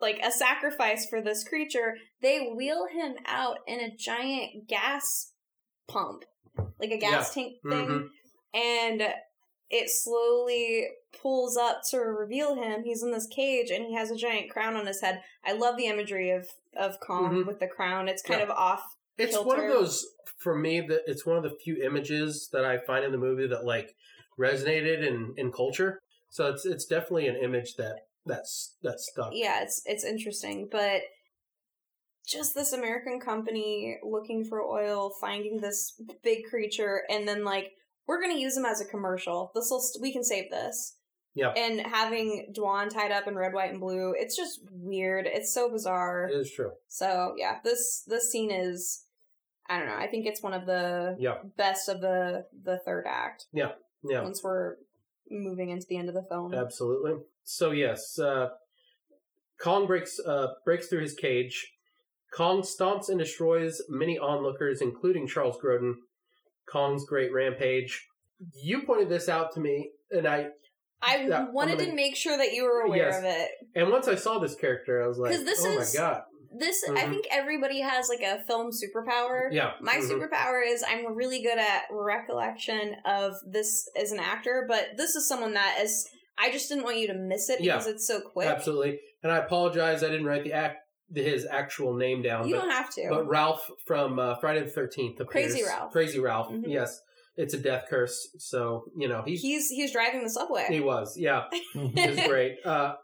[0.00, 1.94] like a sacrifice for this creature.
[2.22, 5.29] They wheel him out in a giant gas
[5.92, 6.24] pump,
[6.78, 8.08] like a gas tank thing Mhm.
[8.54, 9.14] and
[9.70, 10.88] it slowly
[11.22, 12.82] pulls up to reveal him.
[12.82, 15.22] He's in this cage and he has a giant crown on his head.
[15.44, 17.46] I love the imagery of of Kong Mhm.
[17.46, 18.08] with the crown.
[18.08, 18.44] It's kind Yeah.
[18.44, 18.84] of off.
[19.18, 20.06] It's one of those
[20.38, 23.46] for me that it's one of the few images that I find in the movie
[23.48, 23.94] that like
[24.38, 26.00] resonated in in culture.
[26.30, 29.30] So it's it's definitely an image that that's that stuck.
[29.34, 31.02] Yeah, it's it's interesting, but
[32.26, 37.72] just this American company looking for oil, finding this big creature, and then like
[38.06, 39.50] we're gonna use him as a commercial.
[39.54, 40.96] This will st- we can save this.
[41.34, 41.50] Yeah.
[41.50, 45.26] And having Dwan tied up in red, white, and blue, it's just weird.
[45.28, 46.28] It's so bizarre.
[46.28, 46.72] It is true.
[46.88, 49.04] So yeah, this this scene is
[49.68, 51.36] I don't know, I think it's one of the Yeah.
[51.56, 53.46] best of the the third act.
[53.52, 53.72] Yeah.
[54.02, 54.22] Yeah.
[54.22, 54.76] Once we're
[55.30, 56.52] moving into the end of the film.
[56.52, 57.12] Absolutely.
[57.44, 58.48] So yes, uh,
[59.62, 61.74] Kong breaks uh, breaks through his cage.
[62.32, 65.94] Kong stomps and destroys many onlookers, including Charles Grodin.
[66.70, 68.06] Kong's great rampage.
[68.62, 70.48] You pointed this out to me, and I
[71.02, 73.18] I Yeah, I'm wanted gonna- to make sure that you were aware Yes.
[73.18, 73.50] of it.
[73.74, 76.22] and once I saw this character, I was like, this "Oh is- my god!"
[76.58, 77.10] This I Mhm.
[77.10, 79.48] think everybody has like a film superpower.
[79.50, 80.08] Yeah, My mhm.
[80.10, 85.26] superpower is I'm really good at recollection of this as an actor, but this is
[85.26, 86.06] someone that is
[86.36, 87.76] I just didn't want you to miss it Yeah.
[87.78, 88.48] because it's so quick.
[88.48, 89.00] absolutely.
[89.22, 90.78] And I apologize, I didn't write the act
[91.14, 92.46] his actual name down.
[92.48, 93.06] You but, don't have to.
[93.10, 95.92] but Ralph from uh, Friday the Thirteenth, Crazy Ralph.
[95.92, 96.50] Crazy Ralph.
[96.50, 96.64] Mhm.
[96.66, 97.00] Yes,
[97.36, 98.28] it's a death curse.
[98.38, 100.66] So you know he's he's he's driving the subway.
[100.68, 101.44] He was, yeah.
[101.74, 102.56] Was great.
[102.64, 102.94] Uh,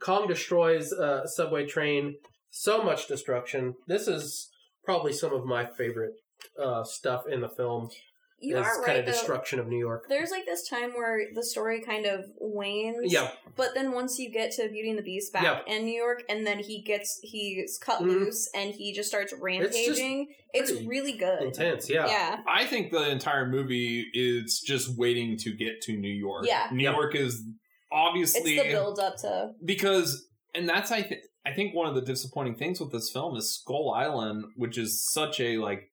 [0.00, 2.16] Kong destroys a subway train.
[2.50, 3.74] So much destruction.
[3.86, 4.48] This is
[4.84, 6.14] probably some of my favorite
[6.62, 7.90] uh, stuff in the film.
[8.38, 9.12] You is are kind right of though.
[9.12, 10.04] destruction of New York.
[10.08, 13.12] There's like this time where the story kind of wanes.
[13.12, 15.74] Yeah, But then once you get to Beauty and the Beast back Yeah.
[15.74, 18.06] in New York, and then he gets he's cut Mhm.
[18.08, 20.28] loose and he just starts rampaging.
[20.52, 21.42] It's, pretty really good.
[21.42, 21.88] intense.
[21.88, 22.40] Yeah, Yeah.
[22.46, 26.46] I think the entire movie is just waiting to get to New York.
[26.46, 26.68] Yeah.
[26.72, 26.94] New Yep.
[26.94, 27.44] York is It's
[27.90, 32.00] obviously the build up to because and that's I think I think one of the
[32.02, 35.90] disappointing things with this film is Skull Island, which is such a like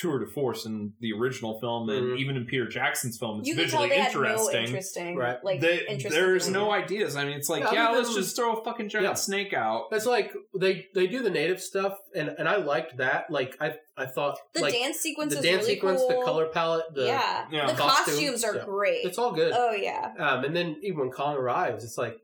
[0.00, 2.18] tour de force in the original film and Mhm.
[2.18, 4.64] even in Peter Jackson's film, it's you visually they had no interesting.
[4.64, 5.44] interesting Right.
[5.44, 7.16] like They- interesting there's doing no ideas.
[7.16, 9.14] I mean, it's like, Yeah, yeah, other let's just throw a fucking giant Yeah.
[9.14, 9.88] snake out.
[9.92, 13.30] it's like they they do the native stuff, and and I liked that.
[13.30, 16.08] Like I I thought The like dance sequence the dance really sequence, cool.
[16.20, 17.46] the color palette, the yeah.
[17.50, 17.66] Yeah.
[17.66, 18.64] the costumes, costumes are yeah.
[18.64, 19.04] great.
[19.04, 19.52] it's all good.
[19.54, 22.16] oh yeah, Um, and then even when Kong arrives, it's like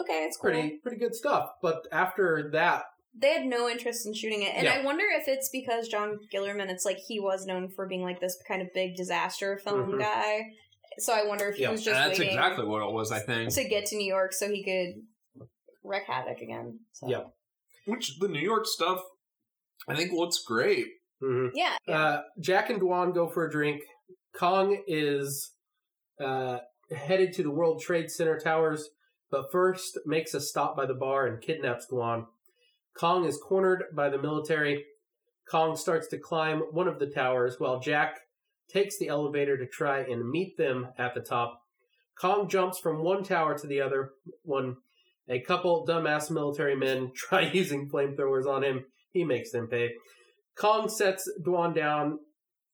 [0.00, 0.50] okay, it's cool.
[0.50, 1.50] pretty pretty good stuff.
[1.60, 2.84] But after that,
[3.20, 4.74] They had no interest in shooting it, and Yeah.
[4.74, 6.68] I wonder if it's because John Guillermin.
[6.70, 9.98] It's like he was known for being like this kind of big disaster film Mhm.
[9.98, 10.52] guy.
[10.98, 11.70] So I wonder if he Yeah.
[11.70, 13.52] was just And that's waiting exactly what it was, I think.
[13.54, 15.46] to get to New York so he could
[15.84, 16.80] wreck havoc again.
[16.92, 17.08] So.
[17.08, 17.24] Yeah.
[17.86, 19.02] Which the New York stuff,
[19.88, 20.86] I think looks great.
[21.22, 21.50] mhm.
[21.54, 21.98] yeah, yeah.
[22.00, 23.82] Uh, Jack and Dwan go for a drink.
[24.34, 25.54] Kong is
[26.20, 26.58] uh,
[26.92, 28.90] headed to the World Trade Center towers,
[29.30, 32.26] but first makes a stop by the bar and kidnaps Dwan.
[32.98, 34.84] Kong is cornered by the military.
[35.50, 38.20] Kong starts to climb one of the towers while Jack
[38.68, 41.62] takes the elevator to try and meet them at the top.
[42.20, 44.10] Kong jumps from one tower to the other
[44.42, 44.76] one
[45.28, 48.84] A couple dumbass military men try using flamethrowers on him.
[49.12, 49.92] He makes them pay.
[50.56, 52.18] Kong sets Dwan down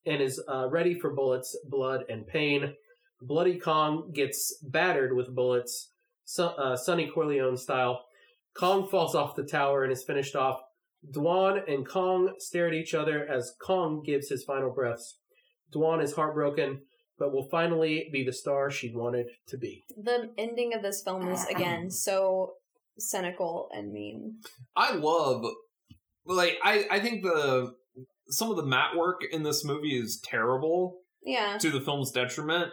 [0.07, 2.75] and is uh, ready for bullets, blood, and pain.
[3.21, 5.91] Bloody Kong gets battered with bullets,
[6.25, 8.05] so, uh, Sonny Corleone style.
[8.57, 10.61] Kong falls off the tower and is finished off.
[11.15, 15.19] Dwan and Kong stare at each other as Kong gives his final breaths.
[15.75, 16.81] Dwan is heartbroken,
[17.19, 19.85] but will finally be the star she'd wanted to be.
[19.97, 22.55] The ending of this film is again so
[22.99, 24.39] cynical and mean.
[24.77, 25.45] I love,
[26.25, 27.75] like, I I think the
[28.29, 31.59] some of the mat work in this movie is terrible Yeah.
[31.59, 32.73] to the film's detriment.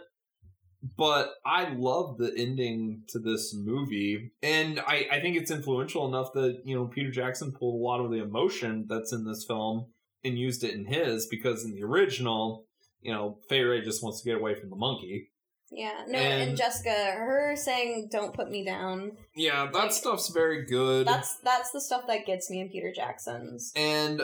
[0.97, 6.33] But I love the ending to this movie, and I, I think it's influential enough
[6.33, 9.87] that you know Peter Jackson pulled a lot of the emotion that's in this film
[10.23, 12.65] and used it in his because in the original,
[13.01, 15.29] you know, Fay Wray just wants to get away from the monkey.
[15.71, 16.03] Yeah.
[16.07, 20.65] No, and, And- Jessica, her saying "Don't put me down." Yeah, that Like- stuff's very
[20.65, 21.05] good.
[21.07, 23.71] That's that's the stuff that gets me in Peter Jackson's.
[23.75, 24.21] and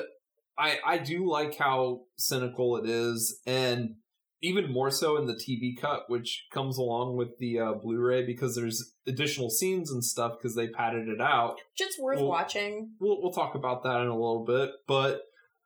[0.57, 3.95] I I do like how cynical it is, and
[4.41, 8.55] even more so in the TV cut, which comes along with the uh, Blu-ray because
[8.55, 11.55] there's additional scenes and stuff because they padded it out.
[11.77, 12.91] Just worth Well- watching.
[12.99, 15.21] We'll we'll talk about that in a little bit, but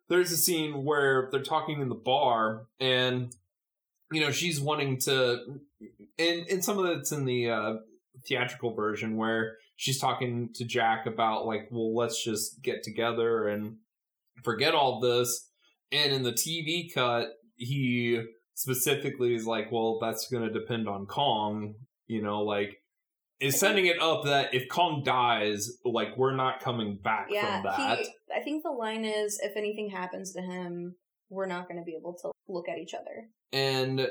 [0.09, 3.33] there's a scene where they're talking in the bar and
[4.11, 5.39] you know she's wanting to
[6.19, 7.73] and and some of it's in the uh
[8.27, 13.77] theatrical version where she's talking to Jack about like well let's just get together and
[14.43, 15.49] forget all this
[15.93, 18.21] and in the TV cut he
[18.53, 21.75] specifically is like well that's going to depend on Kong
[22.07, 22.77] you know like
[23.39, 27.61] is sending it up that if Kong dies like we're not coming back Yeah.
[27.61, 30.95] from that He, I think the line is, "If anything happens to him,
[31.29, 34.07] we're not going to be able to look at each other." and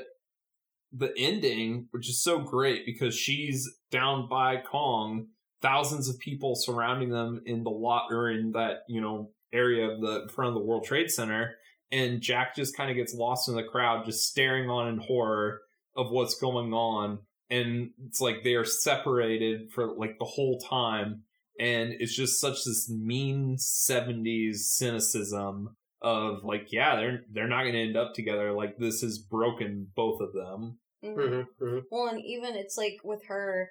[0.93, 5.27] the ending, which is so great because she's down by Kong,
[5.61, 10.01] thousands of people surrounding them in the lot or in that you know area of
[10.01, 11.55] the front of the World Trade Center,
[11.91, 15.61] and Jack just kind of gets lost in the crowd, just staring on in horror
[15.95, 17.19] of what's going on,
[17.49, 21.23] and it's like they are separated for like the whole time,
[21.59, 27.73] and it's just such this mean '70s cynicism of like, yeah, they're they're not going
[27.73, 28.51] to end up together.
[28.51, 30.79] Like this has broken both of them.
[31.03, 31.15] Mhm.
[31.15, 31.79] Mm-hmm, mm-hmm.
[31.91, 33.69] Well, and even it's like with her,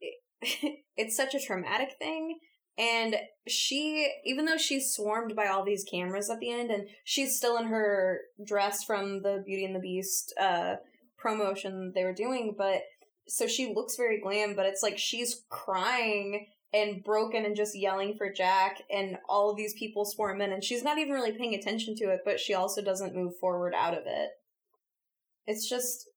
[0.00, 0.14] it,
[0.96, 2.38] it's such a traumatic thing.
[2.78, 3.16] And
[3.48, 7.56] she, even though she's swarmed by all these cameras at the end, and she's still
[7.58, 10.76] in her dress from the Beauty and the Beast uh,
[11.18, 12.82] promotion they were doing, but
[13.26, 18.14] so she looks very glam, but it's like she's crying and broken and just yelling
[18.16, 21.54] for Jack, and all of these people swarm in, and she's not even really paying
[21.54, 24.30] attention to it, but she also doesn't move forward out of it.
[25.46, 26.08] It's just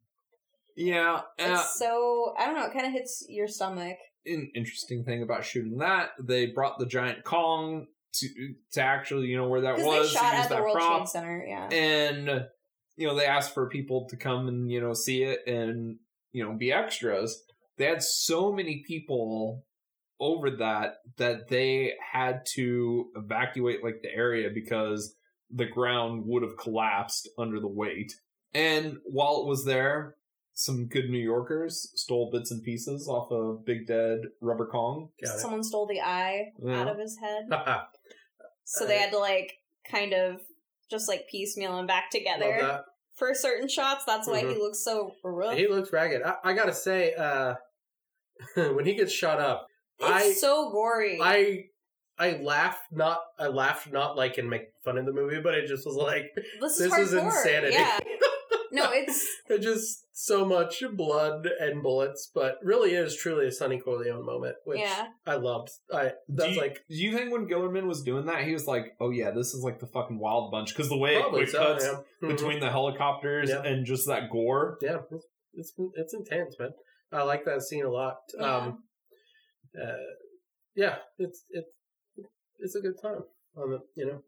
[0.75, 2.65] Yeah, uh, it's so I don't know.
[2.65, 3.97] It kind of hits your stomach.
[4.25, 8.27] An interesting thing about shooting that they brought the giant Kong to
[8.73, 10.97] to actually you know where that was they shot at the World prop.
[10.99, 11.45] Trade Center.
[11.47, 11.69] Yeah.
[11.71, 12.45] and
[12.97, 15.97] you know they asked for people to come and you know see it and
[16.31, 17.41] you know be extras
[17.77, 19.63] they had so many people
[20.19, 25.15] over that that they had to evacuate like the area because
[25.49, 28.13] the ground would have collapsed under the weight
[28.53, 30.15] and while it was there
[30.53, 35.35] some good new yorkers stole bits and pieces off of big dead rubber kong Got
[35.35, 35.39] it.
[35.39, 36.81] Someone stole the eye Yeah.
[36.81, 37.49] out of his head,
[38.65, 39.53] so they had to like
[39.89, 40.41] kind of
[40.89, 42.81] just like piecemeal him back together that.
[43.15, 44.03] for certain shots.
[44.05, 44.53] That's why Mhm.
[44.53, 45.55] he looks so rough.
[45.57, 46.21] He looks ragged.
[46.21, 47.55] I, I gotta say, uh,
[48.55, 49.67] when he gets shot up,
[49.99, 51.19] it's I- so gory.
[51.21, 51.65] I
[52.19, 55.67] I laughed not I laughed not like and make fun of the movie, but it
[55.67, 56.25] just was like
[56.59, 57.25] this is this is hardcore.
[57.25, 57.73] insanity.
[57.73, 57.99] Yeah.
[58.71, 63.79] No, it's It's just so much blood and bullets, but really is truly a Sonny
[63.79, 65.07] Corleone moment, which yeah.
[65.25, 65.69] I loved.
[65.93, 68.67] I do that's you, like do you think when Guillermin was doing that, he was
[68.67, 70.73] like, "Oh yeah, this is like the fucking Wild Bunch"?
[70.73, 71.59] Because the way it probably quick so.
[71.59, 71.97] cuts Yeah.
[72.23, 72.29] Mhm.
[72.37, 73.63] between the helicopters Yeah.
[73.63, 74.77] and just that gore.
[74.81, 76.71] yeah, it's, it's it's intense, man.
[77.11, 78.17] I like that scene a lot.
[78.37, 78.57] Yeah.
[78.57, 78.83] Um,
[79.81, 79.93] uh,
[80.75, 81.69] yeah, it's it's
[82.59, 83.23] it's a good time
[83.57, 84.21] on the you know.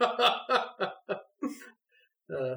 [2.40, 2.56] uh,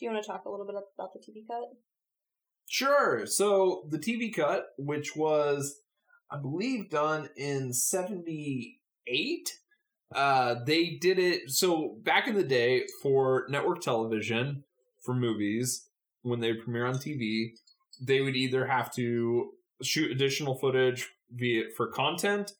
[0.00, 1.76] Do you want to talk a little bit about the TV cut?
[2.66, 3.26] Sure.
[3.26, 5.82] So the TV cut, which was,
[6.30, 9.50] I believe, done in '78,
[10.14, 11.50] uh, they did it.
[11.50, 14.64] So back in the day, for network television,
[15.04, 15.90] for movies,
[16.22, 17.50] when they premiere on TV,
[18.00, 19.50] they would either have to
[19.82, 22.52] shoot additional footage via for content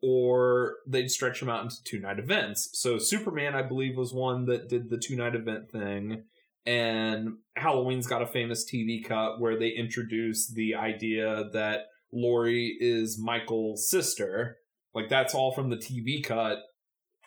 [0.00, 2.68] or they'd stretch them out into two night events.
[2.74, 6.24] So Superman, I believe, was one that did the two night event thing.
[6.66, 13.18] And Halloween's got a famous TV cut where they introduce the idea that Laurie is
[13.18, 14.58] Michael's sister.
[14.94, 16.58] Like that's all from the TV cut,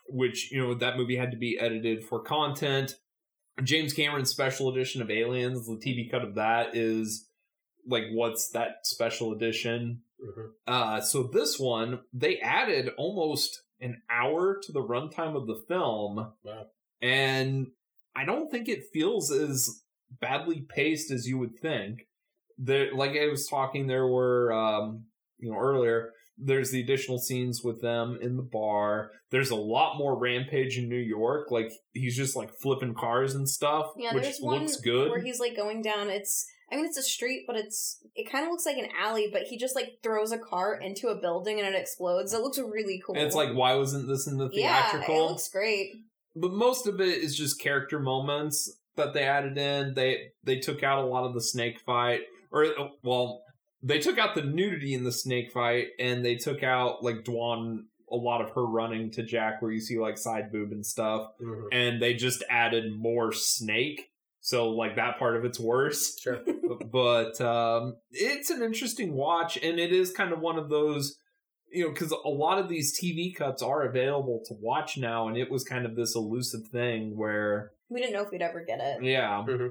[0.08, 2.96] which you know that movie had to be edited for content.
[3.64, 7.28] James Cameron's special edition of Aliens, the TV cut of that is
[7.86, 10.02] like what's that special edition?
[10.24, 10.50] Mhm.
[10.66, 16.34] Uh, so this one they added almost an hour to the runtime of the film,
[16.44, 16.68] Wow.
[17.02, 17.68] and
[18.18, 19.70] I don't think it feels as
[20.22, 22.00] badly paced as you would think.
[22.58, 25.06] There, like I was talking, there were um,
[25.38, 26.12] you know earlier.
[26.40, 29.12] There's the additional scenes with them in the bar.
[29.32, 31.50] There's a lot more rampage in New York.
[31.52, 35.10] Like he's just like flipping cars and stuff, Yeah, which looks good.
[35.10, 36.10] where he's like going down.
[36.10, 39.30] It's I mean it's a street, but it's it kind of looks like an alley.
[39.32, 42.34] But he just like throws a car into a building and it explodes.
[42.34, 43.16] It looks really cool.
[43.16, 45.16] and it's like, why wasn't this in the theatrical?
[45.16, 45.92] yeah, it looks great.
[46.40, 49.94] But most of it is just character moments that they added in.
[49.94, 52.22] They they took out a lot of the snake fight,
[52.52, 52.66] or
[53.04, 53.44] well,
[53.84, 57.80] they took out the nudity in the snake fight, and they took out like Dwan
[58.12, 61.28] a lot of her running to Jack, where you see like side boob and stuff,
[61.42, 61.68] Mhm.
[61.74, 64.10] and they just added more snake.
[64.40, 66.40] So like that part of it's worse Sure.
[66.92, 71.18] but um, it's an interesting watch, and it is kind of one of those,
[71.78, 75.38] you know, because a lot of these TV cuts are available to watch now, and
[75.38, 78.80] it was kind of this elusive thing where, We didn't know if we'd ever get
[78.82, 79.04] it.
[79.04, 79.68] yeah, mm-hmm.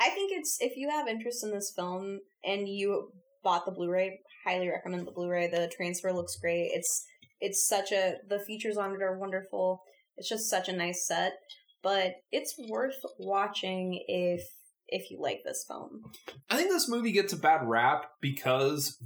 [0.00, 3.12] I think it's if you have interest in this film and you
[3.42, 5.48] bought the Blu-ray, highly recommend the Blu-ray.
[5.48, 6.70] The transfer looks great.
[6.72, 7.04] It's
[7.40, 9.82] it's such a the features on it are wonderful.
[10.16, 11.34] It's just such a nice set,
[11.82, 14.42] but it's worth watching if
[14.88, 16.02] if you like this film.
[16.48, 19.02] I think this movie gets a bad rap because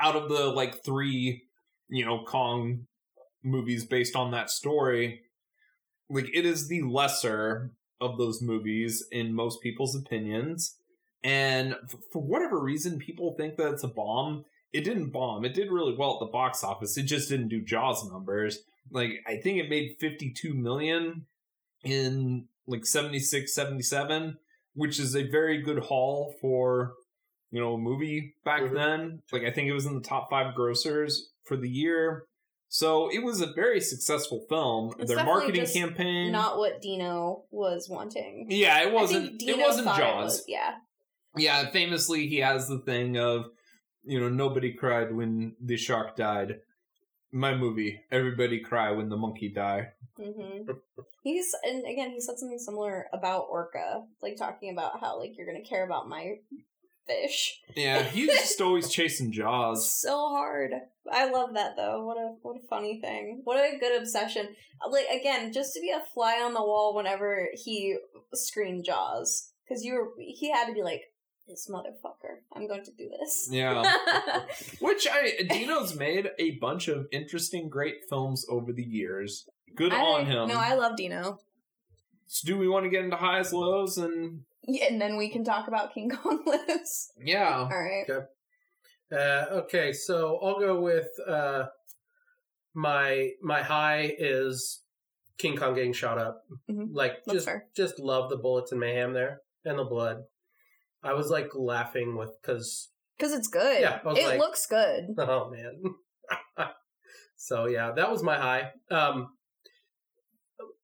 [0.00, 1.44] out of the like three,
[1.88, 2.86] you know, Kong
[3.42, 5.22] movies based on that story,
[6.10, 10.76] like it is the lesser of those movies in most people's opinions.
[11.24, 11.76] And
[12.12, 14.44] for whatever reason, people think that it's a bomb.
[14.72, 15.44] It didn't bomb.
[15.44, 16.96] It did really well at the box office.
[16.96, 18.58] It just didn't do Jaws numbers.
[18.90, 21.26] Like I think it made 52 million
[21.84, 24.38] in like 76, 77
[24.78, 26.92] which is a very good haul for
[27.50, 28.74] you know movie back Mhm.
[28.74, 29.22] then.
[29.32, 32.24] Like I think it was in the top five grossers for the year.
[32.70, 34.92] So it was a very successful film.
[34.98, 38.46] It's Their marketing just campaign, Not what Dino was wanting.
[38.50, 39.38] yeah, it wasn't.
[39.40, 40.24] think It wasn't thought Jaws.
[40.24, 40.74] was- yeah.
[41.36, 43.46] Yeah, famously he has the thing of,
[44.02, 46.60] you know, nobody cried when the shark died.
[47.32, 49.92] My movie, everybody cry when the monkey die.
[50.16, 50.70] hmm
[51.22, 55.46] He's and again he said something similar about Orca, like talking about how like you're
[55.46, 56.36] gonna care about my
[57.08, 59.90] fish Yeah, he's just always chasing Jaws.
[59.90, 60.72] so hard.
[61.10, 62.04] I love that though.
[62.04, 63.40] What a what a funny thing.
[63.44, 64.48] What a good obsession.
[64.90, 67.96] Like again, just to be a fly on the wall whenever he
[68.34, 71.02] screened Jaws, because you were he had to be like
[71.48, 72.40] this motherfucker.
[72.54, 73.48] I'm going to do this.
[73.50, 73.90] Yeah.
[74.80, 79.48] Which I Dino's made a bunch of interesting, great films over the years.
[79.74, 80.48] Good I- on him.
[80.48, 81.40] No, I love Dino.
[82.26, 85.44] So do we want to get into highs, lows, and Yeah, and then we can
[85.44, 87.12] talk about King Kong lives.
[87.18, 88.04] yeah, All right.
[89.10, 91.64] Uh, okay, so I'll go with uh,
[92.74, 94.82] my my high is
[95.38, 96.42] King Kong getting shot up.
[96.70, 96.88] Mhm.
[96.92, 97.66] Like That's just fair.
[97.74, 100.24] just love the bullets and mayhem there and the blood.
[101.02, 103.80] I was like laughing with because Because it's good.
[103.80, 105.14] Yeah, it like- looks good.
[105.18, 105.80] oh man.
[107.36, 108.72] so yeah, that was my high.
[108.90, 109.28] Um,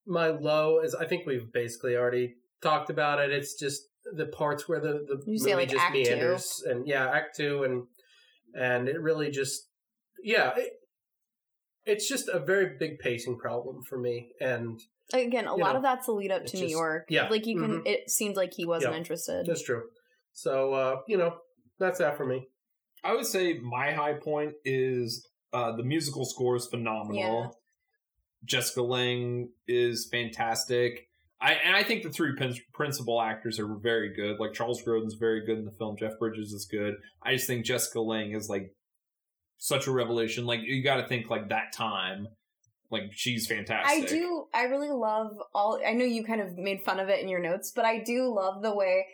[0.07, 3.31] my low is I think we've basically already talked about it.
[3.31, 3.83] It's just
[4.17, 6.03] the parts where the the You say, movie like, just Act Two?
[6.03, 7.85] meanders and yeah, Act Two and
[8.59, 9.69] and it really just
[10.23, 10.53] yeah.
[10.57, 10.73] It,
[11.87, 14.81] it's just a very big pacing problem for me, and
[15.13, 17.05] Again, a lot know, of that's the lead up it's to New just- York.
[17.11, 17.29] yeah.
[17.29, 17.87] Like you can Mhm.
[17.87, 18.99] it seemed like he wasn't Yeah.
[18.99, 19.45] interested.
[19.47, 19.83] that's true.
[20.33, 21.37] So uh, you know,
[21.79, 22.49] that's that for me.
[23.05, 27.17] I would say my high point is uh, the musical score is phenomenal.
[27.17, 27.47] Yeah.
[28.47, 31.07] Jessica Lange is fantastic.
[31.45, 34.41] I and I think the three prin- principal actors are very good.
[34.41, 35.97] Like Charles Grodin's very good in the film.
[35.99, 36.95] Jeff Bridges is good.
[37.23, 38.73] I just think Jessica Lange is like
[39.59, 40.47] such a revelation.
[40.47, 42.29] Like you got to think like that time.
[42.91, 44.05] Like she's fantastic.
[44.05, 47.21] I do I really love all I know you kind of made fun of it
[47.23, 49.05] in your notes, but I do love the way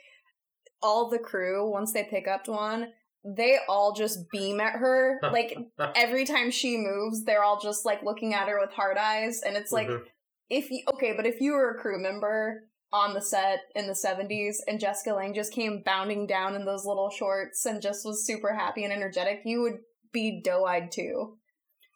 [0.83, 2.87] all the crew, once they pick up Dwan,
[3.25, 5.19] they all just beam at her.
[5.33, 5.57] Like
[5.97, 9.41] every time she moves, they're all just like looking at her with hard eyes.
[9.45, 10.03] And it's like Mhm.
[10.51, 13.93] If you okay, but if you were a crew member on the set in the
[13.93, 18.27] 70s and Jessica Lange just came bounding down in those little shorts and just was
[18.27, 19.79] super happy and energetic, you would
[20.13, 21.37] be doe eyed too.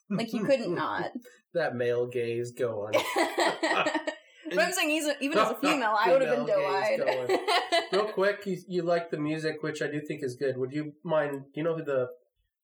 [0.08, 1.10] Like you couldn't not.
[1.52, 2.94] that male gaze going.
[4.50, 7.38] but I'm saying he's a, even as a female, I would have been doe eyed.
[7.92, 10.56] Real quick, you, you like the music, which I do think is good.
[10.56, 11.32] Would you mind?
[11.52, 12.08] Do you know who the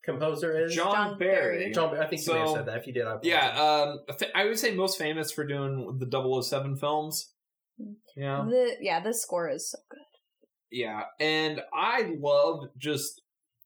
[0.04, 0.74] composer is?
[0.74, 0.96] John, Barry.
[0.96, 1.58] John Barry.
[1.58, 1.72] Barry.
[1.72, 1.98] John.
[1.98, 2.78] I think you may have said that.
[2.78, 3.28] If you did, I apologize.
[3.28, 3.98] Yeah, um,
[4.34, 7.32] I would say most famous for doing the 007 films.
[8.16, 8.44] Yeah.
[8.48, 10.00] The yeah, The score is so good.
[10.70, 13.22] Yeah, and I love just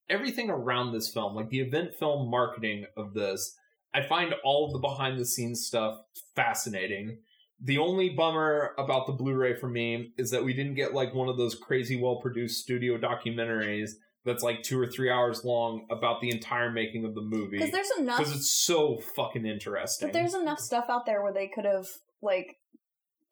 [0.09, 3.57] everything around this film, like the event film marketing of this.
[3.95, 5.99] I find all of the behind the scenes stuff
[6.35, 7.19] fascinating.
[7.63, 11.29] The only bummer about the Blu-ray for me is that we didn't get like one
[11.29, 13.93] of those crazy well produced studio documentaries
[14.25, 17.71] that's like two or three hours long about the entire making of the movie Because
[17.71, 20.09] there's enough because it's so fucking interesting.
[20.09, 21.87] but there's enough stuff out there where they could have
[22.23, 22.57] like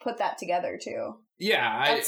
[0.00, 1.14] put that together too.
[1.38, 2.02] yeah, I,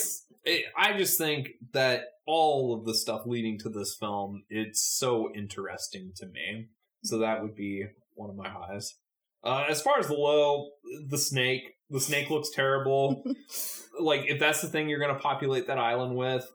[0.44, 5.30] it, I just think that all of the stuff leading to this film, it's so
[5.34, 6.66] interesting to me.
[7.04, 8.94] So that would be one of my highs.
[9.42, 10.70] Uh, as far as the low,
[11.08, 13.22] the snake, the snake looks terrible.
[14.00, 16.46] like if that's the thing you're going to populate that island with,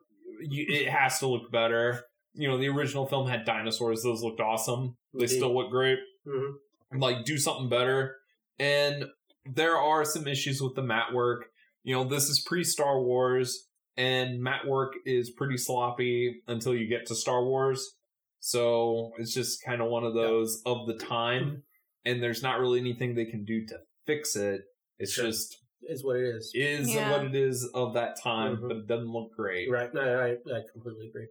[0.41, 2.03] you, it has to look better.
[2.34, 4.95] You know, the original film had dinosaurs; those looked awesome.
[5.13, 5.36] They Indeed.
[5.38, 6.53] still look great Mhm.
[6.93, 8.17] like do something better.
[8.59, 9.05] And
[9.45, 11.45] there are some issues with the mat work.
[11.84, 13.67] You know, this is pre Star Wars,
[13.97, 17.95] and mat work is pretty sloppy until you get to Star Wars.
[18.39, 21.63] So it's just kind of one of those of the time,
[22.05, 24.61] and there's not really anything they can do to fix it.
[24.97, 25.25] It's Sure.
[25.25, 26.51] just is what it is.
[26.53, 27.11] is Yeah.
[27.11, 28.67] what it is of that time, Mhm.
[28.67, 29.69] but it doesn't look great.
[29.69, 29.93] Right.
[29.93, 31.27] No, I, I completely agree.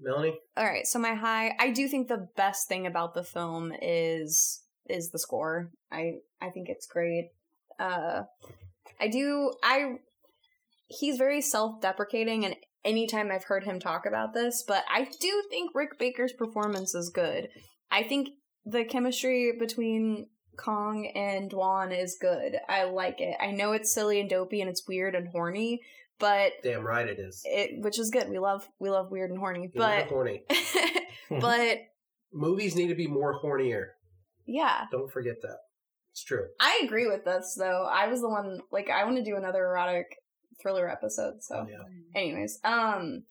[0.00, 0.86] Melanie, all right.
[0.86, 5.18] So my high, I do think the best thing about the film is is the
[5.18, 5.70] score.
[5.90, 7.30] I I think it's great.
[7.78, 8.22] Uh,
[9.00, 9.52] I do.
[9.62, 9.96] I
[10.88, 15.42] he's very self deprecating, and anytime I've heard him talk about this, but I do
[15.48, 17.48] think Rick Baker's performance is good.
[17.90, 18.28] I think
[18.64, 20.26] the chemistry between
[20.56, 22.56] Kong and Dwan is good.
[22.68, 23.36] I like it.
[23.40, 25.80] I know it's silly and dopey and it's weird and horny,
[26.18, 27.42] but damn right it is.
[27.44, 28.28] it which is good.
[28.28, 30.44] We love we love weird and horny, You're but horny.
[31.30, 31.78] but
[32.32, 33.86] Movies need to be more hornier.
[34.46, 35.58] yeah, Don't forget that.
[36.12, 36.46] It's true.
[36.60, 37.88] I agree with this though.
[37.90, 40.06] I was the one like I want to do another erotic
[40.62, 41.42] thriller episode.
[41.42, 41.82] So, Yeah.
[42.20, 43.24] anyways, um,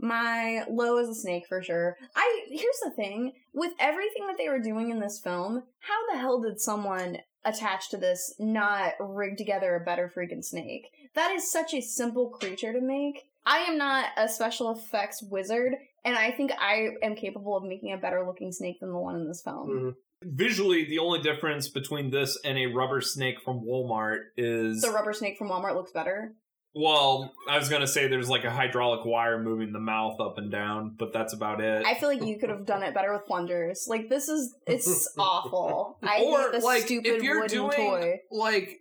[0.00, 1.96] my low is a snake for sure.
[2.16, 5.62] I here's the thing with everything that they were doing in this film.
[5.80, 10.86] How the hell did someone attached to this not rig together a better freaking snake?
[11.14, 13.22] That is such a simple creature to make.
[13.46, 17.92] I am not a special effects wizard, and I think I am capable of making
[17.92, 19.68] a better looking snake than the one in this film.
[19.70, 19.94] Mhm.
[20.22, 25.12] Visually, the only difference between this and a rubber snake from Walmart is The rubber
[25.12, 26.34] snake from Walmart looks better.
[26.76, 30.50] Well, I was gonna say there's like a hydraulic wire moving the mouth up and
[30.50, 31.86] down, but that's about it.
[31.86, 33.86] I feel like you could have done it better with plungers.
[33.88, 35.98] Like this is it's awful.
[36.02, 38.20] I or hate this like stupid if you're wooden doing toy.
[38.32, 38.80] like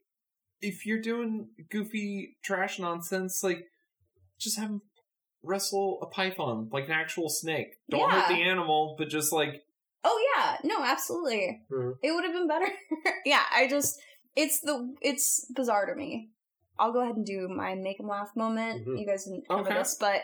[0.64, 3.66] if you're doing goofy trash nonsense, like
[4.40, 4.82] just have him
[5.44, 7.76] wrestle a python like an actual snake.
[7.90, 9.64] Don't hurt the animal, but just like
[10.06, 11.62] Oh yeah, no, absolutely.
[11.72, 11.98] Mhm.
[12.02, 12.68] It would have been better.
[13.26, 14.00] yeah, I just
[14.36, 16.30] it's the it's bizarre to me.
[16.80, 18.88] I'll go ahead and do my make 'em laugh moment.
[18.88, 19.00] Mhm.
[19.00, 19.76] You guys didn't cover Okay.
[19.76, 20.22] this, but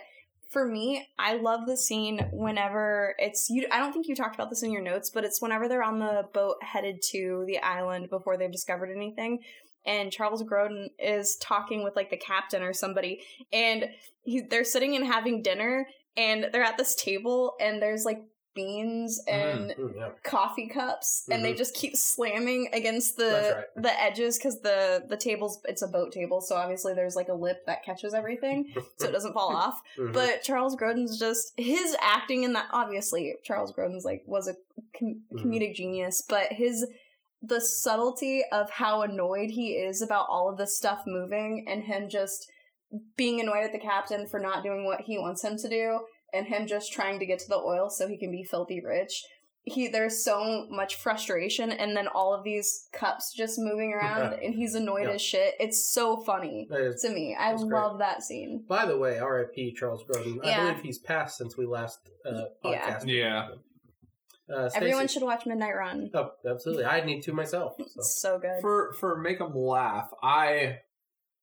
[0.49, 3.67] for me, I love the scene whenever it's you.
[3.71, 5.99] I don't think you talked about this in your notes, but it's whenever they're on
[5.99, 9.43] the boat headed to the island before they've discovered anything,
[9.89, 13.21] and Charles Grodin is talking with like the captain or somebody,
[13.51, 13.89] and
[14.23, 18.21] he, they're sitting and having dinner, and they're at this table, and there's like
[18.55, 20.09] beans and Mm, yeah.
[20.23, 21.57] coffee cups and they Mhm.
[21.57, 23.83] just keep slamming against the right.
[23.83, 27.33] the edges because the the tables it's a boat table so obviously there's like a
[27.33, 30.13] lip that catches everything so it doesn't fall off Mhm.
[30.13, 34.55] but charles grodin's just his acting in that obviously charles grodin's like was a
[34.97, 35.39] com- Mhm.
[35.45, 36.87] comedic genius but his
[37.41, 42.09] the subtlety of how annoyed he is about all of this stuff moving and him
[42.09, 42.49] just
[43.15, 45.99] being annoyed at the captain for not doing what he wants him to do
[46.33, 49.23] and him just trying to get to the oil so he can be filthy rich
[49.63, 54.45] he there's so much frustration and then all of these cups just moving around Yeah.
[54.47, 55.13] and he's annoyed Yeah.
[55.15, 57.79] as shit it's so funny That is- to me i That's great.
[57.79, 59.73] love that scene By the way, R.I.P.
[59.77, 60.43] Charles Grodin.
[60.45, 62.99] I believe he's passed since we last uh, Yeah.
[62.99, 63.07] podcast.
[63.07, 63.47] Yeah.
[64.53, 66.85] Uh, everyone should watch midnight run Oh, absolutely.
[66.85, 67.73] I need to myself.
[67.77, 67.85] So.
[68.01, 70.79] so good for for make them laugh i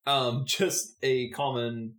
[0.07, 1.94] um just a common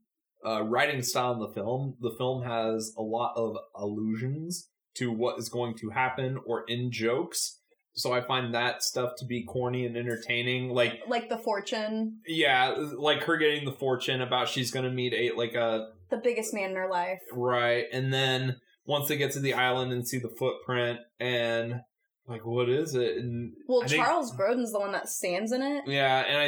[0.45, 5.39] uh writing style in the film the film has a lot of allusions to what
[5.39, 7.59] is going to happen or in jokes
[7.93, 12.75] so i find that stuff to be corny and entertaining like like the fortune yeah
[12.97, 16.69] like her getting the fortune about she's gonna meet a like a the biggest man
[16.71, 18.57] in her life right and then
[18.87, 21.81] once they get to the island and see the footprint and
[22.27, 25.61] like what is it and well I think- charles grodin's the one that stands in
[25.61, 26.45] it Yeah, and I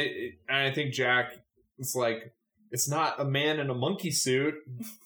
[0.48, 1.32] and I think Jack
[1.78, 2.32] is like,
[2.72, 4.54] It's not a man in a monkey suit.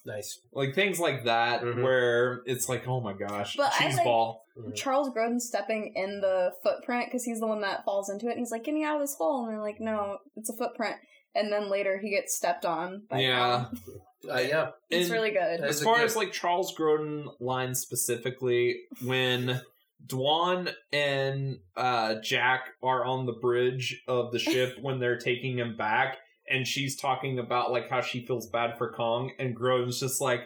[0.05, 0.39] Nice.
[0.53, 1.81] Like things like that, Mhm.
[1.81, 4.43] where it's like, oh my gosh, But I cheese like- ball.
[4.75, 8.31] Charles Grodin stepping in the footprint because he's the one that falls into it.
[8.31, 10.55] And he's like, "Get me out of this hole!" And they're like, "No, it's a
[10.55, 10.95] footprint."
[11.33, 13.05] And then later he gets stepped on.
[13.09, 13.65] By Yeah.
[14.27, 14.35] Kong.
[14.37, 14.69] Uh, yeah.
[14.89, 15.61] it's And really good.
[15.61, 19.61] As far good- as like Charles Grodin lines specifically, when
[20.05, 25.75] Dwan and uh, Jack are on the bridge of the ship when they're taking him
[25.77, 26.17] back,
[26.49, 30.41] and she's talking about like how she feels bad for Kong, and Grodin's just like,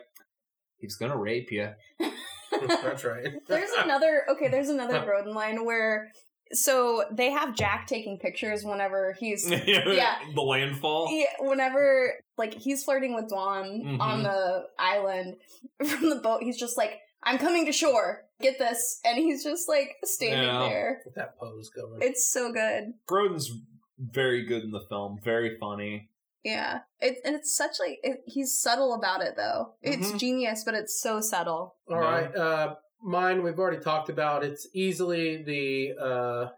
[0.78, 1.70] he's gonna rape you.
[2.52, 3.28] That's right.
[3.48, 4.48] There's another okay.
[4.48, 6.12] There's another Grodin line where
[6.52, 10.16] so they have Jack taking pictures whenever he's Yeah.
[10.34, 11.08] the landfall.
[11.12, 14.00] Yeah, whenever like he's flirting with Dawn Mhm.
[14.00, 15.38] on the island
[15.86, 18.26] from the boat, he's just like, "I'm coming to shore.
[18.42, 20.60] Get this," and he's just like standing Yeah.
[20.70, 21.02] there.
[21.04, 22.02] Get that pose going.
[22.02, 22.94] It's so good.
[23.08, 23.52] Grodin's
[24.00, 26.10] very good in the film, very funny.
[26.44, 29.74] Yeah, it and it's such like it, he's subtle about it though.
[29.82, 30.20] It's Mhm.
[30.20, 31.76] genius, but it's so subtle.
[31.90, 32.34] All right.
[32.34, 34.46] Uh, mine we've already talked about.
[34.46, 36.50] It's easily the uh,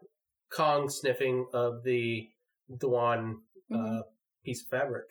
[0.55, 2.29] Kong sniffing of the
[2.69, 3.37] Dwan
[3.71, 4.01] uh, Mhm.
[4.45, 5.07] piece of fabric.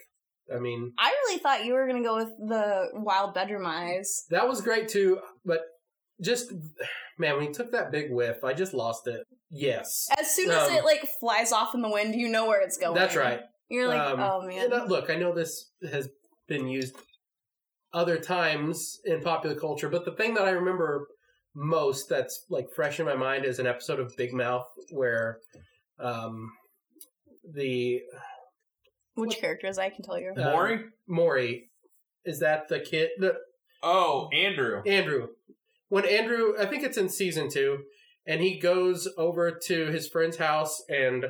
[0.54, 4.24] I mean, I really thought you were gonna go with the wild bedroom eyes.
[4.30, 5.60] that was great too, but
[6.20, 6.52] just
[7.18, 9.26] man, when he took that big whiff, I just lost it.
[9.50, 12.60] Yes, As soon as Um, it like flies off in the wind, you know where
[12.60, 12.94] it's going.
[12.94, 13.40] that's right.
[13.68, 14.72] You're like, Um, oh man.
[14.72, 16.08] uh, look, I know this has
[16.48, 16.94] been used
[17.92, 21.06] other times in popular culture, but the thing that I remember
[21.54, 25.38] most that's like fresh in my mind is an episode of Big Mouth where
[25.98, 26.52] um,
[27.52, 28.00] the
[29.20, 30.32] Which characters I can tell you.
[30.36, 30.84] Uh, Maury?
[31.06, 31.70] Maury
[32.24, 33.34] is that the kid the
[33.82, 34.82] Oh, Andrew.
[34.86, 35.28] Andrew
[35.88, 37.84] when Andrew I think it's in season two
[38.26, 41.26] and he goes over to his friend's house and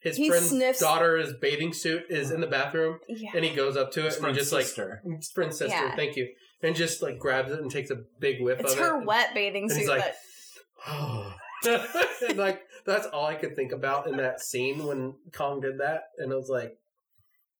[0.00, 3.30] his He friend's sniffs- daughter's bathing suit is in the bathroom Yeah.
[3.34, 5.02] and he goes up to it His and he friend's just like sister.
[5.16, 5.94] his friend's sister, Yeah.
[5.94, 6.28] thank you,
[6.62, 9.06] and just like grabs it and takes a big whiff It's of her it.
[9.06, 11.34] wet bathing and suit he's like, that
[12.28, 16.04] and like that's all I could think about in that scene when Kong did that,
[16.18, 16.76] and I was like,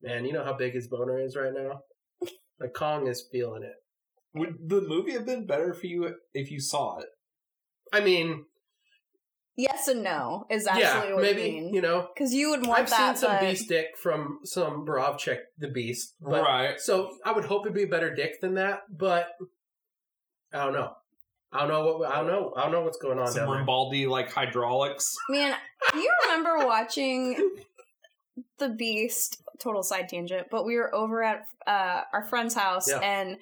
[0.02, 1.82] man, you know how big his boner is right now.
[2.60, 3.74] Like Kong is feeling it.
[4.34, 7.08] Would the movie have been better for you if you saw it?
[7.92, 8.44] I mean,
[9.56, 11.74] yes and no is actually yeah, what maybe you mean.
[11.74, 12.08] you know.
[12.14, 15.68] Because you would want I've that, seen some but beast dick from some Borowczyk the
[15.68, 16.80] Beast, but, right.
[16.80, 19.30] So I would hope it'd be a better dick than that, but
[20.52, 20.92] I don't know.
[21.52, 22.54] I don't know what I don't know.
[22.56, 23.66] I don't know what's going on Some down there.
[23.66, 25.14] Rambaldi like hydraulics.
[25.28, 25.54] man,
[25.92, 27.56] do you remember watching
[28.58, 29.41] the Beast?
[29.60, 32.98] Total side tangent, but we were over at uh, our friend's house Yeah.
[33.00, 33.36] and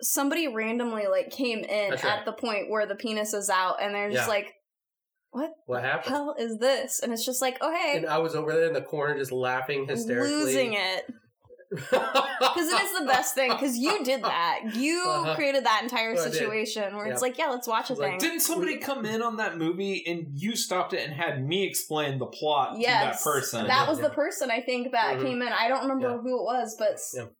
[0.00, 2.24] somebody randomly like came in That's at right.
[2.24, 4.34] the point where the penis is out, and they're just Yeah.
[4.34, 4.52] like,
[5.30, 6.14] "What What the happened?
[6.14, 8.72] hell is this?" And it's just like, "Oh hey." And I was over there in
[8.72, 10.30] the corner just laughing hysterically.
[10.30, 11.04] Losing it
[11.72, 15.34] because it is the best thing because you did that you Uh-huh.
[15.34, 17.12] created that entire Well, situation where Yeah.
[17.12, 19.56] it's like yeah let's watch a It's like, thing Didn't somebody come in on that
[19.56, 23.66] movie and you stopped it and had me explain the plot yes to that person?
[23.66, 24.08] that was Yeah.
[24.08, 25.22] the person i think that Mhm.
[25.22, 26.18] came in i don't remember Yeah.
[26.18, 26.98] who it was but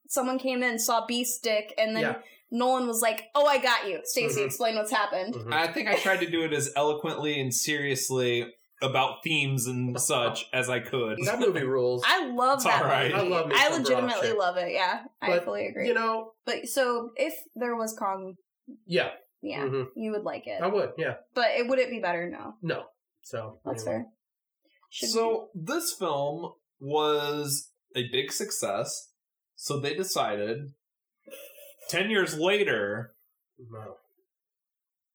[0.09, 2.17] someone came in saw beast dick and then
[2.51, 4.47] nolan was like oh i got you stacy Mhm.
[4.47, 5.53] explain what's happened Mhm.
[5.53, 8.47] I think I tried to do it as eloquently and seriously
[8.83, 11.19] about themes and such as I could.
[11.25, 12.03] that movie rules.
[12.07, 13.13] i love It's that alright.
[13.15, 13.27] movie.
[13.27, 14.37] I love i legitimately Borowczyk.
[14.39, 18.35] love it yeah i fully agree You know, but so if there was kong
[18.87, 19.11] yeah,
[19.43, 19.87] yeah mhm.
[19.97, 20.91] you would like it I would.
[20.99, 22.85] Yeah, but it would it be better no no.
[23.23, 24.03] So that's anyway.
[24.03, 24.07] fair
[24.91, 29.11] Should we- So this film was a big success.
[29.57, 30.73] So they decided
[31.89, 33.15] ten years later,
[33.71, 33.97] No.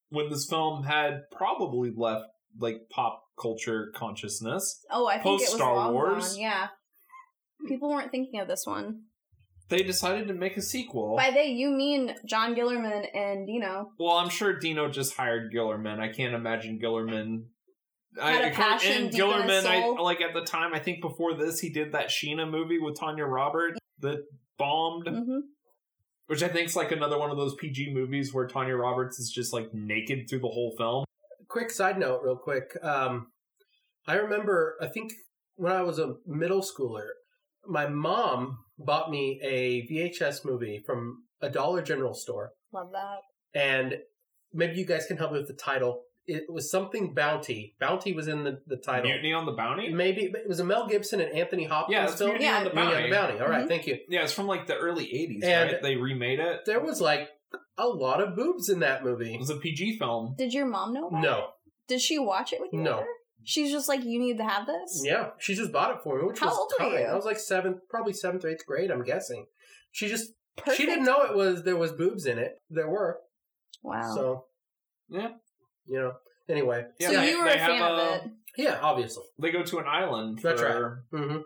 [0.09, 2.25] when this film had probably left
[2.59, 6.33] like pop culture consciousness, Oh, I think it was Post-Star long Wars.
[6.33, 6.41] gone.
[6.41, 6.67] Yeah,
[7.67, 9.01] people weren't thinking of this one.
[9.69, 11.15] they decided to make a sequel.
[11.17, 13.91] By they, you mean John Guillermin and Dino?
[13.99, 15.99] Well, I'm sure Dino just hired Guillermin.
[15.99, 17.45] I can't imagine Guillermin.
[18.19, 20.73] Had a I, passion and Guillermin, I like at the time.
[20.73, 24.23] I think before this, he did that Sheena movie with Tanya Roberts that
[24.57, 25.39] bombed, hmm
[26.27, 29.31] which I think is like another one of those PG movies where Tanya Roberts is
[29.31, 31.05] just like naked through the whole film.
[31.49, 32.75] Quick side note, real quick.
[32.81, 33.27] Um,
[34.07, 34.75] I remember.
[34.81, 35.11] I think
[35.55, 37.07] when I was a middle schooler,
[37.65, 43.59] my mom bought me a VHS movie from a Dollar General store, love that.
[43.59, 43.95] and
[44.53, 46.03] maybe you guys can help me with the title.
[46.29, 47.75] It was something Bounty.
[47.79, 49.09] Bounty was in the, the title.
[49.09, 49.93] Mutiny on the Bounty.
[49.93, 52.29] Maybe it was a Mel Gibson and Anthony Hopkins Yeah, film.
[52.31, 52.57] Mutiny Yeah.
[52.57, 53.03] on the Mutiny Bounty.
[53.03, 53.39] on the Bounty.
[53.39, 53.67] All right, Mhm.
[53.69, 53.97] thank you.
[54.09, 55.81] Yeah, it's from like the early '80s, And- right?
[55.81, 56.65] They remade it.
[56.65, 57.29] There was like
[57.77, 59.33] a lot of boobs in that movie.
[59.33, 60.35] It was a PG film.
[60.37, 61.07] Did your mom know?
[61.07, 61.45] About No, it?
[61.87, 62.81] Did she watch it with you?
[62.81, 62.97] No.
[62.97, 63.07] later?
[63.43, 65.01] She's just like, you need to have this.
[65.05, 66.99] Yeah, she just bought it for me, which How was old were time.
[66.99, 67.05] you?
[67.07, 68.91] I was like seventh, probably seventh or eighth grade.
[68.91, 69.45] I'm guessing.
[69.91, 70.75] She just Perfect.
[70.77, 72.53] she didn't know it was there was boobs in it.
[72.69, 73.19] There were.
[73.83, 74.13] Wow.
[74.15, 74.45] So
[75.07, 75.29] Yeah.
[75.85, 76.13] you know.
[76.49, 78.31] Anyway, Yeah, so they- you were a fan have of a- it.
[78.57, 79.23] yeah, obviously.
[79.39, 81.37] They go to an island That's for hmm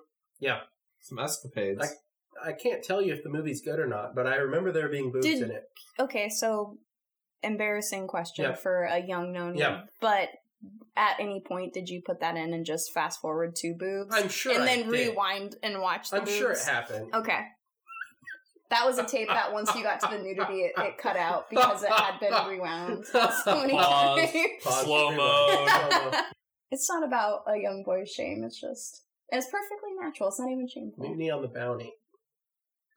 [1.04, 1.80] some escapades.
[2.44, 5.12] I can't tell you if the movie's good or not, but I remember there being
[5.12, 5.64] boobs Did- in it.
[6.00, 6.78] Okay, so
[7.44, 8.54] embarrassing question Yeah.
[8.56, 9.56] for a young known.
[9.56, 9.82] Yeah.
[10.00, 10.30] But
[10.96, 14.14] at any point did you put that in and just fast forward to boobs?
[14.16, 14.54] I'm sure.
[14.54, 15.10] and I then did.
[15.10, 16.38] rewind and watch the I'm boobs?
[16.38, 17.14] sure it happened.
[17.14, 17.40] Okay.
[18.70, 21.50] That was a tape that once you got to the nudity, it, it cut out
[21.50, 24.20] because it had been rewound so many Pause.
[24.64, 25.48] Pause, Slow mo.
[25.68, 26.22] Slow-mo.
[26.72, 28.44] It's not about a young boy's shame.
[28.46, 30.30] It's just it's perfectly natural.
[30.30, 31.04] It's not even shameful.
[31.04, 31.92] Mutiny on the Bounty.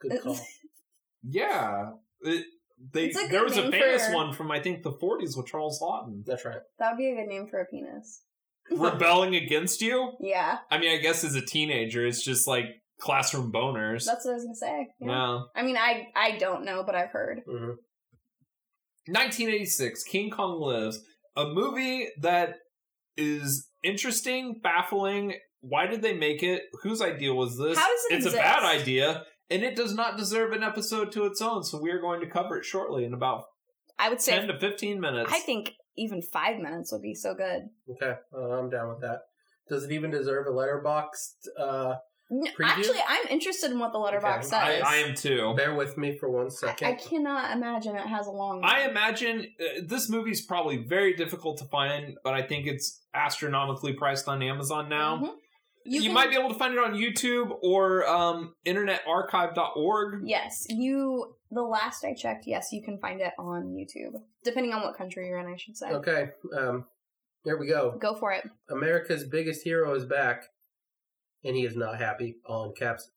[0.01, 0.38] Good call.
[1.22, 1.90] yeah.
[2.20, 2.47] It,
[2.92, 5.36] they, It's a good there was a famous for- one from I think the 40s
[5.36, 6.24] with Charles Laughton.
[6.24, 6.59] That's right.
[6.78, 8.22] That would be a good name for a penis.
[8.70, 10.12] Rebelling against you?
[10.20, 12.64] Yeah, I mean, I guess as a teenager, it's just like
[12.99, 14.07] classroom boners.
[14.07, 14.88] that's what I was gonna say.
[15.01, 15.07] Yeah.
[15.07, 15.47] No.
[15.55, 17.42] I mean, I I don't know, but I've heard.
[17.47, 17.72] hmm
[19.07, 21.01] 1986, King Kong Lives,
[21.36, 22.55] a movie that
[23.18, 25.34] is interesting, baffling.
[25.61, 26.62] Why did they make it?
[26.82, 27.76] Whose idea was this?
[27.78, 28.34] How does it It's exist?
[28.36, 31.62] a bad idea, and it does not deserve an episode to its own.
[31.64, 33.45] So we are going to cover it shortly in about
[33.99, 35.30] I would say 10 to 15 minutes.
[35.32, 37.62] I think even five minutes would be so good.
[37.90, 39.20] Okay, uh, I'm down with that.
[39.68, 41.49] Does it even deserve a Letterboxd?
[41.59, 41.95] Uh,
[42.32, 42.64] N- Preview?
[42.78, 44.42] Actually, I'm interested in what the Letterboxd Okay.
[44.47, 44.53] says.
[44.53, 45.55] I, I am too.
[45.57, 46.88] bear with me for one second.
[46.88, 46.92] I.
[46.92, 48.62] I cannot imagine it has a long.
[48.64, 53.92] I imagine uh, this movie's probably very difficult to find, but I think it's astronomically
[53.92, 55.18] priced on Amazon now.
[55.18, 55.30] Mhm.
[55.85, 60.22] You, can- might be able to find it on YouTube or um, internetarchive.org.
[60.24, 61.35] Yes, you.
[61.51, 65.28] The last I checked, yes, you can find it on YouTube, depending on what country
[65.28, 65.47] you're in.
[65.47, 65.89] I should say.
[65.91, 66.87] Okay, um,
[67.45, 67.97] here we go.
[68.01, 68.45] Go for it.
[68.68, 70.45] America's biggest hero is back,
[71.45, 73.09] and he is not happy, all in caps.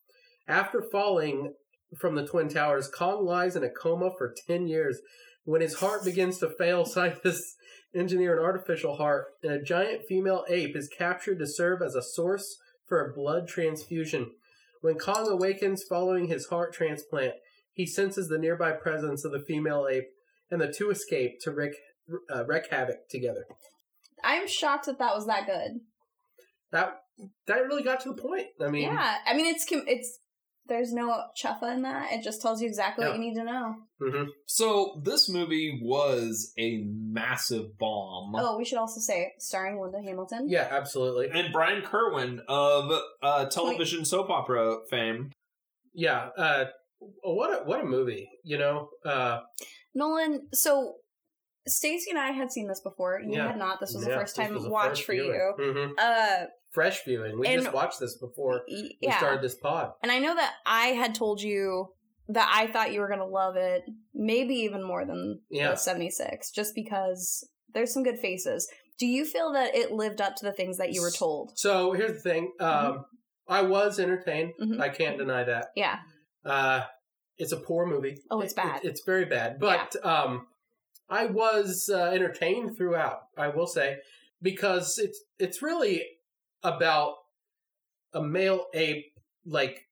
[0.47, 1.53] After falling
[1.97, 4.99] from the Twin Towers, Kong lies in a coma for 10 years.
[5.45, 7.55] When his heart begins to fail, scientists
[7.96, 12.02] engineer an artificial heart, and a giant female ape is captured to serve as a
[12.02, 14.32] source for a blood transfusion.
[14.82, 17.34] When Kong awakens following his heart transplant,
[17.74, 20.08] he senses the nearby presence of the female ape,
[20.50, 21.74] and the two escape to wreak,
[22.34, 23.46] uh, wreak havoc together.
[24.24, 25.82] I'm shocked that that was that good.
[26.72, 27.02] that
[27.48, 28.48] that really got to the point.
[28.62, 30.20] I mean, yeah, I mean it's it's
[30.68, 32.11] there's no chuffa in that.
[32.11, 33.76] It just tells you exactly what you need to know.
[34.01, 34.28] mhm.
[34.45, 38.36] So this movie was a massive bomb.
[38.36, 40.47] Oh, we should also say starring Linda Hamilton.
[40.49, 41.30] yeah, absolutely.
[41.32, 42.91] And Brian Kerwin of
[43.22, 45.32] uh, television soap opera fame.
[45.93, 46.65] Yeah, uh,
[47.24, 48.30] what a what a movie.
[48.43, 49.39] You know, uh,
[49.95, 50.95] Nolan, so
[51.68, 53.20] Stacy and I had seen this before.
[53.20, 53.47] You Yeah.
[53.47, 53.80] had not.
[53.80, 55.32] This was yeah, the first time watch first for viewing.
[55.34, 55.53] you.
[55.59, 55.91] Mhm.
[55.97, 56.45] Uh,
[56.78, 57.39] Fresh viewing.
[57.39, 59.93] We And- just watched this before y- we started this pod.
[60.03, 61.91] And I know that I had told you
[62.28, 63.82] that I thought you were going to love it,
[64.13, 65.71] maybe even more than Yeah.
[65.71, 68.70] the 76, just because there's some good faces.
[68.99, 71.58] Do you feel that it lived up to the things that you were told?
[71.58, 72.54] So here's the thing.
[72.59, 73.05] Um,
[73.47, 74.54] I was entertained.
[74.62, 74.79] Mhm.
[74.79, 75.70] I can't deny that.
[75.75, 75.99] Yeah.
[76.45, 76.83] Uh,
[77.39, 78.17] it's a poor movie.
[78.29, 78.83] Oh, it's bad.
[78.86, 79.59] it- it's very bad.
[79.59, 80.47] But um,
[81.09, 83.21] I was uh, entertained throughout.
[83.36, 83.97] I will say
[84.43, 86.04] because it's it's really
[86.63, 87.16] about
[88.13, 89.05] a male ape
[89.46, 89.84] like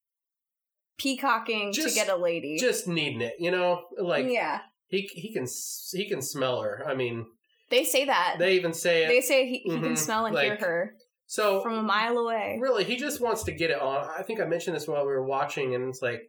[0.98, 2.58] Peacocking Just- to get a lady.
[2.58, 3.36] just needing it.
[3.40, 4.62] You know, like yeah.
[4.88, 5.46] he he can
[5.92, 6.86] he can smell her.
[6.88, 7.26] I mean,
[7.70, 8.38] They say that.
[8.40, 9.08] they even say it.
[9.10, 9.98] They say he, he can Mhm.
[9.98, 10.96] smell and hear her
[11.28, 12.58] so from a mile away.
[12.62, 14.10] really, he just wants to get it on.
[14.18, 16.22] I think I mentioned this while we were watching, and it's like,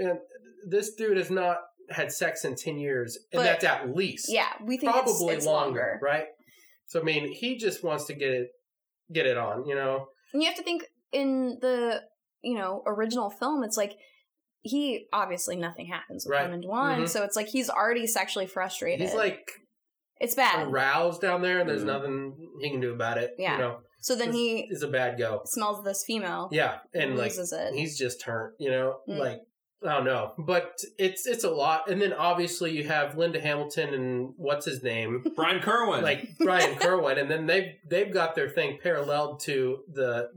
[0.00, 0.14] eh,
[0.68, 1.58] this dude has not
[1.90, 5.38] had sex in ten years, and But- that's at least Yeah, we think probably it's,
[5.38, 5.98] it's longer, longer.
[6.00, 6.26] right?
[6.86, 8.50] So I mean, he just wants to get it
[9.12, 9.66] get it on.
[9.66, 12.02] You know, And you have to think in the
[12.42, 13.92] you know original film, it's like
[14.62, 16.46] he obviously nothing happens with Right.
[16.46, 17.08] him and Dwan, Mhm.
[17.08, 19.00] so it's like he's already sexually frustrated.
[19.00, 19.48] he's like
[20.20, 20.66] it's bad.
[20.68, 21.86] aroused down there, and there's Mhm.
[21.86, 23.34] nothing he can do about it.
[23.38, 23.52] Yeah.
[23.56, 25.42] you know, so then This he is a bad go.
[25.44, 26.48] smells this female.
[26.52, 27.74] Yeah, and like loses it.
[27.74, 28.54] he's just turned.
[28.58, 29.18] You know, Mm.
[29.18, 29.40] like.
[29.84, 33.92] I don't know, but it's it's a lot, and then obviously you have Linda Hamilton
[33.94, 36.02] and what's his name, Brian Kerwin.
[36.02, 40.30] like Brian Kerwin, and then they've they've got their thing paralleled to the,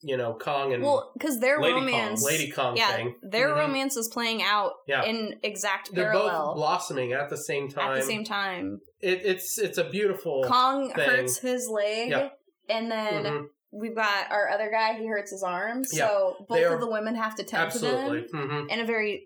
[0.00, 3.16] you know, Kong and Well, because their Lady Kong, romance, Lady Kong yeah, thing.
[3.20, 3.56] their Mhm.
[3.58, 5.02] romance is playing out Yeah.
[5.04, 7.90] in exact They're parallel both blossoming at the same time.
[7.92, 8.80] at the same time.
[9.00, 10.44] It, it's it's a beautiful.
[10.44, 11.04] Kong thing.
[11.10, 12.28] hurts his leg, Yeah.
[12.68, 13.46] and then Mhm.
[13.70, 14.94] We've got our other guy.
[14.98, 15.84] He hurts his arm.
[15.92, 16.08] Yeah.
[16.08, 18.22] So both are- of the women have to tend absolutely.
[18.22, 19.24] to them hmm in a very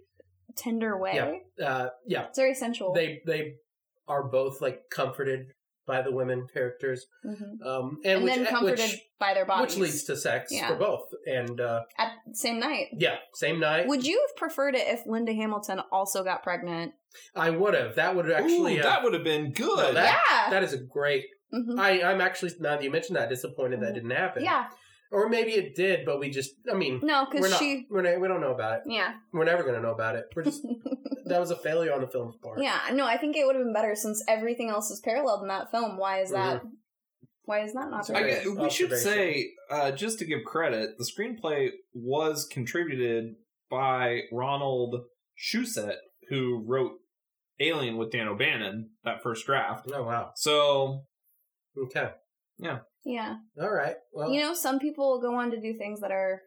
[0.57, 1.41] tender way.
[1.59, 1.67] Yeah.
[1.67, 2.27] Uh, yeah.
[2.29, 2.93] It's very sensual.
[2.93, 3.55] They they
[4.09, 5.47] are both like comforted
[5.85, 7.67] by the women characters, Mhm.
[7.67, 10.69] um, and, and, which, then comforted which, by their bodies, which leads to sex Yeah.
[10.69, 11.09] for both.
[11.27, 12.89] And uh, at same night.
[12.93, 13.89] yeah, same night.
[13.89, 16.93] Would you have preferred it if Linda Hamilton also got pregnant?
[17.35, 17.97] I would have.
[17.97, 18.77] That would actually.
[18.77, 19.77] Ooh, uh, that would have been good.
[19.77, 20.51] no, that, Yeah.
[20.51, 21.25] that is a great.
[21.53, 21.79] Mhm.
[21.79, 24.43] I, I'm actually now that you mentioned that disappointed that didn't happen.
[24.45, 24.67] Yeah,
[25.11, 26.51] or maybe it did, but we just.
[26.71, 28.83] I mean, no, we're because she, We're not, we don't know about it.
[28.87, 30.27] yeah, We're never going to know about it.
[30.35, 30.63] We're just.
[31.27, 32.61] that was a failure on the film's part.
[32.61, 32.79] yeah.
[32.93, 35.71] No, I think it would have been better since everything else is paralleled in that
[35.71, 35.97] film.
[35.99, 36.63] Why is that?
[37.45, 38.07] Why is that not?
[38.07, 43.35] That's I guess, we should say, uh, just to give credit, the screenplay was contributed
[43.69, 44.95] by Ronald
[45.37, 45.97] Shusett,
[46.29, 46.93] who wrote
[47.59, 49.91] Alien with Dan O'Bannon, that first draft.
[49.93, 50.31] Oh wow.
[50.37, 51.03] So,
[51.77, 52.11] Okay.
[52.59, 53.37] Yeah, Yeah.
[53.61, 53.97] All right.
[54.13, 54.31] Well.
[54.31, 56.43] you know, some people go on to do things that are.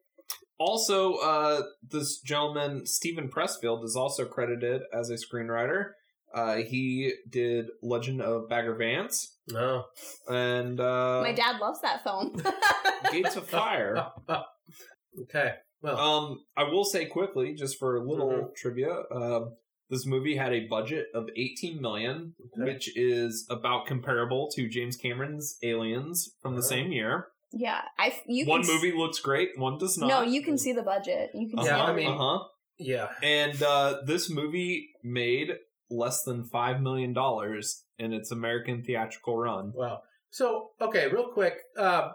[0.60, 5.92] also, uh, this gentleman, Steven Pressfield, is also credited as a screenwriter.
[6.34, 9.86] Uh, he did Legend of Bagger Vance no.
[10.28, 12.36] and uh, My dad loves that film.
[13.12, 14.08] Gates of Fire.
[15.24, 15.54] okay.
[15.82, 15.98] Well.
[15.98, 18.56] Um, I will say quickly, just for a little Mhm.
[18.56, 19.56] trivia, um,
[19.90, 22.72] this movie had a budget of 18 million, Okay.
[22.74, 26.70] which is about comparable to James Cameron's Aliens from the Alright.
[26.70, 27.28] same year.
[27.54, 28.14] yeah, I.
[28.28, 30.08] You one can s- movie looks great, one does not.
[30.08, 31.30] No, you can see the budget.
[31.34, 32.44] You can Uh-huh, see Yeah, I mean- uh-huh.
[32.80, 33.08] yeah.
[33.24, 35.52] And uh, this movie made
[35.90, 39.72] less than five million dollars in its American theatrical run.
[39.74, 40.02] Wow.
[40.32, 41.54] So okay, real quick.
[41.78, 42.10] Uh,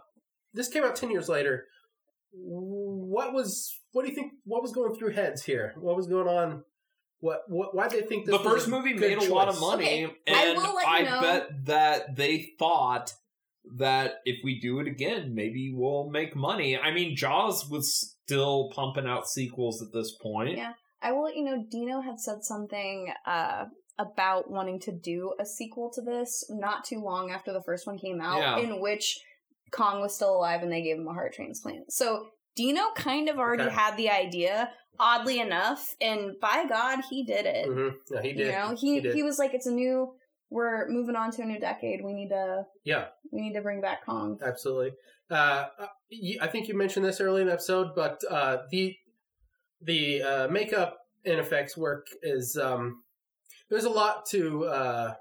[0.52, 1.66] this came out ten years later.
[2.32, 3.72] What was?
[3.92, 4.32] What do you think?
[4.44, 5.74] What was going through heads here?
[5.78, 6.64] What was going on?
[7.20, 7.42] What?
[7.48, 7.74] What?
[7.74, 10.06] Why did they think this the first a movie good made a lot of money,
[10.06, 13.12] Okay, I and will let you I know- bet that they thought
[13.76, 16.78] that if we do it again, maybe we'll make money.
[16.78, 20.56] I mean, Jaws was still pumping out sequels at this point.
[20.56, 20.72] Yeah.
[21.02, 21.64] I will let you know.
[21.70, 23.66] Dino had said something uh,
[23.98, 27.98] about wanting to do a sequel to this not too long after the first one
[27.98, 28.58] came out, Yeah.
[28.58, 29.18] in which
[29.72, 31.92] Kong was still alive and they gave him a heart transplant.
[31.92, 33.74] So Dino kind of already Okay.
[33.74, 37.68] had the idea, oddly enough, and by God, he did it.
[37.68, 37.94] Mhm.
[38.10, 38.46] Yeah, he did.
[38.46, 39.14] You know, he did.
[39.14, 40.14] he was like, "It's a new.
[40.50, 42.04] We're moving on to a new decade.
[42.04, 42.66] We need to.
[42.84, 43.08] Yeah.
[43.32, 44.92] we need to bring back Kong." Absolutely.
[45.30, 45.86] Uh, uh,
[46.42, 48.96] I think you mentioned this early in the episode, but uh, the
[49.80, 53.04] the uh, makeup and effects work is um,
[53.70, 55.14] there's a lot to uh,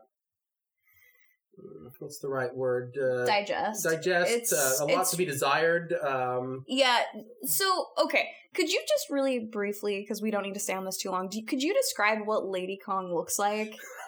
[1.99, 3.83] what's the right word uh, Digest.
[3.83, 4.31] digest.
[4.31, 5.93] It's- uh, a lot to be desired.
[5.93, 6.99] Um, Yeah.
[7.43, 8.29] So, okay.
[8.55, 11.29] Could you just really briefly, because we don't need to stay on this too long,
[11.29, 13.75] do, could you describe what Lady Kong looks like?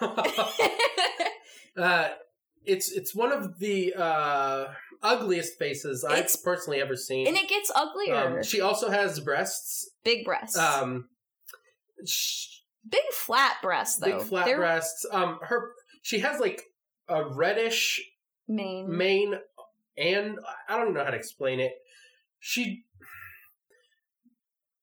[1.76, 2.08] uh,
[2.64, 4.66] it's it's one of the uh,
[5.02, 7.26] ugliest faces It's- I've personally ever seen.
[7.26, 8.38] and it gets uglier.
[8.38, 9.90] um, she also has breasts.
[10.04, 10.56] big breasts.
[10.58, 11.08] Um,
[12.06, 12.58] sh-
[12.88, 14.18] big flat breasts, though.
[14.18, 15.04] big flat They're breasts.
[15.10, 15.70] Um, her
[16.02, 16.62] she has like
[17.08, 18.00] a reddish
[18.48, 18.96] main.
[18.96, 19.34] mane,
[19.96, 20.38] and
[20.68, 21.72] I don't know how to explain it.
[22.40, 22.84] She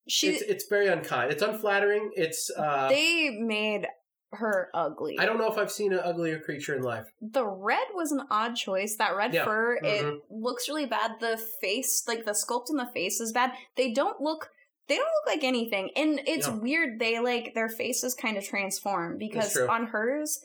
[0.07, 1.31] She, it's it's very unkind.
[1.31, 2.11] It's unflattering.
[2.15, 3.87] It's uh, they made
[4.31, 5.17] her ugly.
[5.19, 7.05] I don't know if I've seen an uglier creature in life.
[7.21, 8.95] The red was an odd choice.
[8.97, 9.43] That red Yeah.
[9.45, 10.21] fur, it Mhm.
[10.29, 11.19] looks really bad.
[11.19, 13.51] The face, like the sculpt in the face is bad.
[13.75, 14.49] They don't look
[14.87, 15.91] they don't look like anything.
[15.95, 16.55] And it's No.
[16.57, 20.43] weird they like their faces kind of transform because on hers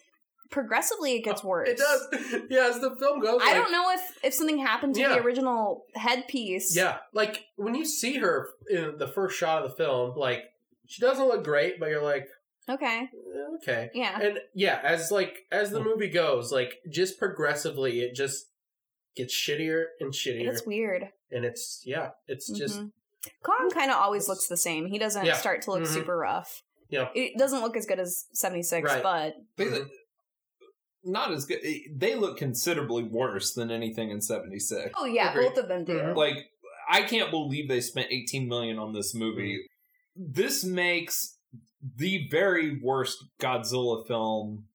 [0.50, 1.68] progressively it gets worse.
[1.68, 2.08] It does.
[2.50, 3.40] Yeah, as the film goes.
[3.42, 5.08] I like- don't know if if something happened to Yeah.
[5.16, 6.76] the original headpiece.
[6.76, 10.42] Yeah, like when you see her in the first shot of the film, like
[10.86, 12.26] she doesn't look great, but you're like,
[12.68, 13.00] Okay.
[13.02, 13.90] eh, okay.
[13.94, 14.20] Yeah.
[14.20, 18.46] And yeah, as like as the movie goes, like just progressively, it just
[19.16, 21.08] gets shittier and shittier, It's weird.
[21.30, 22.90] and it's yeah, it's just Mhm.
[23.42, 24.86] Kong kind of always looks the same.
[24.86, 25.34] He doesn't Yeah.
[25.36, 25.86] start to look Mhm.
[25.94, 26.62] super rough.
[26.90, 27.08] Yeah.
[27.14, 29.02] It doesn't look as good as 76, Right.
[29.02, 29.88] but They Mhm.
[31.04, 31.60] Not as good.
[31.94, 34.92] They look considerably worse than anything in '76.
[34.96, 35.48] oh yeah, Agreed.
[35.50, 35.94] both of them do.
[35.94, 36.16] Mhm.
[36.16, 36.36] Like,
[36.88, 39.60] I can't believe they spent 18 million on this movie.
[40.16, 41.38] This makes
[41.96, 44.66] the very worst Godzilla film.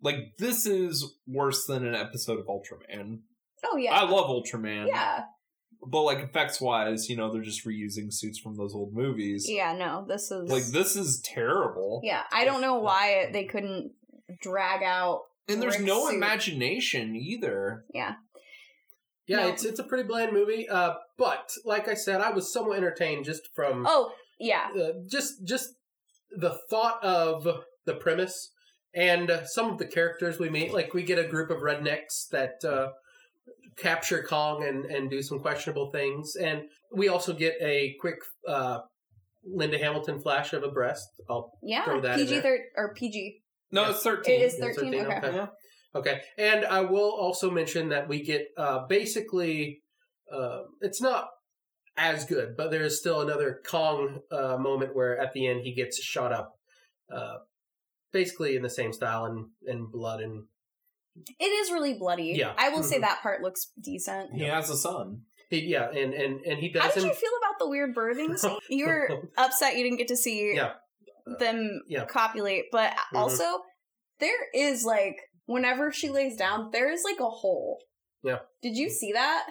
[0.00, 3.20] Like, this is worse than an episode of Ultraman.
[3.64, 3.92] Oh yeah.
[3.94, 4.86] I love Ultraman.
[4.88, 5.24] Yeah.
[5.80, 9.46] But, like, effects wise, you know, they're just reusing suits from those old movies.
[9.48, 12.00] Yeah, no, this is Like, this is terrible.
[12.02, 13.92] Yeah, I don't know why they couldn't
[14.42, 16.14] drag out And there's no suit.
[16.16, 17.84] imagination either.
[17.94, 18.14] yeah,
[19.28, 19.48] No.
[19.48, 20.68] it's it's a pretty bland movie.
[20.68, 24.68] Uh, but like I said, I was somewhat entertained just from Oh, yeah.
[24.78, 25.70] uh, just just
[26.30, 27.46] the thought of
[27.86, 28.52] the premise
[28.94, 30.72] and uh, some of the characters we meet.
[30.72, 32.88] Like we get a group of rednecks that uh,
[33.76, 36.62] capture Kong and and do some questionable things, and
[36.94, 38.16] we also get a quick
[38.46, 38.80] uh,
[39.44, 41.06] Linda Hamilton flash of a breast.
[41.28, 41.84] I'll Yeah.
[41.84, 42.42] Throw that in PG there.
[42.42, 43.40] thir- or PG.
[43.70, 43.90] No, Yeah.
[43.90, 44.40] it's 13.
[44.40, 45.20] It is Yeah, 13, okay.
[45.34, 45.46] Yeah.
[45.94, 49.82] Okay, and I will also mention that we get uh, basically,
[50.32, 51.28] uh, it's not
[51.96, 55.72] as good, but there is still another Kong uh, moment where at the end he
[55.74, 56.52] gets shot up,
[57.12, 57.38] uh,
[58.12, 60.44] basically in the same style and, and blood and
[61.40, 62.34] It is really bloody.
[62.36, 62.54] Yeah.
[62.56, 63.00] I will say Mhm.
[63.00, 64.34] that part looks decent.
[64.34, 65.22] He has a son.
[65.50, 66.82] he, yeah, and and and he does.
[66.82, 67.08] How did doesn't.
[67.08, 68.58] you feel about the weird birthing scene?
[68.68, 70.74] You were upset you didn't get to see Yeah.
[71.38, 72.04] Them Yeah.
[72.06, 73.18] copulate, but Mhm.
[73.18, 73.62] also
[74.18, 77.82] there is like whenever she lays down, there is like a hole.
[78.22, 78.40] Yeah.
[78.62, 79.50] Did you see that?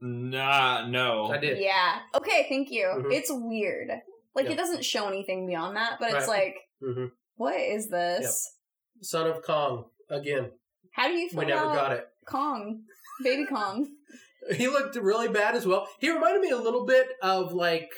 [0.00, 1.26] Nah, no.
[1.26, 1.58] I did.
[1.58, 2.00] Yeah.
[2.14, 2.84] Okay, thank you.
[2.86, 3.12] Mhm.
[3.12, 3.90] It's weird.
[4.34, 4.52] Like Yeah.
[4.52, 6.54] it doesn't show anything beyond that, but it's Right.
[6.54, 8.56] like, hmm what is this?
[9.00, 10.50] Son of Kong again.
[10.92, 12.08] How do you feel We never about got it.
[12.26, 12.84] Kong,
[13.22, 13.94] baby Kong?
[14.56, 15.88] He looked really bad as well.
[16.00, 17.90] He reminded me a little bit of like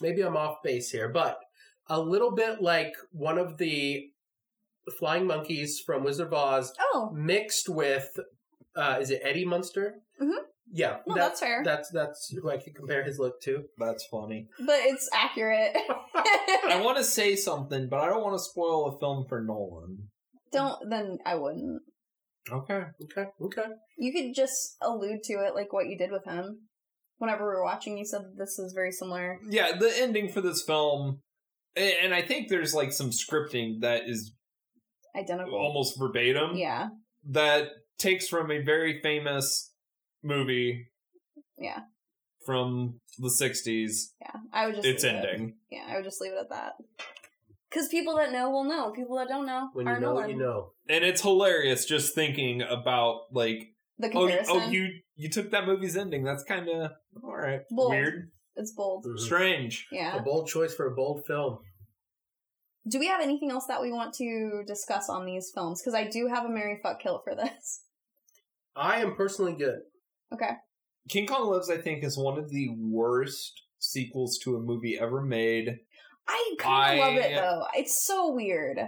[0.00, 1.40] maybe I'm off base here, but
[1.88, 4.04] a little bit like one of the
[4.98, 8.08] flying monkeys from Wizard of Oz Oh, mixed with
[8.76, 9.96] uh is it Eddie Munster?
[10.20, 10.36] Mhm.
[10.70, 11.62] Yeah, No, that- that's fair.
[11.64, 13.64] That's that's who I could compare his look to.
[13.78, 14.48] That's funny.
[14.58, 15.74] but it's accurate.
[16.14, 20.08] I want to say something, but I don't want to spoil a film for Nolan.
[20.52, 21.82] Don't then I wouldn't.
[22.50, 22.82] Okay.
[23.04, 23.68] Okay, okay.
[23.98, 26.68] You could just allude to it like what you did with him.
[27.18, 29.38] Whenever we were watching, you said this is very similar.
[29.50, 31.18] Yeah, the ending for this film, a-
[31.76, 34.32] and I think there's like some scripting that is
[35.16, 35.54] Identical.
[35.58, 36.56] almost verbatim.
[36.56, 36.88] Yeah.
[37.30, 37.68] That
[37.98, 39.72] takes from a very famous
[40.22, 40.88] movie.
[41.58, 41.80] Yeah.
[42.46, 44.12] From the 60s.
[44.20, 44.30] Yeah.
[44.52, 45.16] I would just It's leave it.
[45.24, 45.54] ending.
[45.70, 46.74] Yeah, I would just leave it at that.
[47.68, 48.92] Because people that know will know.
[48.92, 50.30] People that don't know When you know, Nolan.
[50.30, 50.72] you know.
[50.88, 54.56] And it's hilarious just thinking about like The oh, oh comparison.
[54.56, 56.22] oh you you took that movie's ending.
[56.24, 56.92] That's kind of
[57.22, 57.60] all right.
[57.70, 57.90] Bold.
[57.90, 58.30] Weird.
[58.58, 59.06] It's bold.
[59.06, 59.18] Mhm.
[59.18, 59.86] Strange.
[59.90, 60.16] Yeah.
[60.16, 61.58] A bold choice for a bold film.
[62.86, 65.80] Do we have anything else that we want to discuss on these films?
[65.80, 67.84] Because I do have a Marry Fuck Kill for this.
[68.76, 69.80] I am personally good.
[70.32, 70.50] Okay.
[71.08, 75.22] King Kong Lives, I think, is one of the worst sequels to a movie ever
[75.22, 75.78] made.
[76.26, 77.66] I kind of love it though.
[77.74, 78.78] It's so weird.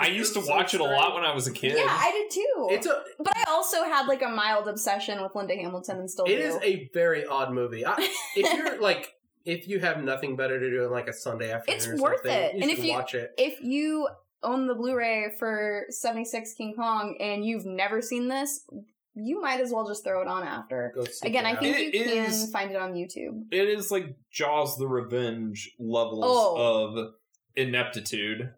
[0.00, 1.74] I used to watch it a lot when I was a kid.
[1.76, 2.68] Yeah, I did too.
[2.70, 6.24] It's a but I also had like a mild obsession with Linda Hamilton and still
[6.24, 6.42] It do.
[6.42, 7.84] is a very odd movie.
[7.84, 7.94] I,
[8.36, 9.12] if you're like,
[9.44, 12.16] if you have nothing better to do on like a Sunday afternoon, It's or worth
[12.22, 12.54] something, it.
[12.56, 14.08] You And should if you- watch it, if you
[14.42, 18.66] own the Blu-ray for 76 King Kong and you've never seen this,
[19.14, 20.92] you might as well just throw it on after.
[20.94, 23.44] go seek Again, it I think It you can find it on YouTube.
[23.52, 26.96] It is like Jaws the Revenge levels Oh.
[26.96, 27.14] of
[27.54, 28.50] ineptitude.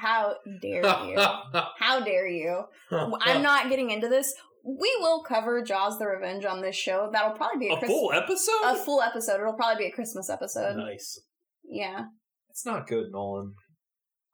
[0.00, 1.16] How dare you?
[1.78, 2.64] How dare you?
[2.90, 4.32] I'm not getting into this.
[4.64, 7.08] We will cover Jaws the Revenge on this show.
[7.12, 8.62] That'll probably be a, A Chris- full episode?
[8.64, 9.40] a full episode.
[9.40, 10.76] It'll probably be a Christmas episode.
[10.76, 11.20] nice.
[11.64, 12.06] Yeah.
[12.50, 13.54] It's not good, Nolan.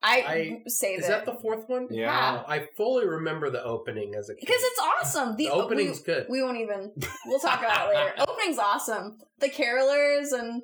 [0.02, 1.08] I, I- save Is it.
[1.08, 1.86] that the fourth one?
[1.90, 2.42] Yeah.
[2.48, 4.40] I fully remember the opening as a kid.
[4.40, 5.36] because it's awesome.
[5.36, 6.26] the opening's we, good.
[6.28, 6.92] We won't even.
[7.26, 8.12] We'll talk about it later.
[8.18, 9.16] Opening's awesome.
[9.40, 10.62] The carolers and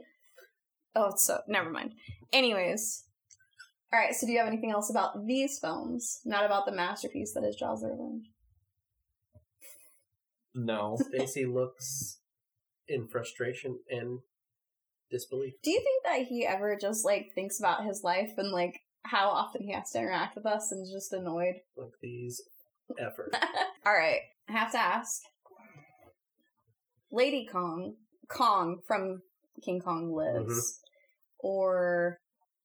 [0.96, 1.92] oh, it's so never mind.
[2.32, 3.04] Anyways,
[3.92, 4.14] all right.
[4.14, 6.20] So, do you have anything else about these films?
[6.24, 8.30] Not about the masterpiece that is Jaws: The Revenge.
[10.54, 10.98] No.
[11.08, 12.18] Stacy looks
[12.88, 14.20] in frustration and
[15.10, 15.54] disbelief.
[15.62, 19.28] Do you think that he ever just like thinks about his life and like how
[19.28, 21.56] often he has to interact with us and is just annoyed?
[21.76, 22.42] Like these
[22.98, 23.34] effort.
[23.86, 25.22] All right, I have to ask.
[27.12, 27.94] Lady Kong,
[28.28, 29.22] Kong from
[29.64, 31.46] King Kong Lives, mm-hmm.
[31.46, 32.20] or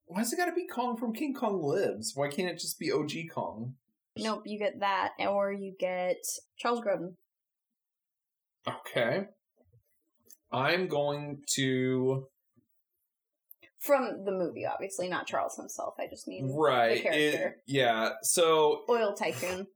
[0.08, 2.14] Why's it gotta be Kong from King Kong Lives?
[2.16, 3.76] Why can't it just be OG Kong?
[4.18, 6.18] nope, you get that, or you get
[6.58, 7.16] Charles Grodin.
[8.68, 9.26] Okay.
[10.52, 12.28] I'm going to
[13.80, 15.96] From the movie, obviously, not Charles himself.
[16.00, 16.96] I just mean right.
[16.96, 17.48] the character.
[17.48, 18.10] It, yeah.
[18.24, 19.68] So Oil Tycoon.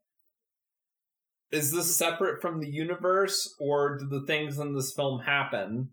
[1.51, 5.89] is this separate from the universe, or do the things in this film happen?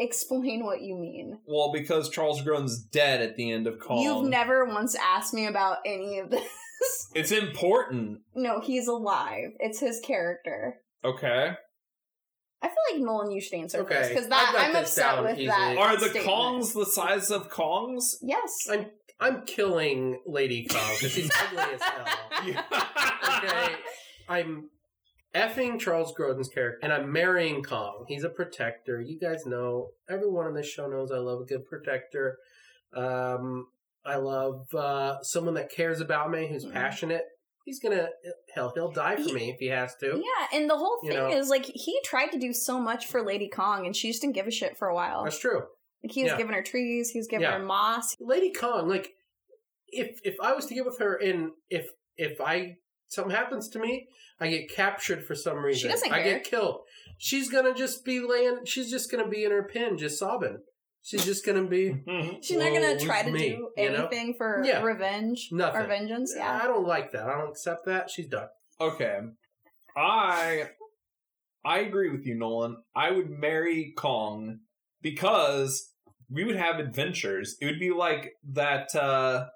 [0.00, 1.38] Explain what you mean.
[1.46, 3.98] Well, because Charles Grodin's dead at the end of Kong.
[4.00, 6.42] You've never once asked me about any of this.
[7.12, 8.20] It's important.
[8.36, 9.48] no, he's alive.
[9.58, 10.76] It's his character.
[11.04, 11.50] Okay.
[12.62, 15.04] I feel like Nolan, you should answer Okay, first because I've that got I'm upset
[15.16, 15.46] down with easily.
[15.48, 15.76] that.
[15.76, 16.26] Are the statement.
[16.26, 18.14] Kongs the size of Kongs?
[18.22, 18.52] Yes.
[18.70, 18.86] I'm
[19.18, 22.64] I'm killing Lady Kong because she's ugly as hell.
[23.44, 23.74] Okay,
[24.28, 24.70] I'm
[25.34, 28.04] effing Charles Grodin's character, and I'm marrying Kong.
[28.08, 29.00] He's a protector.
[29.00, 29.90] You guys know.
[30.08, 32.38] Everyone on this show knows I love a good protector.
[32.94, 33.66] Um,
[34.04, 36.72] I love uh, someone that cares about me, who's Mhm.
[36.72, 37.24] passionate.
[37.64, 38.08] He's gonna
[38.54, 40.06] hell, he'll die for me if he has to.
[40.16, 41.28] Yeah, and the whole You thing know.
[41.28, 44.34] is like he tried to do so much for Lady Kong, and she just didn't
[44.36, 45.24] give a shit for a while.
[45.24, 45.64] That's true.
[46.02, 46.38] Like he was yeah.
[46.38, 47.58] giving her trees, he was giving Yeah.
[47.58, 48.16] her moss.
[48.20, 49.12] Lady Kong, like
[49.88, 52.76] if if I was to get with her, and if if I
[53.08, 54.08] something happens to me,
[54.40, 55.82] I get captured for some reason.
[55.82, 56.80] She doesn't I get killed.
[57.18, 58.64] She's gonna just be laying.
[58.64, 60.58] She's just gonna be in her pen, just sobbing.
[61.02, 61.94] She's just gonna be.
[62.42, 64.06] She's not gonna try to me, do you know?
[64.06, 64.82] anything for Yeah.
[64.82, 65.80] revenge Nothing.
[65.80, 66.34] or vengeance.
[66.36, 66.60] Yeah.
[66.62, 67.24] I don't like that.
[67.26, 68.10] I don't accept that.
[68.10, 68.48] She's done.
[68.80, 69.18] Okay.
[69.96, 70.70] I
[71.64, 72.76] I agree with you, Nolan.
[72.94, 74.60] I would marry Kong
[75.02, 75.92] because
[76.30, 77.56] we would have adventures.
[77.60, 79.46] It would be like that uh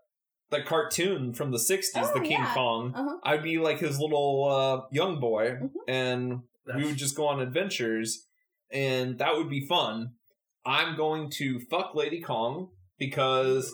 [0.52, 2.54] that cartoon from the 60s, Oh, the King yeah.
[2.54, 2.92] Kong.
[2.94, 3.16] Uh-huh.
[3.24, 5.70] I'd be like his little uh young boy Mhm.
[5.88, 6.40] and
[6.76, 8.26] we would just go on adventures
[8.70, 10.12] and that would be fun.
[10.64, 12.68] I'm going to fuck Lady Kong
[12.98, 13.72] because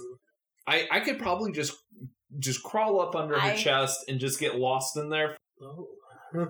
[0.67, 1.77] I I could probably just
[2.39, 5.89] just crawl up under her chest and just get lost in there Oh.
[6.35, 6.49] and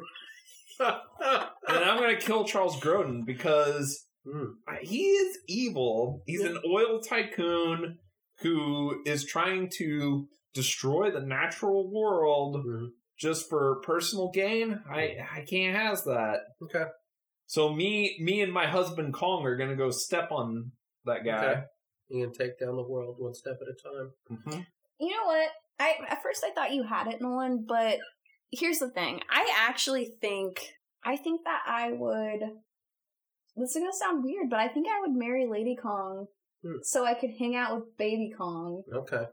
[1.84, 4.52] I'm gonna kill Charles Grodin because Hmm.
[4.82, 6.22] he is evil.
[6.26, 7.98] He's an oil tycoon
[8.40, 12.88] who is trying to destroy the natural world Mhm.
[13.16, 14.82] just for personal gain.
[14.90, 16.40] I I can't has that.
[16.62, 16.84] Okay.
[17.46, 20.72] So me me and my husband Kong are gonna go step on
[21.04, 21.46] that guy.
[21.50, 21.62] Okay.
[22.08, 24.12] You can take down the world one step at a time.
[24.30, 24.66] Mhm.
[24.98, 25.50] You know what?
[25.78, 27.98] I at first I thought you had it, Nolan, but
[28.50, 29.20] here's the thing.
[29.28, 30.60] I actually think
[31.04, 32.40] I think that I would
[33.56, 36.28] this is gonna sound weird, but I think I would marry Lady Kong
[36.62, 36.78] Hmm.
[36.82, 38.82] so I could hang out with Baby Kong.
[38.92, 39.24] Okay.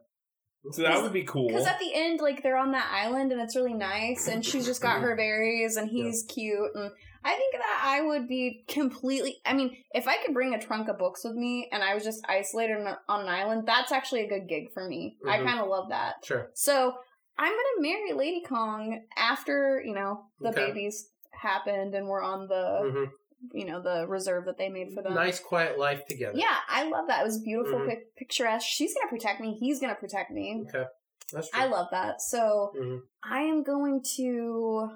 [0.72, 1.48] So that would be cool.
[1.48, 4.66] Because at the end, like they're on that island and it's really nice, and she's
[4.66, 6.92] just got her berries and he's cute, and
[7.24, 9.38] I think that I would be completely.
[9.46, 12.04] I mean, if I could bring a trunk of books with me and I was
[12.04, 15.18] just isolated on on an island, that's actually a good gig for me.
[15.28, 15.46] I Mhm.
[15.46, 16.26] kind of love that.
[16.26, 16.50] Sure.
[16.56, 16.96] So
[17.38, 20.68] I'm gonna marry Lady Kong after you know the Okay.
[20.68, 23.12] babies happened and we're on the Mhm.
[23.54, 25.14] You know the reserve that they made for them.
[25.14, 26.38] Nice, quiet life together.
[26.38, 27.22] Yeah, I love that.
[27.22, 27.90] It was beautiful, Mhm.
[27.90, 28.68] pic- picturesque.
[28.68, 29.58] She's gonna protect me.
[29.60, 30.66] He's gonna protect me.
[30.68, 30.86] Okay.
[31.32, 31.60] That's true.
[31.62, 32.22] I love that.
[32.22, 33.02] So Mhm.
[33.24, 34.90] I am going to.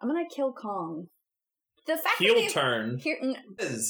[0.00, 1.08] I'm gonna kill Kong.
[1.86, 2.98] The fact Heel that they, turn.
[2.98, 3.18] here,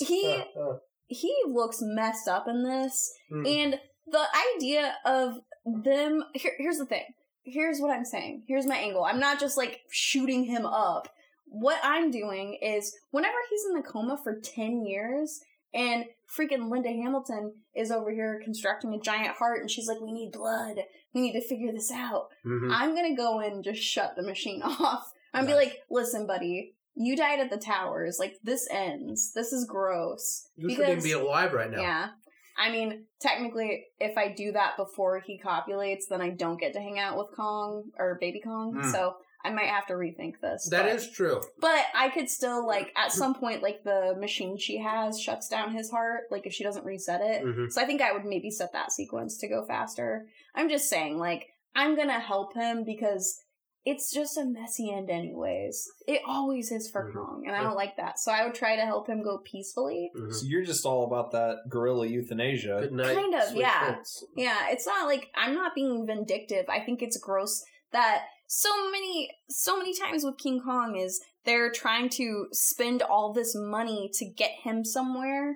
[0.00, 3.46] he Uh, uh, he looks messed up in this, mm.
[3.46, 6.24] and the idea of them.
[6.34, 7.04] Here, here's the thing.
[7.44, 8.44] Here's what I'm saying.
[8.48, 9.04] Here's my angle.
[9.04, 11.08] I'm not just like shooting him up.
[11.52, 15.40] What I'm doing is whenever he's in the coma for 10 years
[15.74, 16.04] and
[16.38, 20.30] freaking Linda Hamilton is over here constructing a giant heart and she's like, we need
[20.32, 20.76] blood.
[21.12, 22.28] We need to figure this out.
[22.46, 22.70] Mhm.
[22.72, 25.10] I'm gonna go in and just shut the machine off.
[25.34, 28.18] I'm be like, listen, buddy, you died at the towers.
[28.20, 29.32] Like this ends.
[29.34, 30.48] This is gross.
[30.56, 31.80] You shouldn't even be alive right now.
[31.80, 32.08] Yeah.
[32.56, 36.80] I mean, technically, if I do that before he copulates, then I don't get to
[36.80, 38.74] hang out with Kong or Baby Kong.
[38.82, 38.90] Hmm.
[38.90, 39.14] So
[39.44, 40.68] I might have to rethink this.
[40.70, 41.40] That but, is true.
[41.60, 45.72] But I could still like at some point, like the machine she has shuts down
[45.72, 46.24] his heart.
[46.30, 47.44] Like if she doesn't reset it.
[47.44, 47.72] Mhm.
[47.72, 50.26] So I think I would maybe set that sequence to go faster.
[50.54, 53.40] I'm just saying, like I'm gonna help him because
[53.86, 55.88] it's just a messy end, anyways.
[56.06, 57.14] It always is for Mhm.
[57.14, 58.18] Kong, and I don't like that.
[58.18, 60.10] So I would try to help him go peacefully.
[60.14, 60.34] Mhm.
[60.34, 62.76] So you're just all about that guerrilla euthanasia.
[62.80, 63.16] Good night.
[63.16, 63.92] Kind of, sweet yeah.
[63.92, 64.22] prince.
[64.36, 66.66] Yeah, it's not like I'm not being vindictive.
[66.68, 71.70] I think it's gross that so many so many times with King Kong is they're
[71.70, 75.54] trying to spend all this money to get him somewhere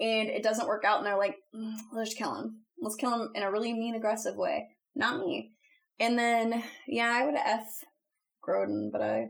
[0.00, 2.62] and it doesn't work out and they're like, "Mm, let's kill him.
[2.80, 4.68] Let's kill him in a really mean aggressive way.
[4.94, 5.52] Not me.
[5.98, 7.84] And then yeah, I would F
[8.42, 9.28] Grodin, but I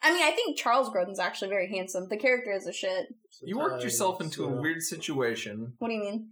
[0.00, 2.06] I mean, I think Charles Grodin's actually very handsome.
[2.08, 3.06] The character is a shit.
[3.42, 5.74] You worked yourself into a weird situation.
[5.78, 6.28] What do you mean?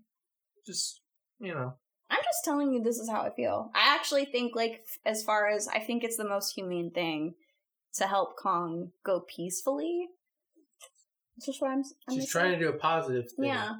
[0.65, 1.01] Just
[1.41, 1.75] you know.
[2.13, 3.71] I'm just telling you this is how I feel.
[3.75, 7.35] I actually think like as far as I think it's the most humane thing
[7.95, 10.09] to help Kong go peacefully.
[11.39, 11.83] It's just what I'm.
[12.09, 13.47] I'm She's trying to do a positive thing.
[13.47, 13.77] Yeah,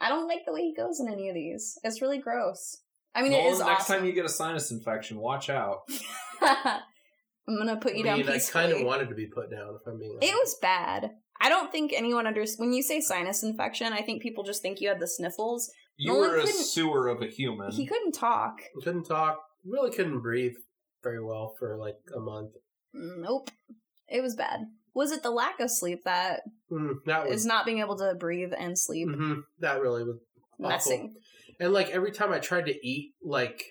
[0.00, 1.78] I don't like the way he goes in any of these.
[1.84, 2.78] It's really gross.
[3.14, 3.96] I mean, it Nolan, is next awesome.
[3.96, 5.80] time you get a sinus infection, watch out.
[6.40, 9.76] I'm gonna put I you down mean, I kind of wanted to be put down,
[9.78, 10.32] if I'm being honest.
[10.32, 11.10] It was bad.
[11.38, 13.92] I don't think anyone under when you say sinus infection.
[13.92, 15.70] I think people just think you had the sniffles.
[15.96, 17.70] You Nolan were a couldn't- sewer of a human.
[17.72, 18.60] He couldn't talk.
[18.82, 19.40] Couldn't talk.
[19.64, 20.54] Really couldn't breathe
[21.02, 22.52] very well for like a month.
[22.92, 23.50] Nope,
[24.08, 24.60] it was bad.
[24.94, 28.14] Was it the lack of sleep that Mm, that was is not being able to
[28.14, 30.18] breathe and sleep mhm, that really was
[30.54, 30.68] awful.
[30.68, 31.14] messing.
[31.60, 33.64] And like every time I tried to eat, like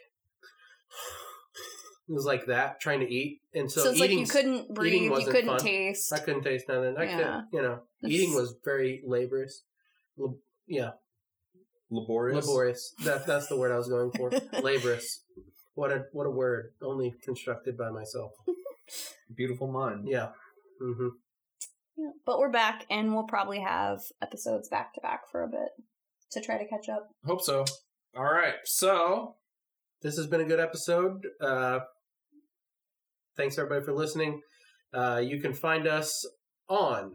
[2.09, 5.03] it was like that trying to eat, and so, So, it's like you couldn't breathe,
[5.03, 5.59] you wasn't couldn't fun.
[5.59, 6.11] taste.
[6.13, 6.95] I couldn't taste nothing.
[6.97, 7.17] I Yeah.
[7.51, 9.63] could, you know, eating was very laborious.
[10.17, 10.37] Lab-
[10.67, 10.91] yeah,
[11.93, 12.45] laborious.
[12.45, 12.93] laborious.
[13.03, 14.29] That that's the word I was going for.
[14.61, 15.21] laborious.
[15.75, 16.71] What a what a word.
[16.81, 18.31] Only constructed by myself.
[19.35, 20.07] Beautiful mind.
[20.07, 20.29] Yeah.
[20.81, 21.07] Mm-hmm.
[21.97, 22.09] Yeah.
[22.25, 25.69] But we're back, and we'll probably have episodes back to back for a bit
[26.31, 27.09] to try to catch up.
[27.25, 27.65] Hope so.
[28.15, 28.55] All right.
[28.65, 29.35] So
[30.01, 31.25] This has been a good episode.
[31.41, 31.79] Uh,
[33.37, 34.41] thanks everybody for listening.
[34.93, 36.25] Uh, you can find us
[36.67, 37.13] on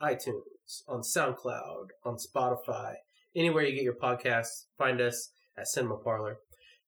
[0.00, 2.94] iTunes, on SoundCloud, on Spotify,
[3.36, 4.66] anywhere you get your podcasts.
[4.78, 6.38] Find us at Cinema Parlor.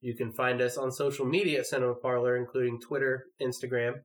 [0.01, 4.01] You can find us on social media at Cinema Parlor, including Twitter, Instagram.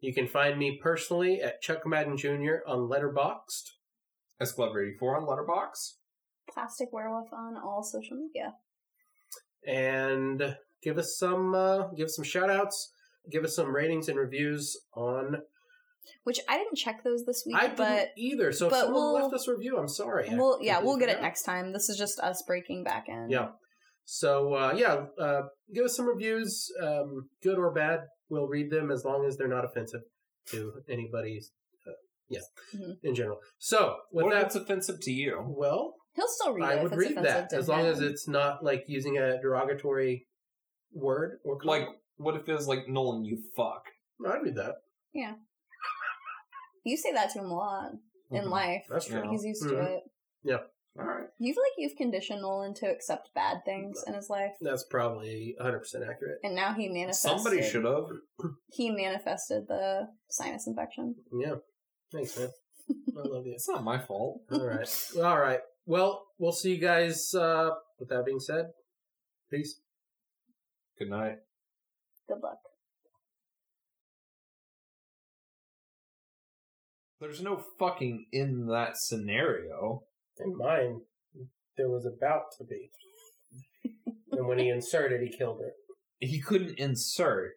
[0.00, 2.56] You can find me personally at Chuck Madden Jr.
[2.66, 3.70] on Letterboxd.
[4.40, 5.94] S Club 84 on Letterboxd.
[6.52, 8.54] Plastic Werewolf on all social media.
[9.66, 12.92] and give us some uh, give us some shout outs
[13.30, 15.36] give us some ratings and reviews on
[16.24, 18.94] Which I didn't check those this week, i didn't but either so if but someone
[18.94, 21.22] we'll- left us a review i'm sorry I we'll yeah we'll get it forgot.
[21.22, 21.72] next time.
[21.72, 23.28] This is just us breaking back in.
[23.30, 23.48] yeah
[24.04, 25.42] so uh, yeah uh,
[25.74, 29.48] give us some reviews um, good or bad we'll read them as long as they're
[29.48, 30.00] not offensive
[30.46, 31.52] to anybody's
[31.86, 31.92] uh,
[32.28, 32.40] yeah
[32.74, 32.96] Mhm.
[33.04, 35.42] in general so with What if that offensive to you?
[35.46, 36.72] well He'll still read it.
[36.72, 39.18] i if would it's read offensive that to as long as it's not like using
[39.18, 40.26] a derogatory
[40.92, 43.84] word or Like, what if it's like Nolan, you fuck?
[44.26, 44.74] i'd read that
[46.84, 47.92] you say that to him a lot
[48.30, 48.50] in Mhm.
[48.50, 48.86] life.
[48.88, 49.70] that's true He's used Mhm.
[49.70, 50.02] to it.
[50.42, 50.58] Yeah.
[50.98, 51.28] All right.
[51.38, 55.56] You feel like you've conditioned Nolan to accept bad things in his life, That's probably
[55.58, 56.38] 100% accurate.
[56.44, 57.30] and now he manifested.
[57.30, 58.06] Somebody should have.
[58.72, 61.14] He manifested the sinus infection.
[61.32, 61.56] Yeah.
[62.12, 62.50] Thanks, man.
[63.16, 63.52] I love you.
[63.54, 64.42] It's not my fault.
[64.50, 64.88] All right.
[65.16, 65.60] All right.
[65.86, 67.34] Well, we'll see you guys.
[67.34, 68.72] Uh, with that being said,
[69.50, 69.80] peace.
[70.98, 71.38] Good night.
[72.28, 72.58] Good luck.
[77.22, 80.02] There's no fucking in that scenario.
[80.38, 81.02] In mine,
[81.76, 82.90] there was about to be.
[84.32, 85.70] and when he inserted, he killed her.
[86.18, 87.52] He couldn't insert.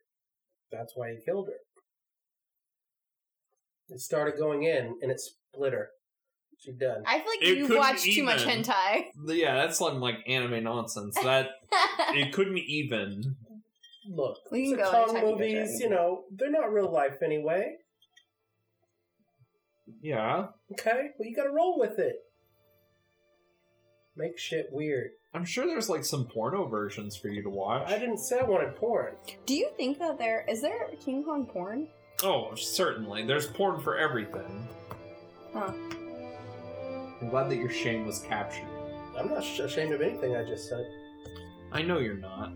[0.72, 1.56] That's why he killed her.
[3.90, 5.90] It started going in, and it split her.
[6.60, 7.04] She done.
[7.06, 8.64] I feel like It you've couldn't watched too much even.
[8.64, 9.06] hentai.
[9.28, 11.16] Yeah, that's some like anime nonsense.
[11.24, 11.50] That
[12.14, 13.36] it couldn't even.
[14.08, 17.76] Look, We can go sitcom anytime you movies, you know, they're not real life anyway.
[20.02, 21.10] Yeah, Okay?
[21.18, 22.18] Well, you gotta roll with it.
[24.16, 25.12] Make shit weird.
[25.34, 27.90] I'm sure there's like some porno versions for you to watch.
[27.90, 29.16] I didn't say I wanted porn.
[29.46, 31.88] Do you think that there is there King Kong porn?
[32.24, 33.26] Oh, certainly.
[33.26, 34.68] There's porn for everything.
[35.54, 35.74] Huh.
[37.22, 38.68] I'm glad that your shame was captured.
[39.18, 40.86] I'm not sh- ashamed of anything I just said.
[41.72, 42.54] I know you're not.